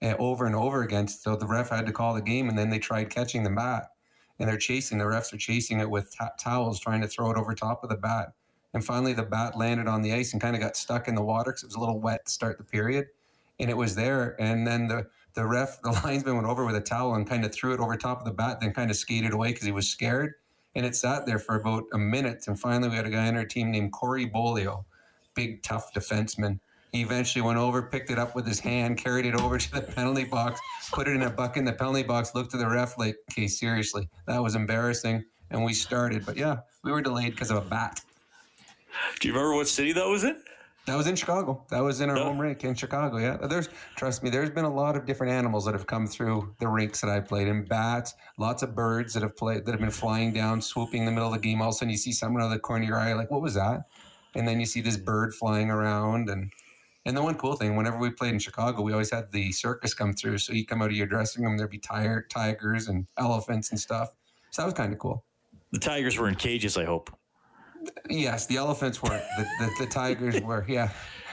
and 0.00 0.16
over 0.18 0.46
and 0.46 0.54
over 0.54 0.82
again. 0.82 1.08
So 1.08 1.36
the 1.36 1.46
ref 1.46 1.68
had 1.68 1.86
to 1.86 1.92
call 1.92 2.14
the 2.14 2.22
game, 2.22 2.48
and 2.48 2.56
then 2.58 2.70
they 2.70 2.78
tried 2.78 3.10
catching 3.10 3.42
the 3.42 3.50
bat, 3.50 3.88
and 4.38 4.48
they're 4.48 4.56
chasing. 4.56 4.98
The 4.98 5.04
refs 5.04 5.32
are 5.32 5.38
chasing 5.38 5.80
it 5.80 5.90
with 5.90 6.10
t- 6.10 6.24
towels, 6.38 6.80
trying 6.80 7.00
to 7.02 7.08
throw 7.08 7.30
it 7.30 7.36
over 7.36 7.54
top 7.54 7.82
of 7.82 7.90
the 7.90 7.96
bat. 7.96 8.32
And 8.72 8.84
finally, 8.84 9.12
the 9.12 9.22
bat 9.22 9.56
landed 9.56 9.86
on 9.86 10.02
the 10.02 10.12
ice 10.12 10.32
and 10.32 10.42
kind 10.42 10.56
of 10.56 10.60
got 10.60 10.76
stuck 10.76 11.06
in 11.06 11.14
the 11.14 11.22
water 11.22 11.52
because 11.52 11.62
it 11.62 11.66
was 11.66 11.76
a 11.76 11.80
little 11.80 12.00
wet 12.00 12.26
to 12.26 12.32
start 12.32 12.58
the 12.58 12.64
period. 12.64 13.06
And 13.60 13.70
it 13.70 13.76
was 13.76 13.94
there. 13.94 14.34
And 14.40 14.66
then 14.66 14.88
the, 14.88 15.06
the 15.34 15.46
ref, 15.46 15.80
the 15.82 15.92
linesman 16.04 16.34
went 16.34 16.48
over 16.48 16.64
with 16.64 16.74
a 16.74 16.80
towel 16.80 17.14
and 17.14 17.28
kind 17.28 17.44
of 17.44 17.52
threw 17.52 17.72
it 17.72 17.80
over 17.80 17.96
top 17.96 18.18
of 18.18 18.24
the 18.24 18.32
bat, 18.32 18.60
then 18.60 18.72
kind 18.72 18.90
of 18.90 18.96
skated 18.96 19.32
away 19.32 19.52
because 19.52 19.64
he 19.64 19.72
was 19.72 19.88
scared. 19.88 20.34
And 20.74 20.84
it 20.84 20.96
sat 20.96 21.24
there 21.24 21.38
for 21.38 21.54
about 21.54 21.84
a 21.92 21.98
minute. 21.98 22.44
And 22.48 22.58
finally, 22.58 22.88
we 22.88 22.96
had 22.96 23.06
a 23.06 23.10
guy 23.10 23.28
on 23.28 23.36
our 23.36 23.44
team 23.44 23.70
named 23.70 23.92
Corey 23.92 24.28
Bolio, 24.28 24.84
big, 25.34 25.62
tough 25.62 25.94
defenseman. 25.94 26.58
He 26.94 27.02
eventually 27.02 27.42
went 27.42 27.58
over, 27.58 27.82
picked 27.82 28.10
it 28.10 28.20
up 28.20 28.36
with 28.36 28.46
his 28.46 28.60
hand, 28.60 28.98
carried 28.98 29.26
it 29.26 29.34
over 29.34 29.58
to 29.58 29.72
the 29.72 29.80
penalty 29.80 30.22
box, 30.22 30.60
put 30.92 31.08
it 31.08 31.16
in 31.16 31.22
a 31.22 31.30
bucket 31.30 31.56
in 31.56 31.64
the 31.64 31.72
penalty 31.72 32.04
box, 32.04 32.36
looked 32.36 32.54
at 32.54 32.60
the 32.60 32.68
ref 32.68 32.96
like, 32.96 33.16
okay, 33.32 33.48
seriously, 33.48 34.08
that 34.28 34.40
was 34.40 34.54
embarrassing. 34.54 35.24
And 35.50 35.64
we 35.64 35.72
started. 35.72 36.24
But 36.24 36.36
yeah, 36.36 36.58
we 36.84 36.92
were 36.92 37.02
delayed 37.02 37.32
because 37.32 37.50
of 37.50 37.56
a 37.56 37.68
bat. 37.68 38.00
Do 39.18 39.26
you 39.26 39.34
remember 39.34 39.56
what 39.56 39.66
city 39.66 39.92
that 39.92 40.06
was 40.06 40.22
in? 40.22 40.40
That 40.86 40.94
was 40.94 41.08
in 41.08 41.16
Chicago. 41.16 41.64
That 41.68 41.80
was 41.80 42.00
in 42.00 42.10
our 42.10 42.14
no. 42.14 42.26
home 42.26 42.38
rink 42.38 42.62
in 42.62 42.76
Chicago. 42.76 43.16
Yeah, 43.16 43.38
there's 43.38 43.70
trust 43.96 44.22
me. 44.22 44.30
There's 44.30 44.50
been 44.50 44.64
a 44.64 44.72
lot 44.72 44.94
of 44.94 45.04
different 45.04 45.32
animals 45.32 45.64
that 45.64 45.74
have 45.74 45.88
come 45.88 46.06
through 46.06 46.54
the 46.60 46.68
rinks 46.68 47.00
that 47.00 47.10
I 47.10 47.18
played 47.18 47.48
in. 47.48 47.64
Bats, 47.64 48.14
lots 48.38 48.62
of 48.62 48.76
birds 48.76 49.14
that 49.14 49.24
have 49.24 49.36
played 49.36 49.66
that 49.66 49.72
have 49.72 49.80
been 49.80 49.90
flying 49.90 50.32
down, 50.32 50.62
swooping 50.62 51.00
in 51.00 51.06
the 51.06 51.10
middle 51.10 51.26
of 51.26 51.34
the 51.34 51.40
game. 51.40 51.60
All 51.60 51.70
of 51.70 51.74
a 51.74 51.78
sudden, 51.78 51.90
you 51.90 51.96
see 51.96 52.12
someone 52.12 52.40
out 52.40 52.46
of 52.46 52.52
the 52.52 52.60
corner 52.60 52.84
of 52.84 52.88
your 52.88 53.00
eye, 53.00 53.14
like, 53.14 53.32
"What 53.32 53.42
was 53.42 53.54
that?" 53.54 53.88
And 54.36 54.46
then 54.46 54.60
you 54.60 54.66
see 54.66 54.80
this 54.80 54.96
bird 54.96 55.34
flying 55.34 55.70
around, 55.70 56.30
and 56.30 56.52
and 57.06 57.16
the 57.16 57.22
one 57.22 57.34
cool 57.34 57.54
thing, 57.54 57.76
whenever 57.76 57.98
we 57.98 58.10
played 58.10 58.32
in 58.32 58.38
Chicago, 58.38 58.82
we 58.82 58.92
always 58.92 59.10
had 59.10 59.30
the 59.30 59.52
circus 59.52 59.92
come 59.92 60.14
through. 60.14 60.38
So 60.38 60.52
you 60.52 60.64
come 60.64 60.80
out 60.80 60.90
of 60.90 60.96
your 60.96 61.06
dressing 61.06 61.44
room, 61.44 61.56
there'd 61.58 61.70
be 61.70 61.78
tire, 61.78 62.26
tigers 62.30 62.88
and 62.88 63.06
elephants 63.18 63.70
and 63.70 63.78
stuff. 63.78 64.14
So 64.50 64.62
that 64.62 64.66
was 64.66 64.74
kind 64.74 64.92
of 64.92 64.98
cool. 64.98 65.24
The 65.72 65.78
tigers 65.80 66.18
were 66.18 66.28
in 66.28 66.34
cages, 66.34 66.76
I 66.76 66.84
hope. 66.84 67.10
Yes, 68.08 68.46
the 68.46 68.56
elephants 68.56 69.02
were. 69.02 69.22
The, 69.36 69.46
the, 69.60 69.70
the 69.80 69.86
tigers 69.86 70.40
were. 70.40 70.64
Yeah. 70.68 70.90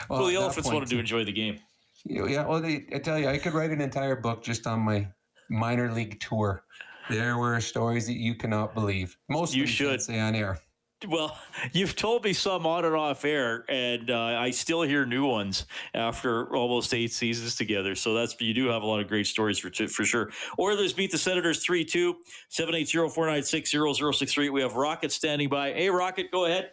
Well, 0.09 0.19
well 0.19 0.27
the 0.27 0.35
elephants 0.35 0.67
point, 0.67 0.75
wanted 0.75 0.89
to 0.89 0.99
enjoy 0.99 1.23
the 1.23 1.31
game. 1.31 1.59
Yeah. 2.03 2.45
Well, 2.45 2.59
they, 2.59 2.87
I 2.93 2.99
tell 2.99 3.17
you, 3.17 3.27
I 3.27 3.37
could 3.37 3.53
write 3.53 3.69
an 3.69 3.79
entire 3.79 4.15
book 4.15 4.43
just 4.43 4.67
on 4.67 4.81
my 4.81 5.07
minor 5.49 5.91
league 5.91 6.19
tour. 6.19 6.63
There 7.09 7.37
were 7.37 7.61
stories 7.61 8.07
that 8.07 8.17
you 8.17 8.35
cannot 8.35 8.73
believe. 8.73 9.17
Most 9.29 9.55
you 9.55 9.65
should 9.65 10.01
say 10.01 10.19
on 10.19 10.35
air. 10.35 10.59
Well, 11.07 11.37
you've 11.71 11.95
told 11.95 12.23
me 12.23 12.33
some 12.33 12.65
on 12.65 12.85
and 12.85 12.95
off 12.95 13.25
air, 13.25 13.65
and 13.69 14.09
uh, 14.09 14.19
I 14.19 14.51
still 14.51 14.81
hear 14.81 15.05
new 15.05 15.25
ones 15.25 15.65
after 15.93 16.55
almost 16.55 16.93
eight 16.93 17.11
seasons 17.11 17.55
together. 17.55 17.95
So 17.95 18.13
that's 18.13 18.39
you 18.39 18.53
do 18.53 18.67
have 18.67 18.83
a 18.83 18.85
lot 18.85 18.99
of 18.99 19.07
great 19.07 19.27
stories 19.27 19.57
for 19.57 19.71
for 19.87 20.05
sure. 20.05 20.31
Oilers 20.59 20.93
beat 20.93 21.11
the 21.11 21.17
Senators 21.17 21.63
3 21.63 21.83
2, 21.85 22.15
780 22.49 23.09
496 23.09 23.71
0063. 23.71 24.49
We 24.49 24.61
have 24.61 24.75
Rocket 24.75 25.11
standing 25.11 25.49
by. 25.49 25.73
Hey, 25.73 25.89
Rocket, 25.89 26.31
go 26.31 26.45
ahead. 26.45 26.71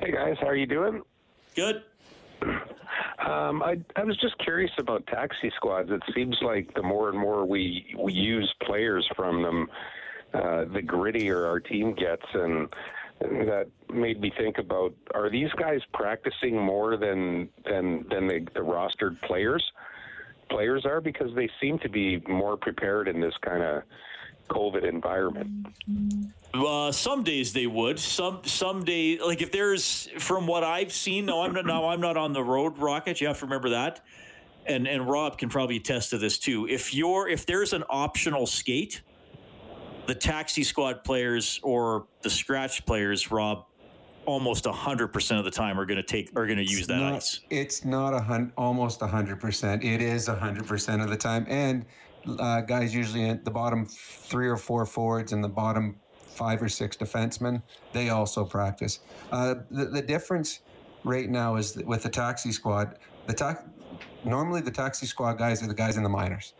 Hey, 0.00 0.12
guys. 0.12 0.36
How 0.40 0.48
are 0.48 0.56
you 0.56 0.66
doing? 0.66 1.02
Good. 1.54 1.82
Um, 2.42 3.62
I, 3.62 3.80
I 3.96 4.04
was 4.04 4.16
just 4.18 4.36
curious 4.38 4.72
about 4.78 5.06
taxi 5.06 5.50
squads. 5.56 5.90
It 5.90 6.02
seems 6.14 6.36
like 6.42 6.74
the 6.74 6.82
more 6.82 7.08
and 7.08 7.18
more 7.18 7.46
we 7.46 7.94
we 7.98 8.12
use 8.12 8.52
players 8.62 9.08
from 9.16 9.42
them, 9.42 9.68
uh, 10.34 10.64
the 10.72 10.82
grittier 10.82 11.46
our 11.46 11.60
team 11.60 11.94
gets, 11.94 12.26
and 12.34 12.68
that 13.20 13.66
made 13.92 14.20
me 14.20 14.32
think 14.36 14.58
about: 14.58 14.94
Are 15.14 15.30
these 15.30 15.50
guys 15.52 15.80
practicing 15.92 16.58
more 16.58 16.96
than 16.96 17.48
than 17.64 18.06
than 18.08 18.26
the, 18.26 18.46
the 18.54 18.60
rostered 18.60 19.20
players? 19.22 19.64
Players 20.50 20.84
are 20.84 21.00
because 21.00 21.34
they 21.34 21.48
seem 21.60 21.78
to 21.80 21.88
be 21.88 22.22
more 22.28 22.56
prepared 22.56 23.08
in 23.08 23.20
this 23.20 23.34
kind 23.40 23.62
of 23.62 23.82
COVID 24.48 24.86
environment. 24.86 25.66
Uh, 26.52 26.92
some 26.92 27.22
days 27.22 27.52
they 27.52 27.66
would. 27.66 27.98
Some 27.98 28.40
some 28.44 28.84
days, 28.84 29.20
like 29.24 29.42
if 29.42 29.50
there's 29.50 30.08
from 30.18 30.46
what 30.46 30.62
I've 30.64 30.92
seen. 30.92 31.26
No, 31.26 31.42
I'm 31.42 31.54
not. 31.54 31.66
Now 31.66 31.88
I'm 31.88 32.00
not 32.00 32.16
on 32.16 32.32
the 32.32 32.42
road 32.42 32.78
rocket. 32.78 33.20
You 33.20 33.28
have 33.28 33.38
to 33.40 33.46
remember 33.46 33.70
that. 33.70 34.04
And 34.66 34.86
and 34.86 35.08
Rob 35.08 35.38
can 35.38 35.48
probably 35.48 35.76
attest 35.76 36.10
to 36.10 36.18
this 36.18 36.38
too. 36.38 36.66
If 36.68 36.94
you're 36.94 37.28
if 37.28 37.46
there's 37.46 37.72
an 37.72 37.84
optional 37.88 38.46
skate 38.46 39.02
the 40.06 40.14
taxi 40.14 40.62
squad 40.62 41.04
players 41.04 41.60
or 41.62 42.06
the 42.22 42.30
scratch 42.30 42.84
players, 42.86 43.30
Rob, 43.30 43.66
almost 44.26 44.66
hundred 44.66 45.08
percent 45.08 45.38
of 45.38 45.44
the 45.44 45.50
time 45.50 45.78
are 45.78 45.86
going 45.86 45.96
to 45.96 46.02
take 46.02 46.30
are 46.36 46.46
going 46.46 46.58
to 46.58 46.64
use 46.64 46.86
that 46.86 46.98
not, 46.98 47.14
ice. 47.14 47.40
It's 47.50 47.84
not 47.84 48.14
a 48.14 48.20
hundred, 48.20 48.52
almost 48.56 49.00
hundred 49.00 49.40
percent. 49.40 49.84
It 49.84 50.00
is 50.00 50.26
hundred 50.26 50.66
percent 50.66 51.02
of 51.02 51.10
the 51.10 51.16
time, 51.16 51.46
and 51.48 51.84
uh, 52.38 52.62
guys 52.62 52.94
usually 52.94 53.28
at 53.28 53.44
the 53.44 53.50
bottom 53.50 53.86
three 53.86 54.48
or 54.48 54.56
four 54.56 54.86
forwards 54.86 55.32
and 55.32 55.42
the 55.42 55.48
bottom 55.48 56.00
five 56.18 56.60
or 56.62 56.68
six 56.68 56.96
defensemen, 56.96 57.62
they 57.92 58.08
also 58.10 58.44
practice. 58.44 59.00
Uh, 59.30 59.54
the, 59.70 59.86
the 59.86 60.02
difference 60.02 60.60
right 61.04 61.28
now 61.28 61.56
is 61.56 61.76
with 61.84 62.02
the 62.02 62.08
taxi 62.08 62.50
squad. 62.50 62.98
The 63.26 63.34
ta- 63.34 63.62
normally 64.24 64.60
the 64.60 64.70
taxi 64.70 65.06
squad 65.06 65.34
guys 65.34 65.62
are 65.62 65.68
the 65.68 65.74
guys 65.74 65.96
in 65.96 66.02
the 66.02 66.08
minors. 66.08 66.54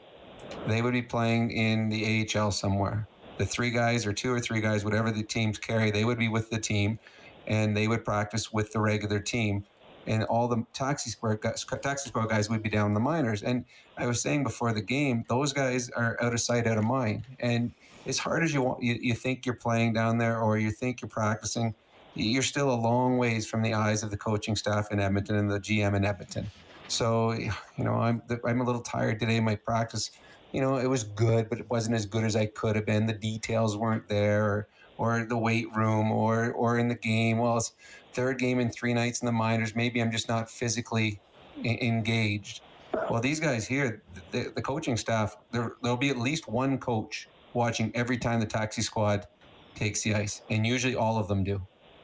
They 0.69 0.83
would 0.83 0.93
be 0.93 1.03
playing 1.03 1.51
in 1.51 1.89
the 1.89 2.29
AHL 2.37 2.53
somewhere 2.53 3.09
the 3.39 3.47
three 3.47 3.71
guys 3.71 4.07
or 4.07 4.13
two 4.13 4.33
or 4.33 4.41
three 4.41 4.61
guys, 4.61 4.85
whatever 4.85 5.11
the 5.11 5.23
teams 5.23 5.59
carry, 5.59 5.91
they 5.91 6.05
would 6.05 6.19
be 6.19 6.29
with 6.29 6.51
the 6.51 6.59
team 6.59 6.99
and 7.47 7.77
they 7.77 7.89
would 7.89 8.05
practice 8.05 8.53
with 8.53 8.73
the 8.73 8.81
regular 8.81 9.19
team. 9.19 9.65
And 10.07 10.23
all 10.25 10.49
the 10.49 10.65
taxi 10.73 11.11
squad 11.11 11.41
guys, 11.41 11.65
taxi 11.83 12.09
squad 12.09 12.27
guys 12.27 12.51
would 12.51 12.63
be 12.63 12.69
down 12.69 12.89
in 12.89 12.95
the 12.95 13.01
minors. 13.01 13.43
And 13.43 13.65
I 13.97 14.07
was 14.07 14.21
saying 14.21 14.43
before 14.43 14.73
the 14.73 14.83
game, 14.83 15.25
those 15.29 15.53
guys 15.53 15.91
are 15.91 16.17
out 16.21 16.35
of 16.35 16.41
sight, 16.41 16.67
out 16.67 16.77
of 16.77 16.85
mind. 16.85 17.27
And 17.41 17.73
as 18.07 18.19
hard 18.19 18.45
as 18.45 18.53
you 18.53 18.63
want, 18.63 18.83
you, 18.83 18.99
you 19.01 19.15
think 19.15 19.47
you're 19.47 19.55
playing 19.55 19.95
down 19.95 20.19
there 20.19 20.41
or 20.41 20.59
you 20.59 20.71
think 20.71 21.01
you're 21.01 21.09
practicing, 21.09 21.75
you're 22.15 22.43
still 22.43 22.71
a 22.71 22.77
long 22.77 23.17
ways 23.17 23.47
from 23.47 23.63
the 23.63 23.75
eyes 23.75 24.03
of 24.03 24.11
the 24.11 24.17
coaching 24.17 24.57
staff 24.57 24.89
in 24.91 25.01
Edmonton 25.01 25.37
and 25.37 25.51
the 25.51 25.59
GM 25.59 25.97
in 25.97 26.05
Edmonton. 26.05 26.51
So, 26.89 27.33
you 27.33 27.51
know, 27.79 27.95
I'm 27.95 28.23
I'm 28.47 28.61
a 28.61 28.65
little 28.65 28.83
tired 28.83 29.19
today. 29.19 29.41
My 29.41 29.57
practice 29.57 30.11
you 30.55 30.61
know, 30.61 30.77
it 30.77 30.87
was 30.87 31.03
good, 31.03 31.51
but 31.51 31.59
it 31.59 31.69
wasn't 31.69 31.97
as 31.97 32.07
good 32.07 32.23
as 32.23 32.37
I 32.37 32.47
could 32.47 32.77
have 32.77 32.87
been. 32.87 33.07
The 33.07 33.13
details 33.13 33.77
weren't 33.77 34.09
there, 34.09 34.45
or, 34.45 34.69
or 34.99 35.27
the 35.29 35.37
weight 35.37 35.67
room, 35.75 36.13
or 36.13 36.53
or 36.53 36.79
in 36.79 36.87
the 36.87 36.95
game. 36.95 37.39
Well, 37.39 37.57
it's 37.57 37.73
third 38.13 38.39
game 38.39 38.61
in 38.61 38.71
three 38.71 38.95
nights 38.95 39.21
in 39.21 39.27
the 39.27 39.33
minors. 39.33 39.75
Maybe 39.75 40.01
I'm 40.01 40.13
just 40.13 40.29
not 40.29 40.49
physically 40.49 41.21
engaged. 41.65 42.63
Well, 43.11 43.21
these 43.21 43.41
guys 43.41 43.67
here, 43.67 44.05
the, 44.31 44.53
the 44.55 44.63
coaching 44.63 44.97
staff, 44.97 45.37
there, 45.51 45.73
there'll 45.83 45.97
be 45.97 46.11
at 46.11 46.19
least 46.19 46.47
one 46.47 46.79
coach 46.79 47.29
watching 47.53 47.91
every 47.97 48.17
time 48.17 48.39
the 48.39 48.47
taxi 48.47 48.83
squad 48.83 49.27
takes 49.75 50.03
the 50.03 50.15
ice, 50.15 50.43
and 50.51 50.65
usually 50.65 50.95
all 50.95 51.19
of 51.19 51.27
them 51.27 51.43
do. 51.43 51.61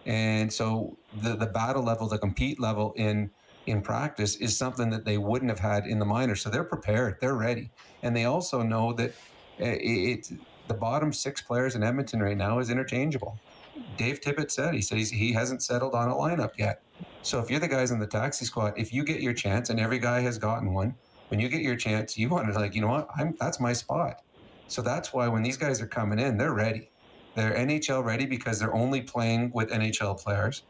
And 0.06 0.52
so 0.52 0.98
the 1.22 1.36
the 1.36 1.46
battle 1.46 1.84
level, 1.84 2.08
the 2.08 2.18
compete 2.18 2.58
level 2.58 2.94
in 2.96 3.30
in 3.66 3.82
practice 3.82 4.36
is 4.36 4.56
something 4.56 4.90
that 4.90 5.04
they 5.04 5.18
wouldn't 5.18 5.50
have 5.50 5.60
had 5.60 5.86
in 5.86 5.98
the 5.98 6.04
minors. 6.04 6.40
So 6.42 6.50
they're 6.50 6.64
prepared, 6.64 7.18
they're 7.20 7.34
ready, 7.34 7.70
and 8.02 8.14
they 8.16 8.24
also 8.24 8.62
know 8.62 8.92
that 8.94 9.14
eh, 9.58 9.72
it, 9.72 10.30
it 10.30 10.40
the 10.68 10.74
bottom 10.74 11.12
six 11.12 11.42
players 11.42 11.74
in 11.74 11.82
Edmonton 11.82 12.22
right 12.22 12.36
now 12.36 12.60
is 12.60 12.70
interchangeable. 12.70 13.38
Dave 13.96 14.20
Tippett 14.20 14.50
said 14.50 14.74
he 14.74 14.82
said 14.82 14.98
he 14.98 15.32
hasn't 15.32 15.62
settled 15.62 15.94
on 15.94 16.08
a 16.08 16.14
lineup 16.14 16.56
yet. 16.56 16.82
So 17.22 17.38
if 17.38 17.50
you're 17.50 17.60
the 17.60 17.68
guys 17.68 17.90
in 17.90 17.98
the 17.98 18.06
taxi 18.06 18.44
squad, 18.44 18.74
if 18.76 18.92
you 18.92 19.04
get 19.04 19.20
your 19.20 19.32
chance, 19.32 19.70
and 19.70 19.80
every 19.80 19.98
guy 19.98 20.20
has 20.20 20.38
gotten 20.38 20.72
one, 20.72 20.94
when 21.28 21.40
you 21.40 21.48
get 21.48 21.62
your 21.62 21.76
chance, 21.76 22.16
you 22.16 22.28
want 22.28 22.52
to 22.52 22.58
like, 22.58 22.74
you 22.74 22.80
know 22.80 22.88
what, 22.88 23.08
I'm 23.16 23.34
that's 23.38 23.60
my 23.60 23.72
spot. 23.72 24.22
So 24.68 24.82
that's 24.82 25.12
why 25.12 25.26
when 25.28 25.42
these 25.42 25.56
guys 25.56 25.80
are 25.80 25.86
coming 25.86 26.18
in, 26.18 26.36
they're 26.38 26.54
ready. 26.54 26.90
They're 27.34 27.54
NHL 27.54 28.04
ready 28.04 28.26
because 28.26 28.58
they're 28.58 28.74
only 28.74 29.02
playing 29.02 29.50
with 29.52 29.70
NHL 29.70 30.20
players 30.20 30.62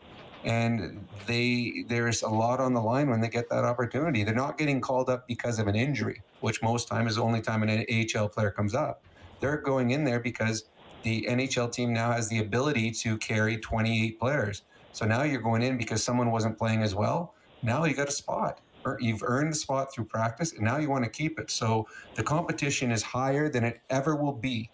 and 0.44 1.06
they 1.26 1.84
there's 1.88 2.22
a 2.22 2.28
lot 2.28 2.60
on 2.60 2.74
the 2.74 2.80
line 2.80 3.10
when 3.10 3.20
they 3.20 3.28
get 3.28 3.48
that 3.50 3.64
opportunity. 3.64 4.24
They're 4.24 4.34
not 4.34 4.58
getting 4.58 4.80
called 4.80 5.10
up 5.10 5.26
because 5.26 5.58
of 5.58 5.66
an 5.66 5.76
injury, 5.76 6.22
which 6.40 6.62
most 6.62 6.88
time 6.88 7.06
is 7.06 7.16
the 7.16 7.22
only 7.22 7.40
time 7.40 7.62
an 7.62 7.86
AHL 7.90 8.28
player 8.28 8.50
comes 8.50 8.74
up. 8.74 9.04
They're 9.40 9.58
going 9.58 9.90
in 9.90 10.04
there 10.04 10.20
because 10.20 10.64
the 11.02 11.26
NHL 11.28 11.72
team 11.72 11.92
now 11.92 12.12
has 12.12 12.28
the 12.28 12.38
ability 12.38 12.90
to 12.92 13.16
carry 13.18 13.56
28 13.56 14.18
players. 14.18 14.62
So 14.92 15.06
now 15.06 15.22
you're 15.22 15.40
going 15.40 15.62
in 15.62 15.78
because 15.78 16.02
someone 16.02 16.30
wasn't 16.30 16.58
playing 16.58 16.82
as 16.82 16.94
well. 16.94 17.34
Now 17.62 17.84
you 17.84 17.94
got 17.94 18.08
a 18.08 18.12
spot. 18.12 18.60
Or 18.82 18.96
you've 18.98 19.22
earned 19.22 19.52
the 19.52 19.56
spot 19.56 19.92
through 19.92 20.06
practice, 20.06 20.54
and 20.54 20.62
now 20.62 20.78
you 20.78 20.88
want 20.88 21.04
to 21.04 21.10
keep 21.10 21.38
it. 21.38 21.50
So 21.50 21.86
the 22.14 22.22
competition 22.22 22.90
is 22.90 23.02
higher 23.02 23.50
than 23.50 23.62
it 23.62 23.82
ever 23.90 24.16
will 24.16 24.32
be 24.32 24.70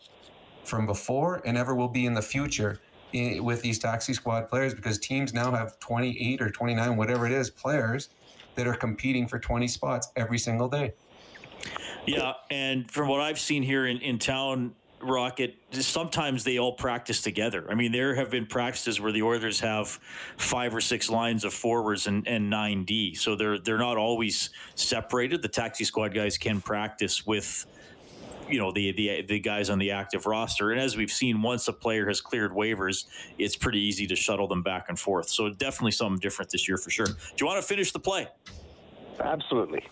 from 0.63 0.87
before 0.87 1.43
and 1.45 1.57
ever 1.57 1.75
will 1.75 1.89
be 1.89 2.07
in 2.07 2.15
the 2.15 2.23
future 2.23 2.81
with 3.41 3.63
these 3.63 3.79
taxi 3.79 4.13
squad 4.13 4.49
players 4.49 4.75
because 4.75 4.99
teams 4.99 5.33
now 5.33 5.51
have 5.51 5.79
28 5.81 6.41
or 6.41 6.51
29, 6.51 6.97
whatever 6.97 7.27
it 7.27 7.33
is, 7.33 7.51
players 7.51 8.11
that 8.55 8.67
are 8.67 8.75
competing 8.75 9.27
for 9.27 9.39
20 9.39 9.69
spots 9.69 10.09
every 10.17 10.39
single 10.39 10.69
day. 10.69 10.93
Yeah, 12.07 12.35
and 12.51 12.91
from 12.91 13.09
what 13.09 13.21
I've 13.21 13.39
seen 13.39 13.63
here 13.63 13.87
in, 13.87 13.99
in 13.99 14.19
town, 14.19 14.75
Rocket, 15.03 15.57
sometimes 15.73 16.43
they 16.43 16.59
all 16.59 16.73
practice 16.73 17.21
together. 17.21 17.67
I 17.71 17.75
mean, 17.75 17.93
there 17.93 18.15
have 18.15 18.31
been 18.31 18.47
practices 18.47 19.01
where 19.01 19.13
the 19.13 19.23
Oilers 19.23 19.61
have 19.61 19.89
five 20.37 20.75
or 20.75 20.81
six 20.81 21.11
lines 21.11 21.45
of 21.45 21.53
forwards 21.53 22.07
and, 22.07 22.27
and 22.27 22.49
nine 22.49 22.85
D. 22.85 23.15
So 23.15 23.37
they're 23.37 23.59
they're 23.59 23.79
not 23.79 23.99
always 23.99 24.51
separated. 24.75 25.43
The 25.43 25.49
taxi 25.49 25.85
squad 25.85 26.15
guys 26.15 26.39
can 26.39 26.63
practice 26.63 27.27
with 27.27 27.67
you 28.49 28.59
know 28.59 28.73
the, 28.73 28.93
the 28.93 29.23
the 29.23 29.39
guys 29.39 29.71
on 29.71 29.79
the 29.79 29.91
active 29.91 30.27
roster 30.27 30.71
and 30.71 30.81
as 30.81 30.97
we've 30.97 31.11
seen 31.11 31.43
once 31.43 31.69
a 31.69 31.73
player 31.73 32.07
has 32.07 32.21
cleared 32.21 32.53
waivers 32.53 33.05
it's 33.39 33.57
pretty 33.57 33.81
easy 33.81 34.07
to 34.07 34.17
shuttle 34.17 34.49
them 34.49 34.63
back 34.63 34.87
and 34.89 34.99
forth 34.99 35.29
so 35.29 35.49
definitely 35.51 35.91
something 35.91 36.19
different 36.19 36.51
this 36.51 36.69
year 36.69 36.77
for 36.77 36.91
sure 36.91 37.07
do 37.07 37.15
you 37.39 37.47
want 37.47 37.61
to 37.61 37.67
finish 37.67 37.93
the 37.93 37.99
play 37.99 38.29
absolutely 39.21 39.85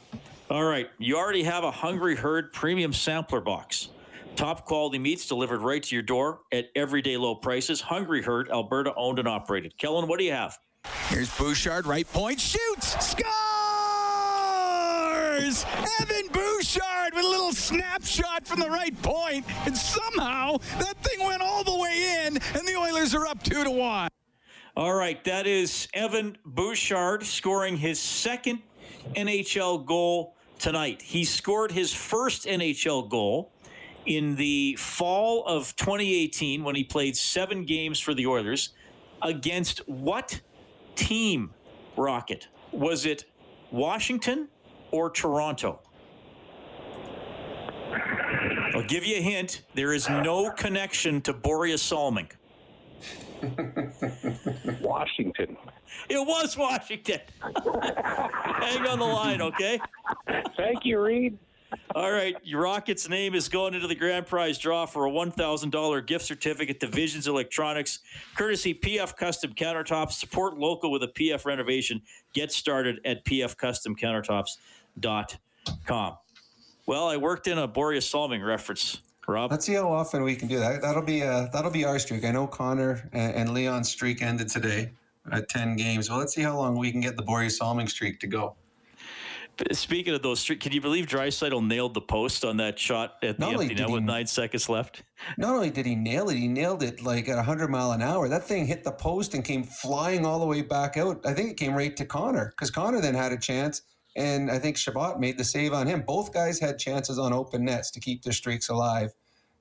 all 0.50 0.64
right 0.64 0.90
you 0.98 1.16
already 1.16 1.42
have 1.42 1.64
a 1.64 1.70
hungry 1.70 2.16
herd 2.16 2.52
premium 2.52 2.92
sampler 2.92 3.40
box 3.40 3.88
Top 4.36 4.64
quality 4.64 4.98
meats 4.98 5.28
delivered 5.28 5.60
right 5.60 5.82
to 5.82 5.94
your 5.94 6.02
door 6.02 6.40
at 6.50 6.66
everyday 6.74 7.16
low 7.16 7.36
prices. 7.36 7.80
Hungry 7.80 8.20
Herd, 8.22 8.50
Alberta 8.50 8.92
owned 8.96 9.20
and 9.20 9.28
operated. 9.28 9.78
Kellen, 9.78 10.08
what 10.08 10.18
do 10.18 10.24
you 10.24 10.32
have? 10.32 10.58
Here's 11.08 11.34
Bouchard, 11.38 11.86
right 11.86 12.10
point, 12.12 12.40
shoots, 12.40 13.06
scores! 13.06 13.43
Evan 15.34 16.28
Bouchard 16.32 17.12
with 17.12 17.24
a 17.24 17.28
little 17.28 17.52
snapshot 17.52 18.46
from 18.46 18.60
the 18.60 18.70
right 18.70 18.94
point, 19.02 19.44
and 19.66 19.76
somehow 19.76 20.58
that 20.78 20.94
thing 21.02 21.26
went 21.26 21.42
all 21.42 21.64
the 21.64 21.76
way 21.76 22.24
in, 22.24 22.38
and 22.54 22.68
the 22.68 22.76
Oilers 22.76 23.16
are 23.16 23.26
up 23.26 23.42
two 23.42 23.64
to 23.64 23.70
one. 23.70 24.08
All 24.76 24.94
right, 24.94 25.22
that 25.24 25.48
is 25.48 25.88
Evan 25.92 26.38
Bouchard 26.44 27.24
scoring 27.24 27.76
his 27.76 27.98
second 27.98 28.60
NHL 29.16 29.84
goal 29.84 30.36
tonight. 30.60 31.02
He 31.02 31.24
scored 31.24 31.72
his 31.72 31.92
first 31.92 32.46
NHL 32.46 33.08
goal 33.08 33.50
in 34.06 34.36
the 34.36 34.76
fall 34.76 35.44
of 35.46 35.74
2018 35.74 36.62
when 36.62 36.76
he 36.76 36.84
played 36.84 37.16
seven 37.16 37.64
games 37.64 37.98
for 37.98 38.14
the 38.14 38.26
Oilers 38.28 38.70
against 39.20 39.78
what 39.88 40.40
team, 40.94 41.50
Rocket? 41.96 42.46
Was 42.70 43.04
it 43.04 43.24
Washington 43.72 44.48
or 44.94 45.10
Toronto? 45.10 45.80
I'll 48.74 48.84
give 48.84 49.04
you 49.04 49.16
a 49.16 49.20
hint. 49.20 49.62
There 49.74 49.92
is 49.92 50.08
no 50.08 50.50
connection 50.50 51.20
to 51.22 51.34
Borje 51.34 51.78
Salming. 51.80 52.30
Washington. 54.80 55.56
It 56.08 56.18
was 56.18 56.56
Washington. 56.56 57.20
Hang 57.42 58.86
on 58.86 59.00
the 59.00 59.04
line, 59.04 59.42
okay? 59.42 59.80
Thank 60.56 60.84
you, 60.84 61.00
Reed. 61.00 61.38
All 61.96 62.12
right, 62.12 62.36
your 62.44 62.62
Rocket's 62.62 63.08
name 63.08 63.34
is 63.34 63.48
going 63.48 63.74
into 63.74 63.88
the 63.88 63.96
grand 63.96 64.26
prize 64.28 64.58
draw 64.58 64.86
for 64.86 65.06
a 65.06 65.10
$1,000 65.10 66.06
gift 66.06 66.24
certificate 66.24 66.78
to 66.80 66.86
Visions 66.86 67.26
Electronics, 67.26 67.98
courtesy 68.36 68.72
PF 68.74 69.16
Custom 69.16 69.52
Countertops. 69.54 70.12
Support 70.12 70.56
local 70.56 70.92
with 70.92 71.02
a 71.02 71.08
PF 71.08 71.44
renovation. 71.44 72.00
Get 72.32 72.52
started 72.52 73.00
at 73.04 73.24
pfcustomcountertops.com. 73.24 74.44
Well, 76.86 77.08
I 77.08 77.16
worked 77.16 77.46
in 77.46 77.58
a 77.58 77.66
Borje 77.66 78.02
Salming 78.02 78.42
reference. 78.42 79.00
Rob, 79.26 79.50
let's 79.50 79.64
see 79.64 79.72
how 79.72 79.90
often 79.90 80.22
we 80.22 80.36
can 80.36 80.48
do 80.48 80.58
that. 80.58 80.82
That'll 80.82 81.02
be 81.02 81.22
uh, 81.22 81.48
that'll 81.52 81.70
be 81.70 81.84
our 81.86 81.98
streak. 81.98 82.24
I 82.26 82.30
know 82.30 82.46
Connor 82.46 83.08
and, 83.12 83.34
and 83.34 83.54
Leon's 83.54 83.88
streak 83.88 84.20
ended 84.20 84.48
today 84.48 84.92
at 85.32 85.48
ten 85.48 85.76
games. 85.76 86.10
Well, 86.10 86.18
let's 86.18 86.34
see 86.34 86.42
how 86.42 86.56
long 86.56 86.76
we 86.76 86.92
can 86.92 87.00
get 87.00 87.16
the 87.16 87.22
Borje 87.22 87.52
Salming 87.52 87.88
streak 87.88 88.20
to 88.20 88.26
go. 88.26 88.56
Speaking 89.72 90.14
of 90.14 90.22
those, 90.22 90.40
streak, 90.40 90.60
can 90.60 90.72
you 90.72 90.80
believe 90.80 91.06
Draisaitl 91.06 91.64
nailed 91.64 91.94
the 91.94 92.00
post 92.00 92.44
on 92.44 92.56
that 92.56 92.76
shot 92.76 93.18
at 93.22 93.38
the 93.38 93.46
empty 93.46 93.74
net 93.74 93.88
with 93.88 94.02
nine 94.02 94.26
seconds 94.26 94.68
left? 94.68 95.04
Not 95.38 95.54
only 95.54 95.70
did 95.70 95.86
he 95.86 95.94
nail 95.94 96.28
it, 96.28 96.36
he 96.36 96.48
nailed 96.48 96.82
it 96.82 97.02
like 97.02 97.28
at 97.28 97.36
100 97.36 97.68
mile 97.68 97.92
an 97.92 98.02
hour. 98.02 98.28
That 98.28 98.44
thing 98.44 98.66
hit 98.66 98.82
the 98.82 98.90
post 98.90 99.34
and 99.34 99.44
came 99.44 99.62
flying 99.62 100.26
all 100.26 100.40
the 100.40 100.46
way 100.46 100.62
back 100.62 100.96
out. 100.96 101.24
I 101.24 101.32
think 101.34 101.50
it 101.50 101.56
came 101.56 101.72
right 101.72 101.96
to 101.96 102.04
Connor 102.04 102.50
because 102.50 102.70
Connor 102.72 103.00
then 103.00 103.14
had 103.14 103.30
a 103.30 103.38
chance, 103.38 103.82
and 104.16 104.50
I 104.50 104.58
think 104.58 104.76
Chabot 104.76 105.18
made 105.18 105.38
the 105.38 105.44
save 105.44 105.72
on 105.72 105.86
him. 105.86 106.02
Both 106.02 106.32
guys 106.32 106.60
had 106.60 106.78
chances 106.78 107.18
on 107.18 107.32
open 107.32 107.64
nets 107.64 107.90
to 107.92 108.00
keep 108.00 108.22
their 108.22 108.32
streaks 108.32 108.68
alive, 108.68 109.12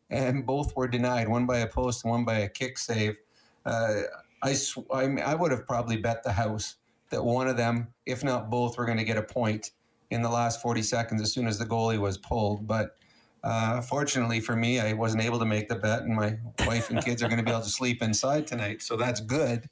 and 0.09 0.45
both 0.45 0.75
were 0.75 0.87
denied. 0.87 1.27
One 1.27 1.45
by 1.45 1.59
a 1.59 1.67
post 1.67 2.05
one 2.05 2.25
by 2.25 2.39
a 2.39 2.49
kick 2.49 2.77
save. 2.77 3.17
Uh, 3.65 4.01
I, 4.41 4.53
sw- 4.53 4.89
I, 4.93 5.03
I 5.03 5.35
would 5.35 5.51
have 5.51 5.65
probably 5.65 5.97
bet 5.97 6.23
the 6.23 6.33
house 6.33 6.75
that 7.09 7.23
one 7.23 7.47
of 7.47 7.57
them, 7.57 7.87
if 8.05 8.23
not 8.23 8.49
both, 8.49 8.77
were 8.77 8.85
going 8.85 8.97
to 8.97 9.03
get 9.03 9.17
a 9.17 9.23
point 9.23 9.71
in 10.09 10.21
the 10.21 10.29
last 10.29 10.61
40 10.61 10.81
seconds 10.83 11.21
as 11.21 11.31
soon 11.31 11.47
as 11.47 11.57
the 11.57 11.65
goalie 11.65 11.99
was 11.99 12.17
pulled. 12.17 12.67
But 12.67 12.97
uh, 13.43 13.81
fortunately 13.81 14.39
for 14.39 14.55
me, 14.55 14.79
I 14.79 14.93
wasn't 14.93 15.23
able 15.23 15.39
to 15.39 15.45
make 15.45 15.67
the 15.67 15.75
bet, 15.75 16.03
and 16.03 16.15
my 16.15 16.37
wife 16.65 16.89
and 16.89 17.03
kids 17.03 17.21
are 17.23 17.27
going 17.27 17.39
to 17.39 17.43
be 17.43 17.51
able 17.51 17.63
to 17.63 17.69
sleep 17.69 18.01
inside 18.01 18.47
tonight, 18.47 18.81
so 18.81 18.95
that's 18.95 19.19
good. 19.19 19.69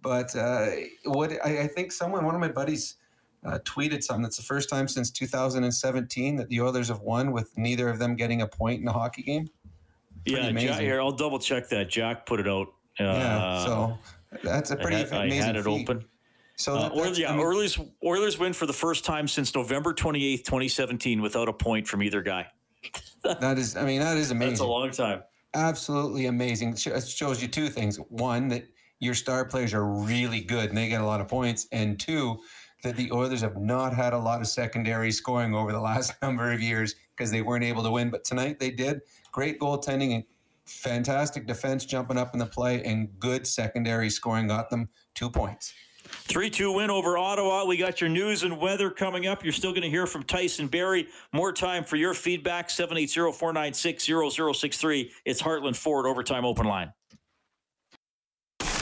But 0.00 0.34
uh, 0.34 0.66
what 1.04 1.32
I, 1.44 1.60
I, 1.60 1.66
think 1.68 1.92
someone, 1.92 2.24
one 2.24 2.34
of 2.34 2.40
my 2.40 2.48
buddies, 2.48 2.96
uh, 3.44 3.58
tweeted 3.64 4.02
something. 4.02 4.22
That's 4.22 4.36
the 4.36 4.42
first 4.42 4.68
time 4.68 4.88
since 4.88 5.10
2017 5.10 6.36
that 6.36 6.48
the 6.48 6.60
Oilers 6.60 6.88
have 6.88 7.00
won 7.00 7.32
with 7.32 7.56
neither 7.56 7.88
of 7.88 7.98
them 7.98 8.14
getting 8.14 8.42
a 8.42 8.46
point 8.46 8.80
in 8.80 8.88
a 8.88 8.92
hockey 8.92 9.22
game. 9.22 9.48
Pretty 10.26 10.40
yeah, 10.40 10.52
Jack, 10.52 10.80
here 10.80 11.00
I'll 11.00 11.10
double 11.10 11.38
check 11.38 11.68
that. 11.70 11.88
Jack 11.88 12.26
put 12.26 12.38
it 12.38 12.48
out. 12.48 12.68
yeah, 13.00 13.64
so 13.64 13.98
that's 14.44 14.70
a 14.70 14.76
pretty 14.76 14.96
I 14.96 15.00
had, 15.00 15.12
amazing. 15.12 15.42
I 15.42 15.46
had 15.46 15.56
it 15.56 15.64
feat. 15.64 15.88
open. 15.88 16.04
So 16.56 16.76
uh, 16.76 16.90
Oilers, 16.94 17.18
yeah, 17.18 17.36
Oilers, 17.36 17.78
Oilers 18.04 18.38
win 18.38 18.52
for 18.52 18.66
the 18.66 18.72
first 18.72 19.04
time 19.04 19.26
since 19.26 19.54
November 19.54 19.92
28th, 19.92 20.44
2017 20.44 21.20
without 21.20 21.48
a 21.48 21.52
point 21.52 21.88
from 21.88 22.02
either 22.02 22.22
guy. 22.22 22.46
that 23.24 23.58
is, 23.58 23.76
I 23.76 23.84
mean, 23.84 24.00
that 24.00 24.16
is 24.16 24.30
amazing. 24.30 24.50
That's 24.50 24.60
a 24.60 24.66
long 24.66 24.90
time. 24.90 25.22
Absolutely 25.54 26.26
amazing. 26.26 26.74
It 26.74 27.08
shows 27.08 27.42
you 27.42 27.48
two 27.48 27.68
things. 27.68 27.96
One, 27.96 28.48
that 28.48 28.64
your 29.00 29.14
star 29.14 29.44
players 29.44 29.74
are 29.74 29.84
really 29.84 30.40
good 30.40 30.68
and 30.68 30.78
they 30.78 30.88
get 30.88 31.00
a 31.00 31.04
lot 31.04 31.20
of 31.20 31.26
points. 31.26 31.66
And 31.72 31.98
two, 31.98 32.38
that 32.82 32.96
the 32.96 33.10
Oilers 33.12 33.40
have 33.40 33.56
not 33.56 33.94
had 33.94 34.12
a 34.12 34.18
lot 34.18 34.40
of 34.40 34.48
secondary 34.48 35.12
scoring 35.12 35.54
over 35.54 35.72
the 35.72 35.80
last 35.80 36.14
number 36.22 36.52
of 36.52 36.60
years 36.60 36.94
because 37.16 37.30
they 37.30 37.42
weren't 37.42 37.64
able 37.64 37.82
to 37.82 37.90
win. 37.90 38.10
But 38.10 38.24
tonight 38.24 38.58
they 38.58 38.70
did. 38.70 39.00
Great 39.30 39.58
goaltending 39.58 40.14
and 40.14 40.24
fantastic 40.66 41.46
defense 41.46 41.84
jumping 41.84 42.18
up 42.18 42.34
in 42.34 42.38
the 42.38 42.46
play 42.46 42.82
and 42.84 43.08
good 43.18 43.46
secondary 43.46 44.10
scoring 44.10 44.48
got 44.48 44.70
them 44.70 44.88
two 45.14 45.30
points. 45.30 45.72
3 46.04 46.50
2 46.50 46.72
win 46.72 46.90
over 46.90 47.16
Ottawa. 47.16 47.64
We 47.64 47.76
got 47.76 48.00
your 48.00 48.10
news 48.10 48.42
and 48.42 48.60
weather 48.60 48.90
coming 48.90 49.28
up. 49.28 49.44
You're 49.44 49.52
still 49.52 49.70
going 49.70 49.82
to 49.82 49.88
hear 49.88 50.06
from 50.06 50.24
Tyson 50.24 50.66
Barrie. 50.66 51.06
More 51.32 51.52
time 51.52 51.84
for 51.84 51.96
your 51.96 52.12
feedback 52.12 52.70
780 52.70 53.38
496 53.38 54.04
0063. 54.58 55.12
It's 55.24 55.40
Heartland 55.40 55.76
Ford 55.76 56.06
Overtime 56.06 56.44
Open 56.44 56.66
Line 56.66 56.92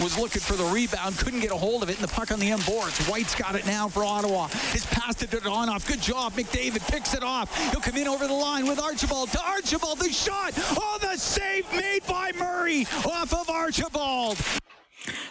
was 0.00 0.18
looking 0.18 0.40
for 0.40 0.54
the 0.54 0.64
rebound, 0.64 1.16
couldn't 1.18 1.40
get 1.40 1.50
a 1.50 1.56
hold 1.56 1.82
of 1.82 1.90
it, 1.90 2.00
and 2.00 2.08
the 2.08 2.12
puck 2.12 2.32
on 2.32 2.40
the 2.40 2.50
end 2.50 2.64
boards. 2.64 2.98
White's 3.06 3.34
got 3.34 3.54
it 3.54 3.66
now 3.66 3.88
for 3.88 4.04
Ottawa. 4.04 4.48
His 4.72 4.86
pass 4.86 5.14
to 5.16 5.26
Donoff. 5.26 5.86
Good 5.86 6.00
job. 6.00 6.32
McDavid 6.32 6.86
picks 6.90 7.14
it 7.14 7.22
off. 7.22 7.56
He'll 7.70 7.80
come 7.80 7.96
in 7.96 8.08
over 8.08 8.26
the 8.26 8.34
line 8.34 8.66
with 8.66 8.80
Archibald. 8.80 9.30
To 9.32 9.42
Archibald, 9.42 9.98
the 9.98 10.10
shot. 10.10 10.52
Oh, 10.76 10.98
the 11.00 11.16
save 11.16 11.70
made 11.72 12.06
by 12.06 12.32
Murray 12.38 12.86
off 13.04 13.32
of 13.32 13.48
Archibald. 13.48 14.38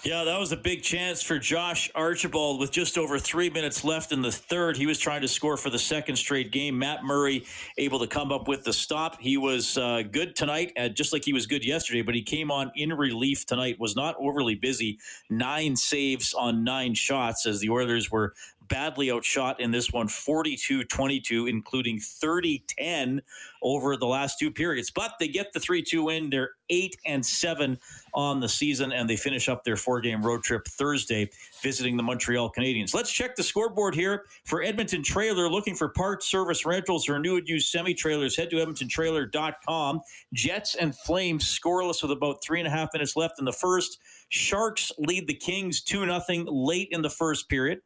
Yeah, 0.04 0.24
that 0.24 0.40
was 0.40 0.52
a 0.52 0.58
big 0.58 0.82
chance 0.82 1.22
for 1.22 1.38
Josh 1.38 1.92
Archibald 1.94 2.60
with 2.60 2.72
just 2.72 2.98
over 2.98 3.20
three 3.20 3.50
minutes 3.50 3.84
left 3.84 4.12
in 4.12 4.22
the 4.22 4.32
third. 4.32 4.78
He 4.78 4.86
was 4.86 4.98
trying 4.98 5.22
to 5.22 5.28
score 5.28 5.58
for 5.58 5.70
the 5.70 5.78
second 5.78 6.16
straight 6.16 6.52
game. 6.52 6.80
Matt 6.80 7.04
Murray 7.04 7.46
able 7.78 8.00
to 8.00 8.08
come 8.08 8.32
up 8.32 8.48
with 8.48 8.64
the 8.64 8.74
stop. 8.74 9.20
He 9.20 9.38
was 9.38 9.78
uh, 9.78 10.04
good 10.10 10.36
tonight, 10.36 10.72
uh, 10.78 10.90
just 10.90 11.14
like 11.14 11.24
he 11.24 11.34
was 11.34 11.46
good 11.46 11.64
yesterday, 11.66 12.02
but 12.02 12.16
he 12.16 12.24
came 12.24 12.50
on 12.50 12.72
in 12.76 12.94
relief 12.94 13.46
tonight, 13.46 13.80
was 13.80 13.96
not 13.96 14.16
overly 14.20 14.56
busy. 14.56 15.00
Nine 15.30 15.76
saves 15.76 16.34
on 16.34 16.64
nine 16.64 16.96
shots 16.96 17.46
as 17.46 17.60
the 17.60 17.70
Oilers 17.70 18.10
were 18.10 18.34
badly 18.70 19.12
outshot 19.12 19.60
in 19.60 19.72
this 19.72 19.92
one 19.92 20.08
42 20.08 20.86
22, 20.86 21.48
including 21.48 22.00
30 22.00 22.64
10 22.68 23.22
over 23.62 23.98
the 23.98 24.06
last 24.06 24.40
two 24.40 24.52
periods. 24.52 24.92
But 24.92 25.14
they 25.20 25.28
get 25.28 25.52
the 25.54 25.60
3 25.60 25.82
2 25.82 26.06
win. 26.06 26.30
They're 26.30 26.52
8 26.70 26.96
and 27.06 27.26
7 27.26 27.78
on 28.14 28.40
the 28.40 28.50
season, 28.50 28.92
and 28.92 29.10
they 29.10 29.16
finish 29.16 29.50
up 29.50 29.64
their 29.64 29.76
four 29.76 30.02
game 30.02 30.24
road 30.24 30.44
trip 30.44 30.68
Thursday, 30.68 31.30
visiting 31.62 31.98
the 31.98 32.04
Montreal 32.04 32.52
Canadiens. 32.52 32.94
Let's 32.94 33.12
check 33.12 33.36
the 33.36 33.44
scoreboard 33.44 33.96
here 33.96 34.26
for 34.46 34.62
Edmonton 34.62 35.04
Trailer. 35.04 35.50
Looking 35.50 35.76
for 35.76 35.90
parts, 35.90 36.28
service, 36.28 36.66
rentals, 36.66 37.10
or 37.10 37.20
new 37.20 37.38
and 37.38 37.48
used 37.48 37.70
semi 37.70 37.94
trailers, 37.94 38.38
head 38.38 38.50
to 38.52 38.58
edmontontrailer.com. 38.58 40.02
Jets 40.34 40.76
and 40.76 40.96
Flames 40.96 41.46
scoreless 41.46 42.02
with 42.02 42.12
about 42.12 42.44
three 42.44 42.60
and 42.60 42.68
a 42.68 42.72
half 42.72 42.90
minutes 42.94 43.16
left 43.16 43.40
in 43.40 43.46
the 43.46 43.54
first. 43.54 44.00
Sharks 44.30 44.92
lead 45.00 45.28
the 45.28 45.34
Kings 45.34 45.82
2 45.82 46.06
0 46.06 46.46
late 46.48 46.90
in 46.92 47.02
the 47.02 47.10
first 47.10 47.50
period. 47.50 47.82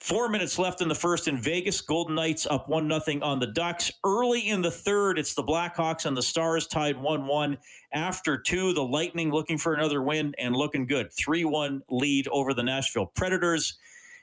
Four 0.00 0.30
minutes 0.30 0.58
left 0.58 0.80
in 0.80 0.88
the 0.88 0.94
first 0.94 1.28
in 1.28 1.36
Vegas. 1.36 1.82
Golden 1.82 2.14
Knights 2.14 2.46
up 2.46 2.70
1 2.70 2.88
0 2.88 3.18
on 3.22 3.38
the 3.38 3.46
Ducks. 3.46 3.92
Early 4.02 4.48
in 4.48 4.62
the 4.62 4.70
third, 4.70 5.18
it's 5.18 5.34
the 5.34 5.42
Blackhawks 5.42 6.06
and 6.06 6.16
the 6.16 6.22
Stars 6.22 6.66
tied 6.66 6.96
1 6.96 7.26
1. 7.26 7.58
After 7.92 8.38
two, 8.38 8.72
the 8.72 8.82
Lightning 8.82 9.30
looking 9.30 9.58
for 9.58 9.74
another 9.74 10.02
win 10.02 10.34
and 10.38 10.56
looking 10.56 10.86
good. 10.86 11.12
3 11.12 11.44
1 11.44 11.82
lead 11.90 12.28
over 12.28 12.54
the 12.54 12.62
Nashville 12.62 13.06
Predators. 13.06 13.78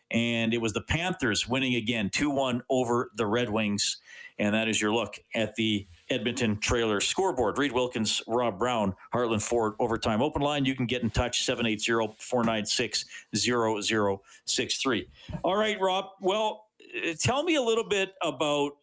And 0.09 0.51
it 0.51 0.61
was 0.61 0.73
the 0.73 0.81
Panthers 0.81 1.47
winning 1.47 1.75
again 1.75 2.09
2 2.11 2.31
1 2.31 2.63
over 2.71 3.11
the 3.15 3.27
Red 3.27 3.51
Wings. 3.51 3.97
And 4.39 4.55
that 4.55 4.67
is 4.67 4.81
your 4.81 4.91
look 4.91 5.19
at 5.35 5.55
the 5.55 5.85
Edmonton 6.09 6.57
trailer 6.59 6.99
scoreboard. 7.01 7.57
Reed 7.57 7.71
Wilkins, 7.71 8.21
Rob 8.27 8.57
Brown, 8.59 8.95
Heartland 9.13 9.41
Ford 9.41 9.73
overtime 9.79 10.21
open 10.21 10.41
line. 10.41 10.65
You 10.65 10.75
can 10.75 10.85
get 10.85 11.03
in 11.03 11.09
touch 11.09 11.43
780 11.43 12.15
496 12.17 13.05
0063. 13.35 15.09
All 15.43 15.55
right, 15.55 15.79
Rob. 15.79 16.05
Well, 16.21 16.65
uh, 16.95 17.13
tell 17.19 17.43
me 17.43 17.55
a 17.55 17.61
little 17.61 17.87
bit 17.87 18.13
about 18.21 18.73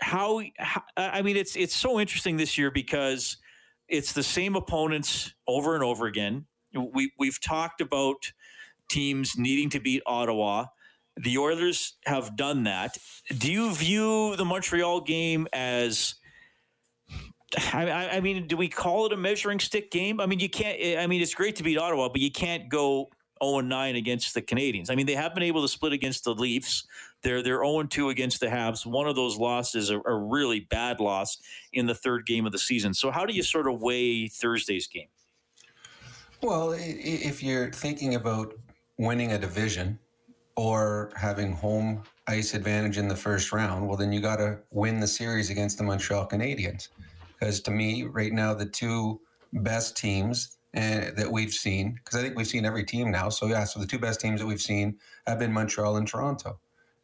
how, 0.00 0.42
how 0.58 0.82
I 0.96 1.22
mean 1.22 1.36
it's 1.36 1.54
it's 1.56 1.76
so 1.76 2.00
interesting 2.00 2.36
this 2.36 2.58
year 2.58 2.70
because 2.70 3.36
it's 3.88 4.12
the 4.12 4.22
same 4.22 4.56
opponents 4.56 5.32
over 5.46 5.74
and 5.74 5.84
over 5.84 6.06
again. 6.06 6.46
We 6.74 7.12
we've 7.18 7.40
talked 7.40 7.80
about 7.80 8.32
teams 8.88 9.36
needing 9.36 9.70
to 9.70 9.80
beat 9.80 10.02
Ottawa. 10.06 10.66
The 11.16 11.38
Oilers 11.38 11.94
have 12.06 12.36
done 12.36 12.64
that. 12.64 12.96
Do 13.36 13.52
you 13.52 13.74
view 13.74 14.34
the 14.36 14.46
Montreal 14.46 15.02
game 15.02 15.46
as 15.52 16.14
I, 17.56 18.08
I, 18.12 18.20
mean, 18.20 18.46
do 18.46 18.56
we 18.56 18.68
call 18.68 19.06
it 19.06 19.12
a 19.12 19.16
measuring 19.16 19.60
stick 19.60 19.90
game? 19.90 20.20
I 20.20 20.26
mean, 20.26 20.40
you 20.40 20.48
can't. 20.48 20.76
Eh, 20.80 21.00
I 21.00 21.06
mean, 21.06 21.20
it's 21.20 21.34
great 21.34 21.56
to 21.56 21.62
beat 21.62 21.76
Ottawa, 21.76 22.08
but 22.08 22.20
you 22.20 22.30
can't 22.30 22.68
go 22.68 23.10
0 23.42 23.60
9 23.60 23.96
against 23.96 24.34
the 24.34 24.40
Canadiens. 24.40 24.90
I 24.90 24.94
mean, 24.94 25.06
they 25.06 25.14
have 25.14 25.34
been 25.34 25.42
able 25.42 25.62
to 25.62 25.68
split 25.68 25.92
against 25.92 26.24
the 26.24 26.34
Leafs. 26.34 26.84
They're 27.22 27.42
they're 27.42 27.62
0 27.62 27.84
2 27.84 28.08
against 28.08 28.40
the 28.40 28.46
Habs. 28.46 28.86
One 28.86 29.06
of 29.06 29.16
those 29.16 29.36
losses 29.36 29.90
a, 29.90 30.00
a 30.00 30.14
really 30.14 30.60
bad 30.60 31.00
loss 31.00 31.38
in 31.72 31.86
the 31.86 31.94
third 31.94 32.26
game 32.26 32.46
of 32.46 32.52
the 32.52 32.58
season. 32.58 32.94
So, 32.94 33.10
how 33.10 33.26
do 33.26 33.34
you 33.34 33.42
sort 33.42 33.68
of 33.68 33.82
weigh 33.82 34.28
Thursday's 34.28 34.86
game? 34.86 35.08
Well, 36.40 36.74
if 36.76 37.42
you're 37.42 37.70
thinking 37.70 38.14
about 38.14 38.54
winning 38.98 39.32
a 39.32 39.38
division 39.38 39.98
or 40.56 41.12
having 41.16 41.52
home 41.52 42.02
ice 42.26 42.54
advantage 42.54 42.98
in 42.98 43.08
the 43.08 43.16
first 43.16 43.52
round, 43.52 43.86
well, 43.86 43.96
then 43.96 44.10
you 44.10 44.20
got 44.20 44.36
to 44.36 44.58
win 44.70 45.00
the 45.00 45.06
series 45.06 45.50
against 45.50 45.78
the 45.78 45.84
Montreal 45.84 46.26
Canadiens 46.26 46.88
because 47.42 47.60
to 47.60 47.72
me, 47.72 48.04
right 48.04 48.32
now, 48.32 48.54
the 48.54 48.66
two 48.66 49.20
best 49.52 49.96
teams 49.96 50.58
uh, 50.76 51.10
that 51.16 51.28
we've 51.28 51.52
seen, 51.52 51.94
because 51.94 52.16
I 52.16 52.22
think 52.22 52.36
we've 52.36 52.46
seen 52.46 52.64
every 52.64 52.84
team 52.84 53.10
now. 53.10 53.30
So 53.30 53.46
yeah, 53.46 53.64
so 53.64 53.80
the 53.80 53.86
two 53.86 53.98
best 53.98 54.20
teams 54.20 54.40
that 54.40 54.46
we've 54.46 54.60
seen 54.60 54.96
have 55.26 55.40
been 55.40 55.52
Montreal 55.52 55.96
and 55.96 56.06
Toronto, 56.06 56.60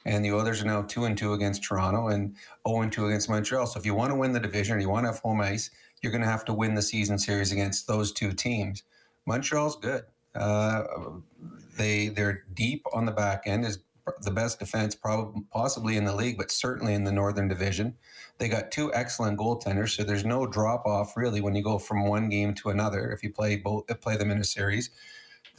and 0.07 0.25
the 0.25 0.31
others 0.31 0.63
are 0.63 0.67
now 0.67 0.83
two 0.83 1.07
and 1.07 1.19
two 1.19 1.33
against 1.33 1.65
Toronto 1.65 2.07
and 2.07 2.37
zero 2.37 2.39
oh 2.67 2.83
and 2.83 2.93
two 2.93 3.07
against 3.07 3.29
Montreal. 3.29 3.67
So 3.67 3.81
if 3.81 3.85
you 3.85 3.95
want 3.95 4.13
to 4.13 4.17
win 4.17 4.33
the 4.33 4.39
division 4.39 4.75
and 4.75 4.83
you 4.83 4.89
want 4.89 5.07
to 5.07 5.13
have 5.13 5.19
home 5.19 5.41
ice, 5.41 5.71
you're 6.03 6.13
going 6.13 6.23
to 6.23 6.29
have 6.29 6.45
to 6.45 6.55
win 6.55 6.75
the 6.75 6.83
season 6.83 7.19
series 7.19 7.51
against 7.51 7.89
those 7.89 8.13
two 8.13 8.33
teams. 8.33 8.85
Montreal's 9.27 9.75
good. 9.75 10.05
Uh, 10.37 10.85
they 11.77 12.09
they're 12.09 12.45
deep 12.55 12.85
on 12.93 13.07
the 13.07 13.13
back 13.13 13.43
end 13.47 13.65
is 13.65 13.81
the 14.21 14.31
best 14.31 14.59
defense 14.59 14.95
probably 14.95 15.43
possibly 15.51 15.97
in 15.97 16.05
the 16.05 16.15
league, 16.15 16.39
but 16.39 16.51
certainly 16.51 16.95
in 16.95 17.05
the 17.05 17.13
Northern 17.13 17.49
Division. 17.49 17.97
They 18.39 18.49
got 18.49 18.71
two 18.71 18.93
excellent 18.95 19.39
goaltenders, 19.39 19.97
so 19.97 20.05
there's 20.05 20.25
no 20.25 20.47
drop 20.47 20.87
off 20.87 21.17
really 21.17 21.41
when 21.41 21.55
you 21.55 21.63
go 21.63 21.79
from 21.79 22.07
one 22.07 22.29
game 22.29 22.55
to 22.55 22.71
another. 22.71 23.11
If 23.11 23.23
you 23.23 23.33
play 23.33 23.57
both, 23.57 23.87
play 24.01 24.17
them 24.17 24.31
in 24.31 24.39
a 24.39 24.45
series, 24.45 24.91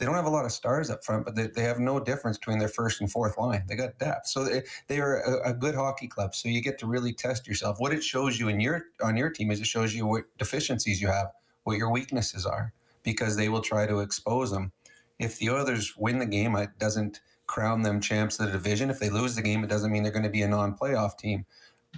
they 0.00 0.06
don't 0.06 0.14
have 0.14 0.24
a 0.24 0.30
lot 0.30 0.46
of 0.46 0.52
stars 0.52 0.88
up 0.90 1.04
front, 1.04 1.26
but 1.26 1.36
they, 1.36 1.48
they 1.48 1.62
have 1.62 1.78
no 1.78 2.00
difference 2.00 2.38
between 2.38 2.58
their 2.58 2.68
first 2.68 3.02
and 3.02 3.12
fourth 3.12 3.36
line. 3.36 3.64
They 3.68 3.76
got 3.76 3.98
depth, 3.98 4.28
so 4.28 4.44
they, 4.44 4.62
they 4.88 4.98
are 4.98 5.20
a, 5.20 5.50
a 5.50 5.52
good 5.52 5.74
hockey 5.74 6.08
club. 6.08 6.34
So 6.34 6.48
you 6.48 6.62
get 6.62 6.78
to 6.78 6.86
really 6.86 7.12
test 7.12 7.46
yourself. 7.46 7.78
What 7.78 7.92
it 7.92 8.02
shows 8.02 8.40
you 8.40 8.48
in 8.48 8.60
your 8.60 8.86
on 9.02 9.16
your 9.18 9.28
team 9.28 9.50
is 9.50 9.60
it 9.60 9.66
shows 9.66 9.94
you 9.94 10.06
what 10.06 10.24
deficiencies 10.38 11.02
you 11.02 11.08
have, 11.08 11.26
what 11.64 11.76
your 11.76 11.90
weaknesses 11.90 12.46
are, 12.46 12.72
because 13.02 13.36
they 13.36 13.50
will 13.50 13.60
try 13.60 13.86
to 13.86 14.00
expose 14.00 14.50
them. 14.50 14.72
If 15.18 15.38
the 15.38 15.50
others 15.50 15.94
win 15.98 16.18
the 16.18 16.24
game, 16.24 16.56
it 16.56 16.70
doesn't 16.78 17.20
crown 17.50 17.82
them 17.82 18.00
champs 18.00 18.38
of 18.38 18.46
the 18.46 18.52
division. 18.52 18.90
If 18.90 19.00
they 19.00 19.10
lose 19.10 19.34
the 19.34 19.42
game, 19.42 19.64
it 19.64 19.66
doesn't 19.66 19.90
mean 19.90 20.04
they're 20.04 20.12
going 20.12 20.22
to 20.22 20.30
be 20.30 20.42
a 20.42 20.48
non-playoff 20.48 21.18
team. 21.18 21.46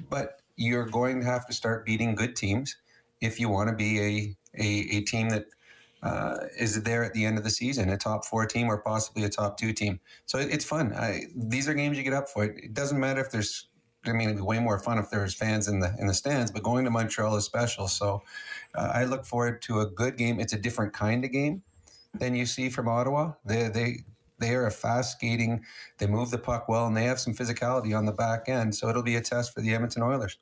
But 0.08 0.40
you're 0.56 0.86
going 0.86 1.20
to 1.20 1.26
have 1.26 1.46
to 1.46 1.52
start 1.52 1.84
beating 1.84 2.14
good 2.14 2.34
teams 2.34 2.76
if 3.20 3.38
you 3.38 3.50
want 3.50 3.68
to 3.68 3.76
be 3.76 4.00
a, 4.00 4.36
a, 4.58 4.96
a 4.96 5.00
team 5.02 5.28
that 5.28 5.44
uh, 6.02 6.46
is 6.58 6.82
there 6.82 7.04
at 7.04 7.12
the 7.12 7.26
end 7.26 7.36
of 7.36 7.44
the 7.44 7.50
season, 7.50 7.90
a 7.90 7.98
top 7.98 8.24
four 8.24 8.46
team 8.46 8.66
or 8.68 8.78
possibly 8.78 9.24
a 9.24 9.28
top 9.28 9.58
two 9.58 9.74
team. 9.74 10.00
So 10.24 10.38
it, 10.38 10.48
it's 10.50 10.64
fun. 10.64 10.94
I, 10.94 11.26
these 11.36 11.68
are 11.68 11.74
games 11.74 11.98
you 11.98 12.02
get 12.02 12.14
up 12.14 12.28
for. 12.28 12.44
It, 12.44 12.64
it 12.64 12.74
doesn't 12.74 12.98
matter 12.98 13.20
if 13.20 13.30
there's. 13.30 13.68
I 14.04 14.12
mean, 14.12 14.30
it'd 14.30 14.38
be 14.38 14.42
way 14.42 14.58
more 14.58 14.80
fun 14.80 14.98
if 14.98 15.10
there's 15.10 15.34
fans 15.34 15.68
in 15.68 15.78
the 15.78 15.94
in 16.00 16.06
the 16.08 16.14
stands. 16.14 16.50
But 16.50 16.64
going 16.64 16.84
to 16.86 16.90
Montreal 16.90 17.36
is 17.36 17.44
special. 17.44 17.86
So 17.86 18.22
uh, 18.74 18.90
I 18.94 19.04
look 19.04 19.24
forward 19.24 19.62
to 19.62 19.80
a 19.80 19.86
good 19.86 20.16
game. 20.16 20.40
It's 20.40 20.54
a 20.54 20.58
different 20.58 20.92
kind 20.92 21.24
of 21.24 21.30
game 21.30 21.62
than 22.14 22.34
you 22.34 22.46
see 22.46 22.68
from 22.68 22.88
Ottawa. 22.88 23.34
They 23.44 23.68
they 23.68 23.98
they 24.42 24.54
are 24.54 24.66
a 24.66 24.70
fast 24.70 25.12
skating. 25.12 25.64
They 25.98 26.06
move 26.06 26.30
the 26.30 26.38
puck 26.38 26.68
well, 26.68 26.86
and 26.86 26.96
they 26.96 27.04
have 27.04 27.20
some 27.20 27.34
physicality 27.34 27.96
on 27.96 28.04
the 28.04 28.12
back 28.12 28.48
end. 28.48 28.74
So 28.74 28.88
it'll 28.88 29.02
be 29.02 29.16
a 29.16 29.20
test 29.20 29.54
for 29.54 29.60
the 29.60 29.74
Edmonton 29.74 30.02
Oilers. 30.02 30.38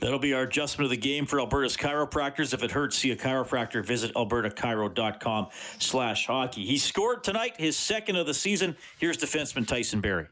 That'll 0.00 0.18
be 0.18 0.34
our 0.34 0.42
adjustment 0.42 0.86
of 0.86 0.90
the 0.90 0.96
game 0.96 1.26
for 1.26 1.40
Alberta's 1.40 1.76
chiropractors. 1.76 2.54
If 2.54 2.62
it 2.62 2.70
hurts, 2.70 2.96
see 2.96 3.10
a 3.10 3.16
chiropractor. 3.16 3.84
Visit 3.84 4.14
albertachiro.com 4.14 5.48
slash 5.78 6.26
hockey. 6.26 6.64
He 6.64 6.78
scored 6.78 7.24
tonight, 7.24 7.54
his 7.58 7.76
second 7.76 8.16
of 8.16 8.26
the 8.26 8.34
season. 8.34 8.76
Here's 8.98 9.18
defenseman 9.18 9.66
Tyson 9.66 10.00
Barrie. 10.00 10.28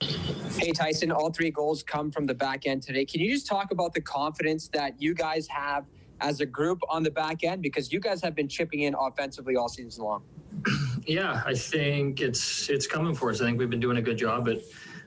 Hey, 0.00 0.72
Tyson, 0.72 1.10
all 1.10 1.30
three 1.30 1.50
goals 1.50 1.82
come 1.82 2.10
from 2.10 2.26
the 2.26 2.34
back 2.34 2.66
end 2.66 2.82
today. 2.82 3.04
Can 3.04 3.20
you 3.20 3.30
just 3.32 3.46
talk 3.46 3.70
about 3.70 3.94
the 3.94 4.00
confidence 4.00 4.68
that 4.68 5.00
you 5.00 5.14
guys 5.14 5.46
have 5.48 5.84
as 6.20 6.40
a 6.40 6.46
group 6.46 6.80
on 6.88 7.02
the 7.02 7.10
back 7.10 7.44
end? 7.44 7.62
Because 7.62 7.92
you 7.92 8.00
guys 8.00 8.22
have 8.22 8.34
been 8.34 8.48
chipping 8.48 8.80
in 8.80 8.94
offensively 8.98 9.56
all 9.56 9.68
season 9.68 10.04
long. 10.04 10.22
Yeah, 11.06 11.42
I 11.46 11.54
think 11.54 12.20
it's 12.20 12.68
it's 12.68 12.86
coming 12.86 13.14
for 13.14 13.30
us. 13.30 13.40
I 13.40 13.46
think 13.46 13.58
we've 13.58 13.70
been 13.70 13.80
doing 13.80 13.96
a 13.96 14.02
good 14.02 14.18
job 14.18 14.48
at 14.48 14.58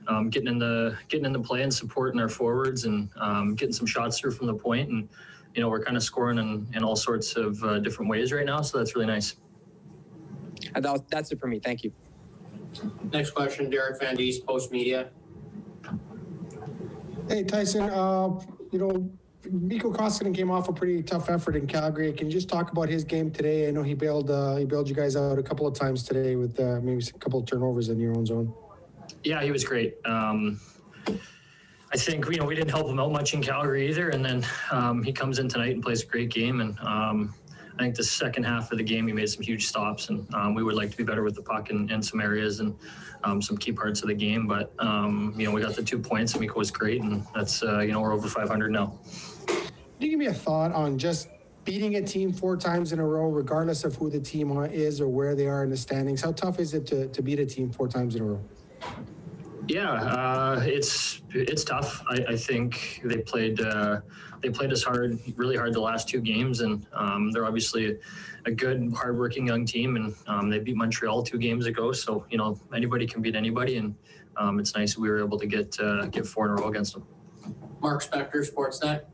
um, 0.08 0.30
getting 0.30 0.48
in 0.48 0.58
the 0.58 0.96
getting 1.08 1.26
in 1.26 1.32
the 1.32 1.40
play 1.40 1.62
and 1.62 1.72
supporting 1.72 2.20
our 2.20 2.28
forwards 2.28 2.84
and 2.84 3.08
um, 3.16 3.54
getting 3.54 3.72
some 3.72 3.86
shots 3.86 4.18
through 4.18 4.32
from 4.32 4.48
the 4.48 4.54
point. 4.54 4.90
And 4.90 5.08
you 5.54 5.60
know, 5.60 5.68
we're 5.68 5.84
kind 5.84 5.96
of 5.96 6.02
scoring 6.02 6.38
in, 6.38 6.66
in 6.74 6.82
all 6.82 6.96
sorts 6.96 7.36
of 7.36 7.62
uh, 7.62 7.78
different 7.78 8.10
ways 8.10 8.32
right 8.32 8.46
now. 8.46 8.62
So 8.62 8.78
that's 8.78 8.94
really 8.94 9.06
nice. 9.06 9.36
And 10.74 10.84
that, 10.84 11.08
that's 11.08 11.30
it 11.30 11.38
for 11.38 11.46
me. 11.46 11.58
Thank 11.58 11.84
you. 11.84 11.92
Next 13.12 13.32
question, 13.32 13.68
Derek 13.68 14.00
Van 14.00 14.16
Diest, 14.16 14.46
Post 14.46 14.72
Media. 14.72 15.10
Hey, 17.28 17.44
Tyson. 17.44 17.82
Uh, 17.82 18.40
you 18.72 18.78
know, 18.78 19.10
Mikko 19.50 19.92
Koskinen 19.92 20.34
came 20.34 20.50
off 20.50 20.68
a 20.68 20.72
pretty 20.72 21.02
tough 21.02 21.28
effort 21.28 21.56
in 21.56 21.66
Calgary. 21.66 22.12
Can 22.12 22.28
you 22.28 22.32
just 22.32 22.48
talk 22.48 22.70
about 22.70 22.88
his 22.88 23.04
game 23.04 23.30
today? 23.30 23.68
I 23.68 23.70
know 23.70 23.82
he 23.82 23.94
bailed 23.94 24.30
uh, 24.30 24.56
he 24.56 24.64
bailed 24.64 24.88
you 24.88 24.94
guys 24.94 25.16
out 25.16 25.38
a 25.38 25.42
couple 25.42 25.66
of 25.66 25.74
times 25.74 26.04
today 26.04 26.36
with 26.36 26.58
uh, 26.60 26.80
maybe 26.82 27.04
a 27.04 27.18
couple 27.18 27.40
of 27.40 27.46
turnovers 27.46 27.88
in 27.88 27.98
your 27.98 28.16
own 28.16 28.24
zone. 28.24 28.52
Yeah, 29.24 29.42
he 29.42 29.50
was 29.50 29.64
great. 29.64 29.96
Um, 30.04 30.60
I 31.92 31.96
think 31.96 32.24
you 32.30 32.38
know 32.38 32.46
we 32.46 32.54
didn't 32.54 32.70
help 32.70 32.88
him 32.88 33.00
out 33.00 33.12
much 33.12 33.34
in 33.34 33.42
Calgary 33.42 33.88
either, 33.88 34.10
and 34.10 34.24
then 34.24 34.46
um, 34.70 35.02
he 35.02 35.12
comes 35.12 35.38
in 35.38 35.48
tonight 35.48 35.74
and 35.74 35.82
plays 35.82 36.02
a 36.02 36.06
great 36.06 36.30
game. 36.30 36.60
And 36.60 36.78
um, 36.80 37.34
I 37.78 37.82
think 37.82 37.94
the 37.94 38.04
second 38.04 38.44
half 38.44 38.70
of 38.70 38.78
the 38.78 38.84
game 38.84 39.06
he 39.06 39.12
made 39.12 39.28
some 39.28 39.42
huge 39.42 39.66
stops, 39.66 40.08
and 40.08 40.32
um, 40.34 40.54
we 40.54 40.62
would 40.62 40.74
like 40.74 40.90
to 40.90 40.96
be 40.96 41.04
better 41.04 41.22
with 41.22 41.34
the 41.34 41.42
puck 41.42 41.70
in, 41.70 41.90
in 41.90 42.02
some 42.02 42.20
areas 42.20 42.60
and 42.60 42.76
um, 43.24 43.40
some 43.40 43.56
key 43.56 43.72
parts 43.72 44.02
of 44.02 44.08
the 44.08 44.14
game. 44.14 44.46
But 44.46 44.72
um, 44.78 45.34
you 45.36 45.46
know 45.46 45.52
we 45.52 45.62
got 45.62 45.74
the 45.74 45.82
two 45.82 45.98
points, 45.98 46.32
and 46.32 46.40
Mikko 46.40 46.58
was 46.58 46.70
great, 46.70 47.02
and 47.02 47.24
that's 47.34 47.62
uh, 47.62 47.80
you 47.80 47.92
know 47.92 48.00
we're 48.00 48.12
over 48.12 48.28
500 48.28 48.70
now. 48.70 48.98
Can 49.46 49.60
you 50.00 50.10
give 50.10 50.18
me 50.18 50.26
a 50.26 50.34
thought 50.34 50.72
on 50.72 50.98
just 50.98 51.28
beating 51.64 51.96
a 51.96 52.02
team 52.02 52.32
four 52.32 52.56
times 52.56 52.92
in 52.92 52.98
a 52.98 53.06
row, 53.06 53.28
regardless 53.28 53.84
of 53.84 53.94
who 53.96 54.10
the 54.10 54.20
team 54.20 54.50
is 54.64 55.00
or 55.00 55.08
where 55.08 55.34
they 55.34 55.46
are 55.46 55.64
in 55.64 55.70
the 55.70 55.76
standings? 55.76 56.20
How 56.20 56.32
tough 56.32 56.58
is 56.58 56.74
it 56.74 56.86
to, 56.88 57.08
to 57.08 57.22
beat 57.22 57.38
a 57.38 57.46
team 57.46 57.70
four 57.70 57.88
times 57.88 58.16
in 58.16 58.22
a 58.22 58.24
row? 58.24 58.42
Yeah, 59.68 59.92
uh, 59.92 60.60
it's 60.64 61.22
it's 61.30 61.64
tough. 61.64 62.02
I, 62.08 62.24
I 62.30 62.36
think 62.36 63.00
they 63.04 63.18
played 63.18 63.60
uh, 63.60 64.00
they 64.42 64.50
played 64.50 64.72
us 64.72 64.82
hard, 64.82 65.18
really 65.36 65.56
hard 65.56 65.72
the 65.72 65.80
last 65.80 66.08
two 66.08 66.20
games, 66.20 66.60
and 66.60 66.84
um, 66.92 67.30
they're 67.30 67.46
obviously 67.46 67.92
a, 67.92 67.94
a, 68.46 68.50
good, 68.50 68.92
hardworking 68.94 69.46
young 69.46 69.64
team, 69.64 69.94
and 69.96 70.14
um, 70.26 70.50
they 70.50 70.58
beat 70.58 70.76
Montreal 70.76 71.22
two 71.22 71.38
games 71.38 71.66
ago. 71.66 71.92
So 71.92 72.26
you 72.28 72.38
know 72.38 72.58
anybody 72.74 73.06
can 73.06 73.22
beat 73.22 73.36
anybody, 73.36 73.76
and 73.76 73.94
um, 74.36 74.58
it's 74.58 74.74
nice 74.74 74.98
we 74.98 75.08
were 75.08 75.20
able 75.20 75.38
to 75.38 75.46
get 75.46 75.78
uh, 75.80 76.06
get 76.06 76.26
four 76.26 76.46
in 76.46 76.52
a 76.52 76.54
row 76.54 76.68
against 76.68 76.94
them. 76.94 77.06
Mark 77.80 78.02
Spector, 78.02 78.48
Sportsnet. 78.48 79.04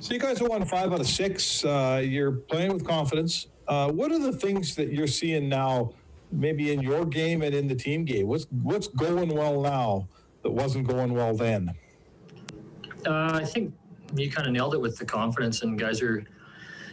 So 0.00 0.14
you 0.14 0.20
guys 0.20 0.40
have 0.40 0.48
won 0.48 0.64
five 0.64 0.92
out 0.92 1.00
of 1.00 1.06
six. 1.06 1.64
Uh, 1.64 2.02
you're 2.04 2.32
playing 2.32 2.72
with 2.72 2.84
confidence. 2.84 3.46
Uh, 3.68 3.92
what 3.92 4.10
are 4.10 4.18
the 4.18 4.32
things 4.32 4.74
that 4.74 4.92
you're 4.92 5.06
seeing 5.06 5.48
now, 5.48 5.92
maybe 6.32 6.72
in 6.72 6.80
your 6.80 7.04
game 7.04 7.42
and 7.42 7.54
in 7.54 7.68
the 7.68 7.74
team 7.74 8.04
game? 8.04 8.26
What's 8.26 8.46
what's 8.50 8.88
going 8.88 9.28
well 9.28 9.60
now 9.60 10.08
that 10.42 10.50
wasn't 10.50 10.88
going 10.88 11.14
well 11.14 11.34
then? 11.34 11.74
Uh, 13.06 13.32
I 13.34 13.44
think 13.44 13.74
you 14.14 14.30
kind 14.30 14.46
of 14.46 14.52
nailed 14.52 14.74
it 14.74 14.80
with 14.80 14.98
the 14.98 15.04
confidence, 15.04 15.62
and 15.62 15.78
guys 15.78 16.02
are 16.02 16.24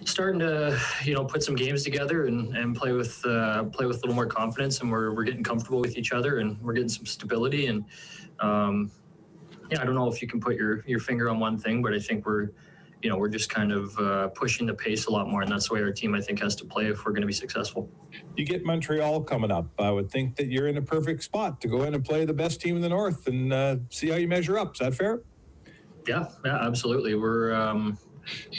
starting 0.05 0.39
to 0.39 0.79
you 1.03 1.13
know 1.13 1.23
put 1.25 1.43
some 1.43 1.55
games 1.55 1.83
together 1.83 2.25
and, 2.25 2.55
and 2.55 2.75
play 2.75 2.91
with 2.91 3.23
uh, 3.25 3.63
play 3.65 3.85
with 3.85 3.97
a 3.97 3.99
little 4.01 4.15
more 4.15 4.25
confidence, 4.25 4.81
and 4.81 4.91
we're 4.91 5.13
we're 5.13 5.23
getting 5.23 5.43
comfortable 5.43 5.79
with 5.79 5.97
each 5.97 6.11
other, 6.11 6.39
and 6.39 6.59
we're 6.61 6.73
getting 6.73 6.89
some 6.89 7.05
stability, 7.05 7.67
and 7.67 7.85
um, 8.39 8.91
yeah, 9.71 9.81
I 9.81 9.85
don't 9.85 9.95
know 9.95 10.07
if 10.07 10.21
you 10.21 10.27
can 10.27 10.39
put 10.39 10.55
your 10.55 10.83
your 10.85 10.99
finger 10.99 11.29
on 11.29 11.39
one 11.39 11.57
thing, 11.57 11.81
but 11.81 11.93
I 11.93 11.99
think 11.99 12.25
we're 12.25 12.49
you 13.01 13.09
know 13.09 13.17
we're 13.17 13.29
just 13.29 13.49
kind 13.49 13.71
of 13.71 13.97
uh, 13.97 14.27
pushing 14.29 14.67
the 14.67 14.73
pace 14.73 15.05
a 15.05 15.11
lot 15.11 15.29
more, 15.29 15.41
and 15.41 15.51
that's 15.51 15.69
the 15.69 15.73
way 15.75 15.81
our 15.81 15.91
team 15.91 16.15
I 16.15 16.21
think 16.21 16.41
has 16.41 16.55
to 16.57 16.65
play 16.65 16.87
if 16.87 17.05
we're 17.05 17.11
going 17.11 17.21
to 17.21 17.27
be 17.27 17.33
successful. 17.33 17.89
You 18.35 18.45
get 18.45 18.65
Montreal 18.65 19.23
coming 19.23 19.51
up. 19.51 19.67
I 19.79 19.91
would 19.91 20.11
think 20.11 20.35
that 20.37 20.47
you're 20.47 20.67
in 20.67 20.77
a 20.77 20.81
perfect 20.81 21.23
spot 21.23 21.61
to 21.61 21.67
go 21.67 21.83
in 21.83 21.93
and 21.95 22.03
play 22.03 22.25
the 22.25 22.33
best 22.33 22.61
team 22.61 22.75
in 22.75 22.81
the 22.81 22.89
North 22.89 23.27
and 23.27 23.53
uh, 23.53 23.77
see 23.89 24.09
how 24.09 24.17
you 24.17 24.27
measure 24.27 24.57
up. 24.57 24.75
Is 24.75 24.79
that 24.79 24.93
fair? 24.95 25.21
Yeah, 26.07 26.27
yeah, 26.43 26.57
absolutely. 26.65 27.15
We're 27.15 27.53
um, 27.53 27.97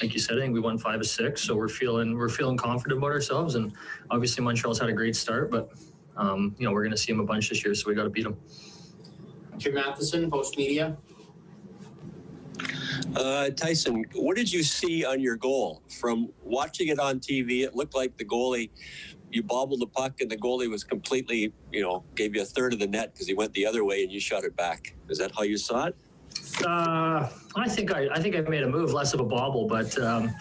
like 0.01 0.15
you 0.15 0.21
said, 0.21 0.39
I 0.39 0.41
think 0.41 0.55
we 0.55 0.61
won 0.61 0.79
five 0.79 1.01
of 1.01 1.07
six, 1.07 1.43
so 1.43 1.55
we're 1.55 1.69
feeling 1.69 2.17
we're 2.17 2.29
feeling 2.29 2.57
confident 2.57 2.99
about 2.99 3.13
ourselves. 3.13 3.55
And 3.55 3.73
obviously, 4.11 4.43
Montreal's 4.45 4.79
had 4.79 4.89
a 4.89 4.93
great 4.93 5.17
start, 5.17 5.51
but 5.51 5.71
um, 6.17 6.55
you 6.59 6.67
know 6.67 6.73
we're 6.73 6.83
going 6.83 6.93
to 6.93 6.99
see 6.99 7.13
them 7.13 7.21
a 7.21 7.25
bunch 7.25 7.51
this 7.51 7.65
year, 7.65 7.75
so 7.75 7.89
we 7.89 7.95
got 7.95 8.05
to 8.05 8.11
beat 8.11 8.25
them. 8.25 8.37
Jim 9.59 9.75
Matheson, 9.75 10.31
Post 10.31 10.57
Media. 10.57 10.97
Uh, 13.17 13.51
Tyson, 13.51 14.05
what 14.15 14.37
did 14.37 14.53
you 14.53 14.63
see 14.63 15.05
on 15.05 15.21
your 15.21 15.37
goal? 15.37 15.83
From 15.99 16.29
watching 16.43 16.89
it 16.89 16.99
on 16.99 17.19
TV, 17.19 17.63
it 17.63 17.75
looked 17.75 17.95
like 17.95 18.17
the 18.17 18.25
goalie, 18.25 18.71
you 19.31 19.43
bobbled 19.43 19.81
the 19.81 19.87
puck 19.87 20.21
and 20.21 20.31
the 20.31 20.37
goalie 20.37 20.69
was 20.69 20.85
completely, 20.85 21.53
you 21.73 21.83
know, 21.83 22.05
gave 22.15 22.35
you 22.35 22.43
a 22.43 22.45
third 22.45 22.73
of 22.73 22.79
the 22.79 22.87
net 22.87 23.13
because 23.13 23.27
he 23.27 23.35
went 23.35 23.53
the 23.53 23.67
other 23.67 23.85
way 23.85 24.03
and 24.03 24.13
you 24.13 24.21
shot 24.21 24.45
it 24.45 24.57
back. 24.57 24.95
Is 25.09 25.19
that 25.19 25.33
how 25.37 25.43
you 25.43 25.57
saw 25.57 25.87
it? 25.87 25.97
Uh, 26.65 27.29
I 27.57 27.69
think 27.69 27.93
I, 27.93 28.09
I 28.13 28.21
think 28.21 28.37
I 28.37 28.41
made 28.43 28.63
a 28.63 28.69
move, 28.69 28.93
less 28.93 29.15
of 29.15 29.21
a 29.21 29.25
bobble, 29.25 29.67
but 29.67 29.97
um, 29.99 30.33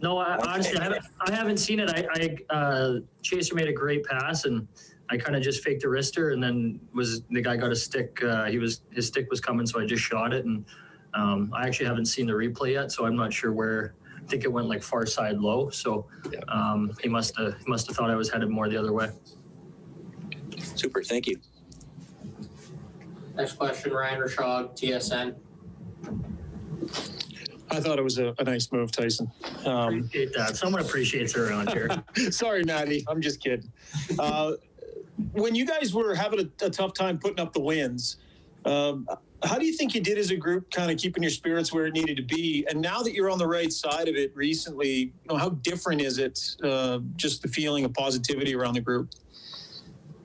no, 0.00 0.18
I, 0.18 0.36
honestly, 0.46 0.78
I 0.78 0.84
haven't, 0.84 1.04
I 1.20 1.30
haven't 1.32 1.58
seen 1.58 1.80
it. 1.80 1.90
I, 1.90 2.06
I 2.50 2.54
uh, 2.54 2.94
Chaser 3.22 3.54
made 3.54 3.68
a 3.68 3.72
great 3.72 4.04
pass 4.04 4.44
and 4.44 4.66
I 5.10 5.16
kind 5.16 5.36
of 5.36 5.42
just 5.42 5.62
faked 5.62 5.84
a 5.84 5.86
wrister 5.86 6.32
and 6.32 6.42
then 6.42 6.80
was 6.92 7.22
the 7.30 7.40
guy 7.40 7.56
got 7.56 7.70
a 7.70 7.76
stick. 7.76 8.22
Uh, 8.22 8.44
he 8.46 8.58
was 8.58 8.82
his 8.90 9.06
stick 9.06 9.28
was 9.30 9.40
coming, 9.40 9.66
so 9.66 9.80
I 9.80 9.86
just 9.86 10.02
shot 10.02 10.32
it 10.32 10.44
and 10.44 10.64
um, 11.14 11.52
I 11.54 11.66
actually 11.66 11.86
haven't 11.86 12.06
seen 12.06 12.26
the 12.26 12.32
replay 12.32 12.72
yet, 12.72 12.92
so 12.92 13.06
I'm 13.06 13.16
not 13.16 13.32
sure 13.32 13.52
where. 13.52 13.94
I 14.16 14.30
think 14.30 14.44
it 14.44 14.52
went 14.52 14.68
like 14.68 14.82
far 14.82 15.06
side 15.06 15.38
low, 15.38 15.70
so 15.70 16.06
um, 16.48 16.92
he 17.00 17.08
must 17.08 17.34
have 17.38 17.56
he 17.56 17.64
must 17.66 17.86
have 17.86 17.96
thought 17.96 18.10
I 18.10 18.14
was 18.14 18.30
headed 18.30 18.50
more 18.50 18.68
the 18.68 18.76
other 18.76 18.92
way. 18.92 19.08
Super, 20.58 21.02
thank 21.02 21.26
you. 21.26 21.40
Next 23.36 23.54
question, 23.54 23.92
Ryan 23.92 24.20
Rishaug, 24.20 24.76
TSN. 24.76 25.34
I 27.70 27.80
thought 27.80 27.98
it 27.98 28.02
was 28.02 28.18
a, 28.18 28.34
a 28.38 28.44
nice 28.44 28.70
move, 28.72 28.90
Tyson. 28.90 29.30
Um, 29.64 29.98
Appreciate 29.98 30.34
that. 30.34 30.56
Someone 30.56 30.82
appreciates 30.82 31.34
it 31.34 31.40
around 31.40 31.70
here. 31.70 31.88
Sorry, 32.30 32.64
Natty. 32.64 33.04
I'm 33.08 33.20
just 33.20 33.40
kidding. 33.40 33.70
Uh, 34.18 34.52
when 35.32 35.54
you 35.54 35.66
guys 35.66 35.94
were 35.94 36.14
having 36.14 36.40
a, 36.40 36.64
a 36.64 36.70
tough 36.70 36.94
time 36.94 37.18
putting 37.18 37.40
up 37.40 37.52
the 37.52 37.60
wins, 37.60 38.16
um, 38.64 39.06
how 39.44 39.58
do 39.58 39.66
you 39.66 39.72
think 39.72 39.94
you 39.94 40.00
did 40.00 40.18
as 40.18 40.30
a 40.30 40.36
group, 40.36 40.70
kind 40.70 40.90
of 40.90 40.98
keeping 40.98 41.22
your 41.22 41.30
spirits 41.30 41.72
where 41.72 41.86
it 41.86 41.92
needed 41.92 42.16
to 42.16 42.22
be? 42.22 42.66
And 42.68 42.80
now 42.80 43.02
that 43.02 43.14
you're 43.14 43.30
on 43.30 43.38
the 43.38 43.46
right 43.46 43.72
side 43.72 44.08
of 44.08 44.16
it 44.16 44.34
recently, 44.34 44.94
you 44.96 45.12
know, 45.28 45.36
how 45.36 45.50
different 45.50 46.00
is 46.00 46.18
it? 46.18 46.56
Uh, 46.62 46.98
just 47.16 47.42
the 47.42 47.48
feeling 47.48 47.84
of 47.84 47.94
positivity 47.94 48.54
around 48.54 48.74
the 48.74 48.80
group. 48.80 49.10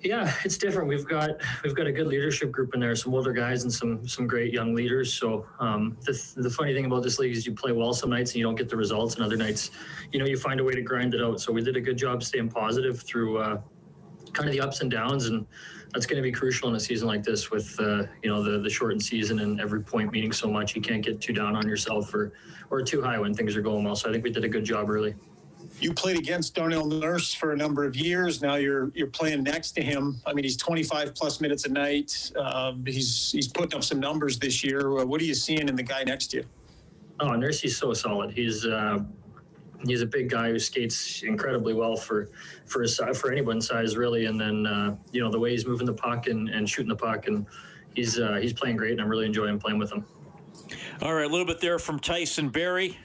Yeah, 0.01 0.33
it's 0.43 0.57
different. 0.57 0.89
We've 0.89 1.07
got 1.07 1.29
we've 1.63 1.75
got 1.75 1.87
a 1.87 1.91
good 1.91 2.07
leadership 2.07 2.51
group 2.51 2.73
in 2.73 2.81
there, 2.81 2.93
some 2.93 3.13
older 3.13 3.31
guys 3.31 3.63
and 3.63 3.71
some 3.71 4.05
some 4.05 4.27
great 4.27 4.51
young 4.51 4.75
leaders. 4.75 5.13
So 5.13 5.45
um, 5.59 5.95
the 6.01 6.19
the 6.35 6.49
funny 6.49 6.73
thing 6.73 6.85
about 6.85 7.03
this 7.03 7.19
league 7.19 7.31
is 7.31 7.45
you 7.45 7.53
play 7.53 7.71
well 7.71 7.93
some 7.93 8.09
nights 8.09 8.31
and 8.31 8.37
you 8.39 8.43
don't 8.43 8.55
get 8.55 8.67
the 8.67 8.75
results, 8.75 9.15
and 9.15 9.23
other 9.23 9.37
nights, 9.37 9.71
you 10.11 10.19
know, 10.19 10.25
you 10.25 10.37
find 10.37 10.59
a 10.59 10.63
way 10.63 10.73
to 10.73 10.81
grind 10.81 11.13
it 11.13 11.21
out. 11.21 11.39
So 11.39 11.53
we 11.53 11.61
did 11.61 11.77
a 11.77 11.81
good 11.81 11.97
job 11.97 12.21
staying 12.21 12.49
positive 12.49 12.99
through 13.01 13.37
uh, 13.37 13.61
kind 14.33 14.49
of 14.49 14.53
the 14.53 14.59
ups 14.59 14.81
and 14.81 14.91
downs, 14.91 15.27
and 15.27 15.45
that's 15.93 16.05
going 16.05 16.17
to 16.17 16.23
be 16.23 16.31
crucial 16.31 16.69
in 16.69 16.75
a 16.75 16.79
season 16.79 17.07
like 17.07 17.23
this 17.23 17.51
with 17.51 17.79
uh, 17.79 18.03
you 18.21 18.29
know 18.29 18.41
the 18.41 18.59
the 18.59 18.69
shortened 18.69 19.03
season 19.03 19.39
and 19.39 19.61
every 19.61 19.81
point 19.81 20.11
meaning 20.11 20.31
so 20.31 20.49
much. 20.49 20.75
You 20.75 20.81
can't 20.81 21.03
get 21.03 21.21
too 21.21 21.33
down 21.33 21.55
on 21.55 21.67
yourself 21.67 22.13
or 22.13 22.33
or 22.69 22.81
too 22.81 23.01
high 23.01 23.19
when 23.19 23.33
things 23.33 23.55
are 23.55 23.61
going 23.61 23.83
well. 23.83 23.95
So 23.95 24.09
I 24.09 24.11
think 24.11 24.23
we 24.23 24.31
did 24.31 24.43
a 24.43 24.49
good 24.49 24.65
job 24.65 24.89
early 24.89 25.15
you 25.79 25.93
played 25.93 26.17
against 26.17 26.55
Darnell 26.55 26.85
Nurse 26.85 27.33
for 27.33 27.51
a 27.51 27.57
number 27.57 27.83
of 27.83 27.95
years. 27.95 28.41
Now 28.41 28.55
you're 28.55 28.91
you're 28.93 29.07
playing 29.07 29.43
next 29.43 29.71
to 29.73 29.81
him. 29.81 30.21
I 30.25 30.33
mean, 30.33 30.43
he's 30.43 30.57
25 30.57 31.13
plus 31.15 31.41
minutes 31.41 31.65
a 31.65 31.69
night. 31.69 32.31
Um, 32.35 32.83
he's 32.85 33.31
he's 33.31 33.47
putting 33.47 33.75
up 33.77 33.83
some 33.83 33.99
numbers 33.99 34.39
this 34.39 34.63
year. 34.63 35.03
What 35.05 35.21
are 35.21 35.25
you 35.25 35.35
seeing 35.35 35.67
in 35.67 35.75
the 35.75 35.83
guy 35.83 36.03
next 36.03 36.27
to 36.27 36.37
you? 36.37 36.45
Oh, 37.19 37.33
Nurse, 37.33 37.59
he's 37.59 37.77
so 37.77 37.93
solid. 37.93 38.31
He's 38.31 38.65
uh, 38.65 38.99
he's 39.85 40.01
a 40.01 40.05
big 40.05 40.29
guy 40.29 40.49
who 40.49 40.59
skates 40.59 41.23
incredibly 41.23 41.73
well 41.73 41.95
for 41.95 42.29
for 42.65 42.81
his 42.81 42.99
for 43.15 43.31
anyone's 43.31 43.67
size, 43.67 43.97
really. 43.97 44.25
And 44.25 44.39
then 44.39 44.65
uh, 44.65 44.95
you 45.11 45.21
know 45.21 45.31
the 45.31 45.39
way 45.39 45.51
he's 45.51 45.65
moving 45.65 45.85
the 45.85 45.93
puck 45.93 46.27
and, 46.27 46.49
and 46.49 46.69
shooting 46.69 46.89
the 46.89 46.95
puck, 46.95 47.27
and 47.27 47.45
he's 47.95 48.19
uh, 48.19 48.39
he's 48.41 48.53
playing 48.53 48.77
great, 48.77 48.91
and 48.93 49.01
I'm 49.01 49.09
really 49.09 49.25
enjoying 49.25 49.59
playing 49.59 49.79
with 49.79 49.91
him. 49.91 50.05
All 51.01 51.13
right, 51.13 51.25
a 51.25 51.29
little 51.29 51.45
bit 51.45 51.59
there 51.59 51.79
from 51.79 51.99
Tyson 51.99 52.49
Barrie. 52.49 52.97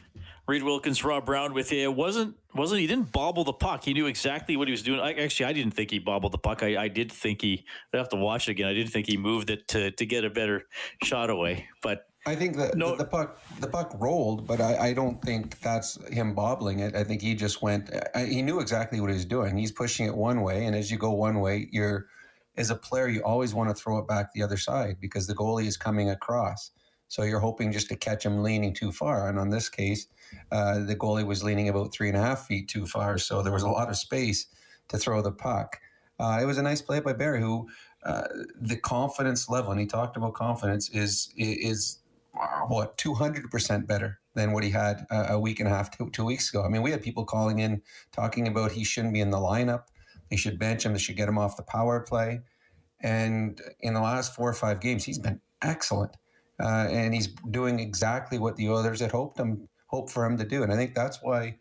Reed 0.48 0.62
Wilkins, 0.62 1.04
Rob 1.04 1.26
Brown 1.26 1.52
with 1.52 1.70
you. 1.72 1.82
It 1.82 1.94
wasn't 1.94 2.34
wasn't 2.54 2.80
he 2.80 2.86
didn't 2.86 3.12
bobble 3.12 3.44
the 3.44 3.52
puck. 3.52 3.84
He 3.84 3.92
knew 3.92 4.06
exactly 4.06 4.56
what 4.56 4.66
he 4.66 4.72
was 4.72 4.82
doing. 4.82 4.98
I, 4.98 5.12
actually, 5.12 5.44
I 5.44 5.52
didn't 5.52 5.74
think 5.74 5.90
he 5.90 5.98
bobbled 5.98 6.32
the 6.32 6.38
puck. 6.38 6.62
I, 6.62 6.84
I 6.84 6.88
did 6.88 7.12
think 7.12 7.42
he. 7.42 7.66
I 7.92 7.98
have 7.98 8.08
to 8.10 8.16
watch 8.16 8.48
it 8.48 8.52
again. 8.52 8.66
I 8.66 8.72
didn't 8.72 8.90
think 8.90 9.06
he 9.06 9.18
moved 9.18 9.50
it 9.50 9.68
to 9.68 9.90
to 9.90 10.06
get 10.06 10.24
a 10.24 10.30
better 10.30 10.64
shot 11.04 11.28
away. 11.28 11.68
But 11.82 12.07
I 12.26 12.34
think 12.34 12.56
the, 12.56 12.72
no, 12.74 12.90
the, 12.90 13.04
the 13.04 13.04
puck 13.04 13.40
the 13.60 13.68
puck 13.68 13.96
rolled, 13.98 14.46
but 14.46 14.60
I, 14.60 14.88
I 14.88 14.92
don't 14.92 15.22
think 15.22 15.58
that's 15.60 15.98
him 16.08 16.34
bobbling 16.34 16.80
it. 16.80 16.94
I 16.94 17.04
think 17.04 17.22
he 17.22 17.34
just 17.34 17.62
went. 17.62 17.90
I, 18.14 18.24
he 18.26 18.42
knew 18.42 18.60
exactly 18.60 19.00
what 19.00 19.10
he 19.10 19.14
was 19.14 19.24
doing. 19.24 19.56
He's 19.56 19.72
pushing 19.72 20.06
it 20.06 20.14
one 20.14 20.42
way, 20.42 20.66
and 20.66 20.76
as 20.76 20.90
you 20.90 20.98
go 20.98 21.12
one 21.12 21.40
way, 21.40 21.68
you're 21.72 22.06
as 22.58 22.70
a 22.70 22.74
player, 22.74 23.08
you 23.08 23.22
always 23.22 23.54
want 23.54 23.70
to 23.70 23.74
throw 23.74 23.98
it 23.98 24.08
back 24.08 24.32
the 24.32 24.42
other 24.42 24.56
side 24.56 24.96
because 25.00 25.26
the 25.28 25.34
goalie 25.34 25.66
is 25.66 25.76
coming 25.76 26.10
across. 26.10 26.72
So 27.06 27.22
you're 27.22 27.40
hoping 27.40 27.72
just 27.72 27.88
to 27.88 27.96
catch 27.96 28.26
him 28.26 28.42
leaning 28.42 28.74
too 28.74 28.92
far. 28.92 29.28
And 29.28 29.38
on 29.38 29.48
this 29.48 29.68
case, 29.68 30.08
uh, 30.50 30.80
the 30.80 30.96
goalie 30.96 31.26
was 31.26 31.42
leaning 31.42 31.68
about 31.68 31.92
three 31.92 32.08
and 32.08 32.16
a 32.16 32.20
half 32.20 32.46
feet 32.46 32.68
too 32.68 32.84
far. 32.86 33.16
So 33.16 33.42
there 33.42 33.52
was 33.52 33.62
a 33.62 33.68
lot 33.68 33.88
of 33.88 33.96
space 33.96 34.46
to 34.88 34.98
throw 34.98 35.22
the 35.22 35.32
puck. 35.32 35.78
Uh, 36.18 36.40
it 36.42 36.46
was 36.46 36.58
a 36.58 36.62
nice 36.62 36.82
play 36.82 36.98
by 37.00 37.12
Barrie, 37.12 37.40
who 37.40 37.68
uh, 38.04 38.24
the 38.60 38.76
confidence 38.76 39.48
level, 39.48 39.70
and 39.70 39.80
he 39.80 39.86
talked 39.86 40.16
about 40.16 40.34
confidence, 40.34 40.90
is 40.90 41.32
is 41.36 41.98
what 42.68 42.96
two 42.98 43.14
hundred 43.14 43.50
percent 43.50 43.86
better 43.86 44.20
than 44.34 44.52
what 44.52 44.64
he 44.64 44.70
had 44.70 45.06
a 45.10 45.38
week 45.38 45.58
and 45.60 45.68
a 45.68 45.70
half, 45.70 45.90
two, 45.90 46.10
two 46.10 46.24
weeks 46.24 46.50
ago. 46.50 46.64
I 46.64 46.68
mean, 46.68 46.82
we 46.82 46.90
had 46.90 47.02
people 47.02 47.24
calling 47.24 47.58
in 47.58 47.82
talking 48.12 48.46
about 48.46 48.72
he 48.72 48.84
shouldn't 48.84 49.14
be 49.14 49.20
in 49.20 49.30
the 49.30 49.38
lineup. 49.38 49.84
They 50.30 50.36
should 50.36 50.58
bench 50.58 50.86
him. 50.86 50.92
They 50.92 50.98
should 50.98 51.16
get 51.16 51.28
him 51.28 51.38
off 51.38 51.56
the 51.56 51.62
power 51.62 52.00
play. 52.00 52.40
And 53.00 53.60
in 53.80 53.94
the 53.94 54.00
last 54.00 54.34
four 54.34 54.48
or 54.48 54.54
five 54.54 54.80
games, 54.80 55.04
he's 55.04 55.18
been 55.18 55.40
excellent 55.62 56.16
uh, 56.60 56.86
and 56.90 57.14
he's 57.14 57.28
doing 57.50 57.80
exactly 57.80 58.38
what 58.38 58.56
the 58.56 58.68
others 58.68 59.00
had 59.00 59.12
hoped 59.12 59.38
him 59.38 59.68
hope 59.86 60.10
for 60.10 60.24
him 60.24 60.36
to 60.36 60.44
do. 60.44 60.62
And 60.62 60.72
I 60.72 60.76
think 60.76 60.94
that's 60.94 61.18
why 61.22 61.58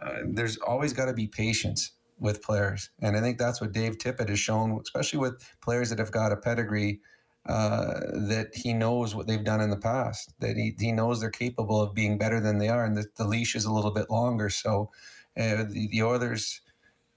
uh, 0.00 0.18
there's 0.28 0.56
always 0.58 0.92
got 0.92 1.06
to 1.06 1.12
be 1.12 1.26
patience 1.26 1.92
with 2.18 2.42
players, 2.42 2.90
and 3.02 3.14
I 3.16 3.20
think 3.20 3.36
that's 3.36 3.60
what 3.60 3.72
Dave 3.72 3.98
Tippett 3.98 4.30
has 4.30 4.38
shown, 4.38 4.78
especially 4.82 5.18
with 5.18 5.42
players 5.60 5.90
that 5.90 5.98
have 5.98 6.12
got 6.12 6.32
a 6.32 6.36
pedigree. 6.36 7.00
Uh, 7.46 8.00
that 8.12 8.48
he 8.54 8.72
knows 8.72 9.14
what 9.14 9.28
they've 9.28 9.44
done 9.44 9.60
in 9.60 9.70
the 9.70 9.76
past, 9.76 10.34
that 10.40 10.56
he, 10.56 10.74
he 10.80 10.90
knows 10.90 11.20
they're 11.20 11.30
capable 11.30 11.80
of 11.80 11.94
being 11.94 12.18
better 12.18 12.40
than 12.40 12.58
they 12.58 12.68
are, 12.68 12.84
and 12.84 12.96
the, 12.96 13.06
the 13.14 13.24
leash 13.24 13.54
is 13.54 13.66
a 13.66 13.72
little 13.72 13.92
bit 13.92 14.10
longer. 14.10 14.50
So 14.50 14.90
uh, 15.38 15.62
the, 15.68 15.86
the 15.92 16.02
Oilers 16.02 16.60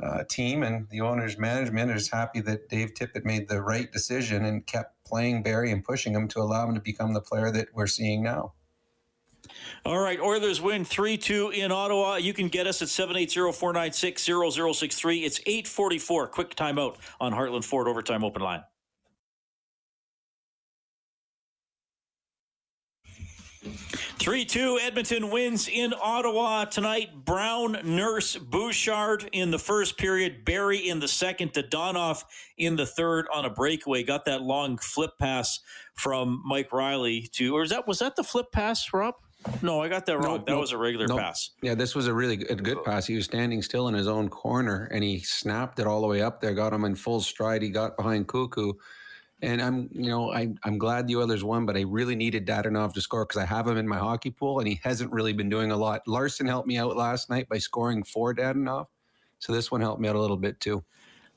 uh, 0.01 0.23
team 0.29 0.63
and 0.63 0.87
the 0.89 1.01
owner's 1.01 1.37
management 1.37 1.91
is 1.91 2.09
happy 2.09 2.41
that 2.41 2.69
Dave 2.69 2.93
Tippett 2.93 3.25
made 3.25 3.49
the 3.49 3.61
right 3.61 3.91
decision 3.91 4.45
and 4.45 4.65
kept 4.65 5.03
playing 5.03 5.43
Barrie 5.43 5.71
and 5.71 5.83
pushing 5.83 6.13
him 6.13 6.27
to 6.29 6.39
allow 6.39 6.67
him 6.67 6.75
to 6.75 6.81
become 6.81 7.13
the 7.13 7.21
player 7.21 7.51
that 7.51 7.69
we're 7.73 7.87
seeing 7.87 8.23
now. 8.23 8.53
All 9.85 9.99
right, 9.99 10.19
Oilers 10.19 10.61
win 10.61 10.85
3 10.85 11.17
2 11.17 11.51
in 11.51 11.71
Ottawa. 11.71 12.15
You 12.15 12.33
can 12.33 12.49
get 12.49 12.67
us 12.67 12.81
at 12.81 12.89
780 12.89 13.51
496 13.57 14.23
0063. 14.77 15.25
It's 15.25 15.39
844. 15.39 16.27
Quick 16.27 16.55
timeout 16.55 16.97
on 17.19 17.33
Heartland 17.33 17.63
Ford 17.63 17.87
Overtime 17.87 18.23
Open 18.23 18.41
Line. 18.41 18.63
Three 24.19 24.43
two, 24.43 24.77
Edmonton 24.81 25.31
wins 25.31 25.69
in 25.69 25.93
Ottawa 25.93 26.65
tonight. 26.65 27.23
Brown, 27.23 27.77
Nurse, 27.85 28.35
Bouchard 28.35 29.29
in 29.31 29.49
the 29.49 29.57
first 29.57 29.97
period, 29.97 30.43
Barrie 30.43 30.89
in 30.89 30.99
the 30.99 31.07
second, 31.07 31.53
Dadonov 31.53 32.25
in 32.57 32.75
the 32.75 32.85
third 32.85 33.27
on 33.33 33.45
a 33.45 33.49
breakaway. 33.49 34.03
Got 34.03 34.25
that 34.25 34.41
long 34.41 34.77
flip 34.77 35.11
pass 35.19 35.61
from 35.93 36.43
Mike 36.45 36.73
Reilly 36.73 37.29
to, 37.31 37.55
or 37.55 37.61
was 37.61 37.69
that 37.69 37.87
was 37.87 37.99
that 37.99 38.17
the 38.17 38.23
flip 38.25 38.51
pass, 38.51 38.91
Rob? 38.93 39.15
No, 39.61 39.81
I 39.81 39.87
got 39.87 40.05
that 40.07 40.17
wrong. 40.17 40.35
Nope, 40.39 40.45
that 40.47 40.51
nope, 40.51 40.61
was 40.61 40.73
a 40.73 40.77
regular 40.77 41.07
nope. 41.07 41.19
pass. 41.19 41.51
Yeah, 41.61 41.75
this 41.75 41.95
was 41.95 42.07
a 42.07 42.13
really 42.13 42.35
good, 42.35 42.61
good 42.61 42.83
pass. 42.83 43.07
He 43.07 43.15
was 43.15 43.23
standing 43.23 43.61
still 43.61 43.87
in 43.87 43.93
his 43.93 44.09
own 44.09 44.27
corner 44.27 44.89
and 44.91 45.01
he 45.01 45.19
snapped 45.19 45.79
it 45.79 45.87
all 45.87 46.01
the 46.01 46.07
way 46.07 46.21
up 46.21 46.41
there, 46.41 46.53
got 46.53 46.73
him 46.73 46.83
in 46.83 46.95
full 46.95 47.21
stride. 47.21 47.61
He 47.61 47.69
got 47.69 47.95
behind 47.95 48.27
Cuckoo. 48.27 48.73
And 49.41 49.61
I'm, 49.61 49.89
you 49.91 50.09
know, 50.09 50.31
I, 50.33 50.49
I'm 50.63 50.77
glad 50.77 51.07
the 51.07 51.15
Oilers 51.15 51.43
won, 51.43 51.65
but 51.65 51.77
I 51.77 51.81
really 51.81 52.15
needed 52.15 52.45
Dadonov 52.45 52.93
to 52.93 53.01
score 53.01 53.25
because 53.25 53.41
I 53.41 53.45
have 53.45 53.67
him 53.67 53.77
in 53.77 53.87
my 53.87 53.97
hockey 53.97 54.31
pool 54.31 54.59
and 54.59 54.67
he 54.67 54.79
hasn't 54.83 55.11
really 55.11 55.31
been 55.33 55.49
doing 55.49 55.71
a 55.71 55.77
lot. 55.77 56.01
Larsson 56.07 56.45
helped 56.45 56.67
me 56.67 56.77
out 56.77 56.97
last 56.97 57.29
night 57.29 57.47
by 57.47 57.57
scoring 57.57 58.03
for 58.03 58.33
Dadonov. 58.33 58.87
So 59.39 59.53
this 59.53 59.71
one 59.71 59.79
helped 59.79 60.01
me 60.01 60.09
out 60.09 60.15
a 60.15 60.19
little 60.21 60.37
bit 60.37 60.59
too. 60.59 60.83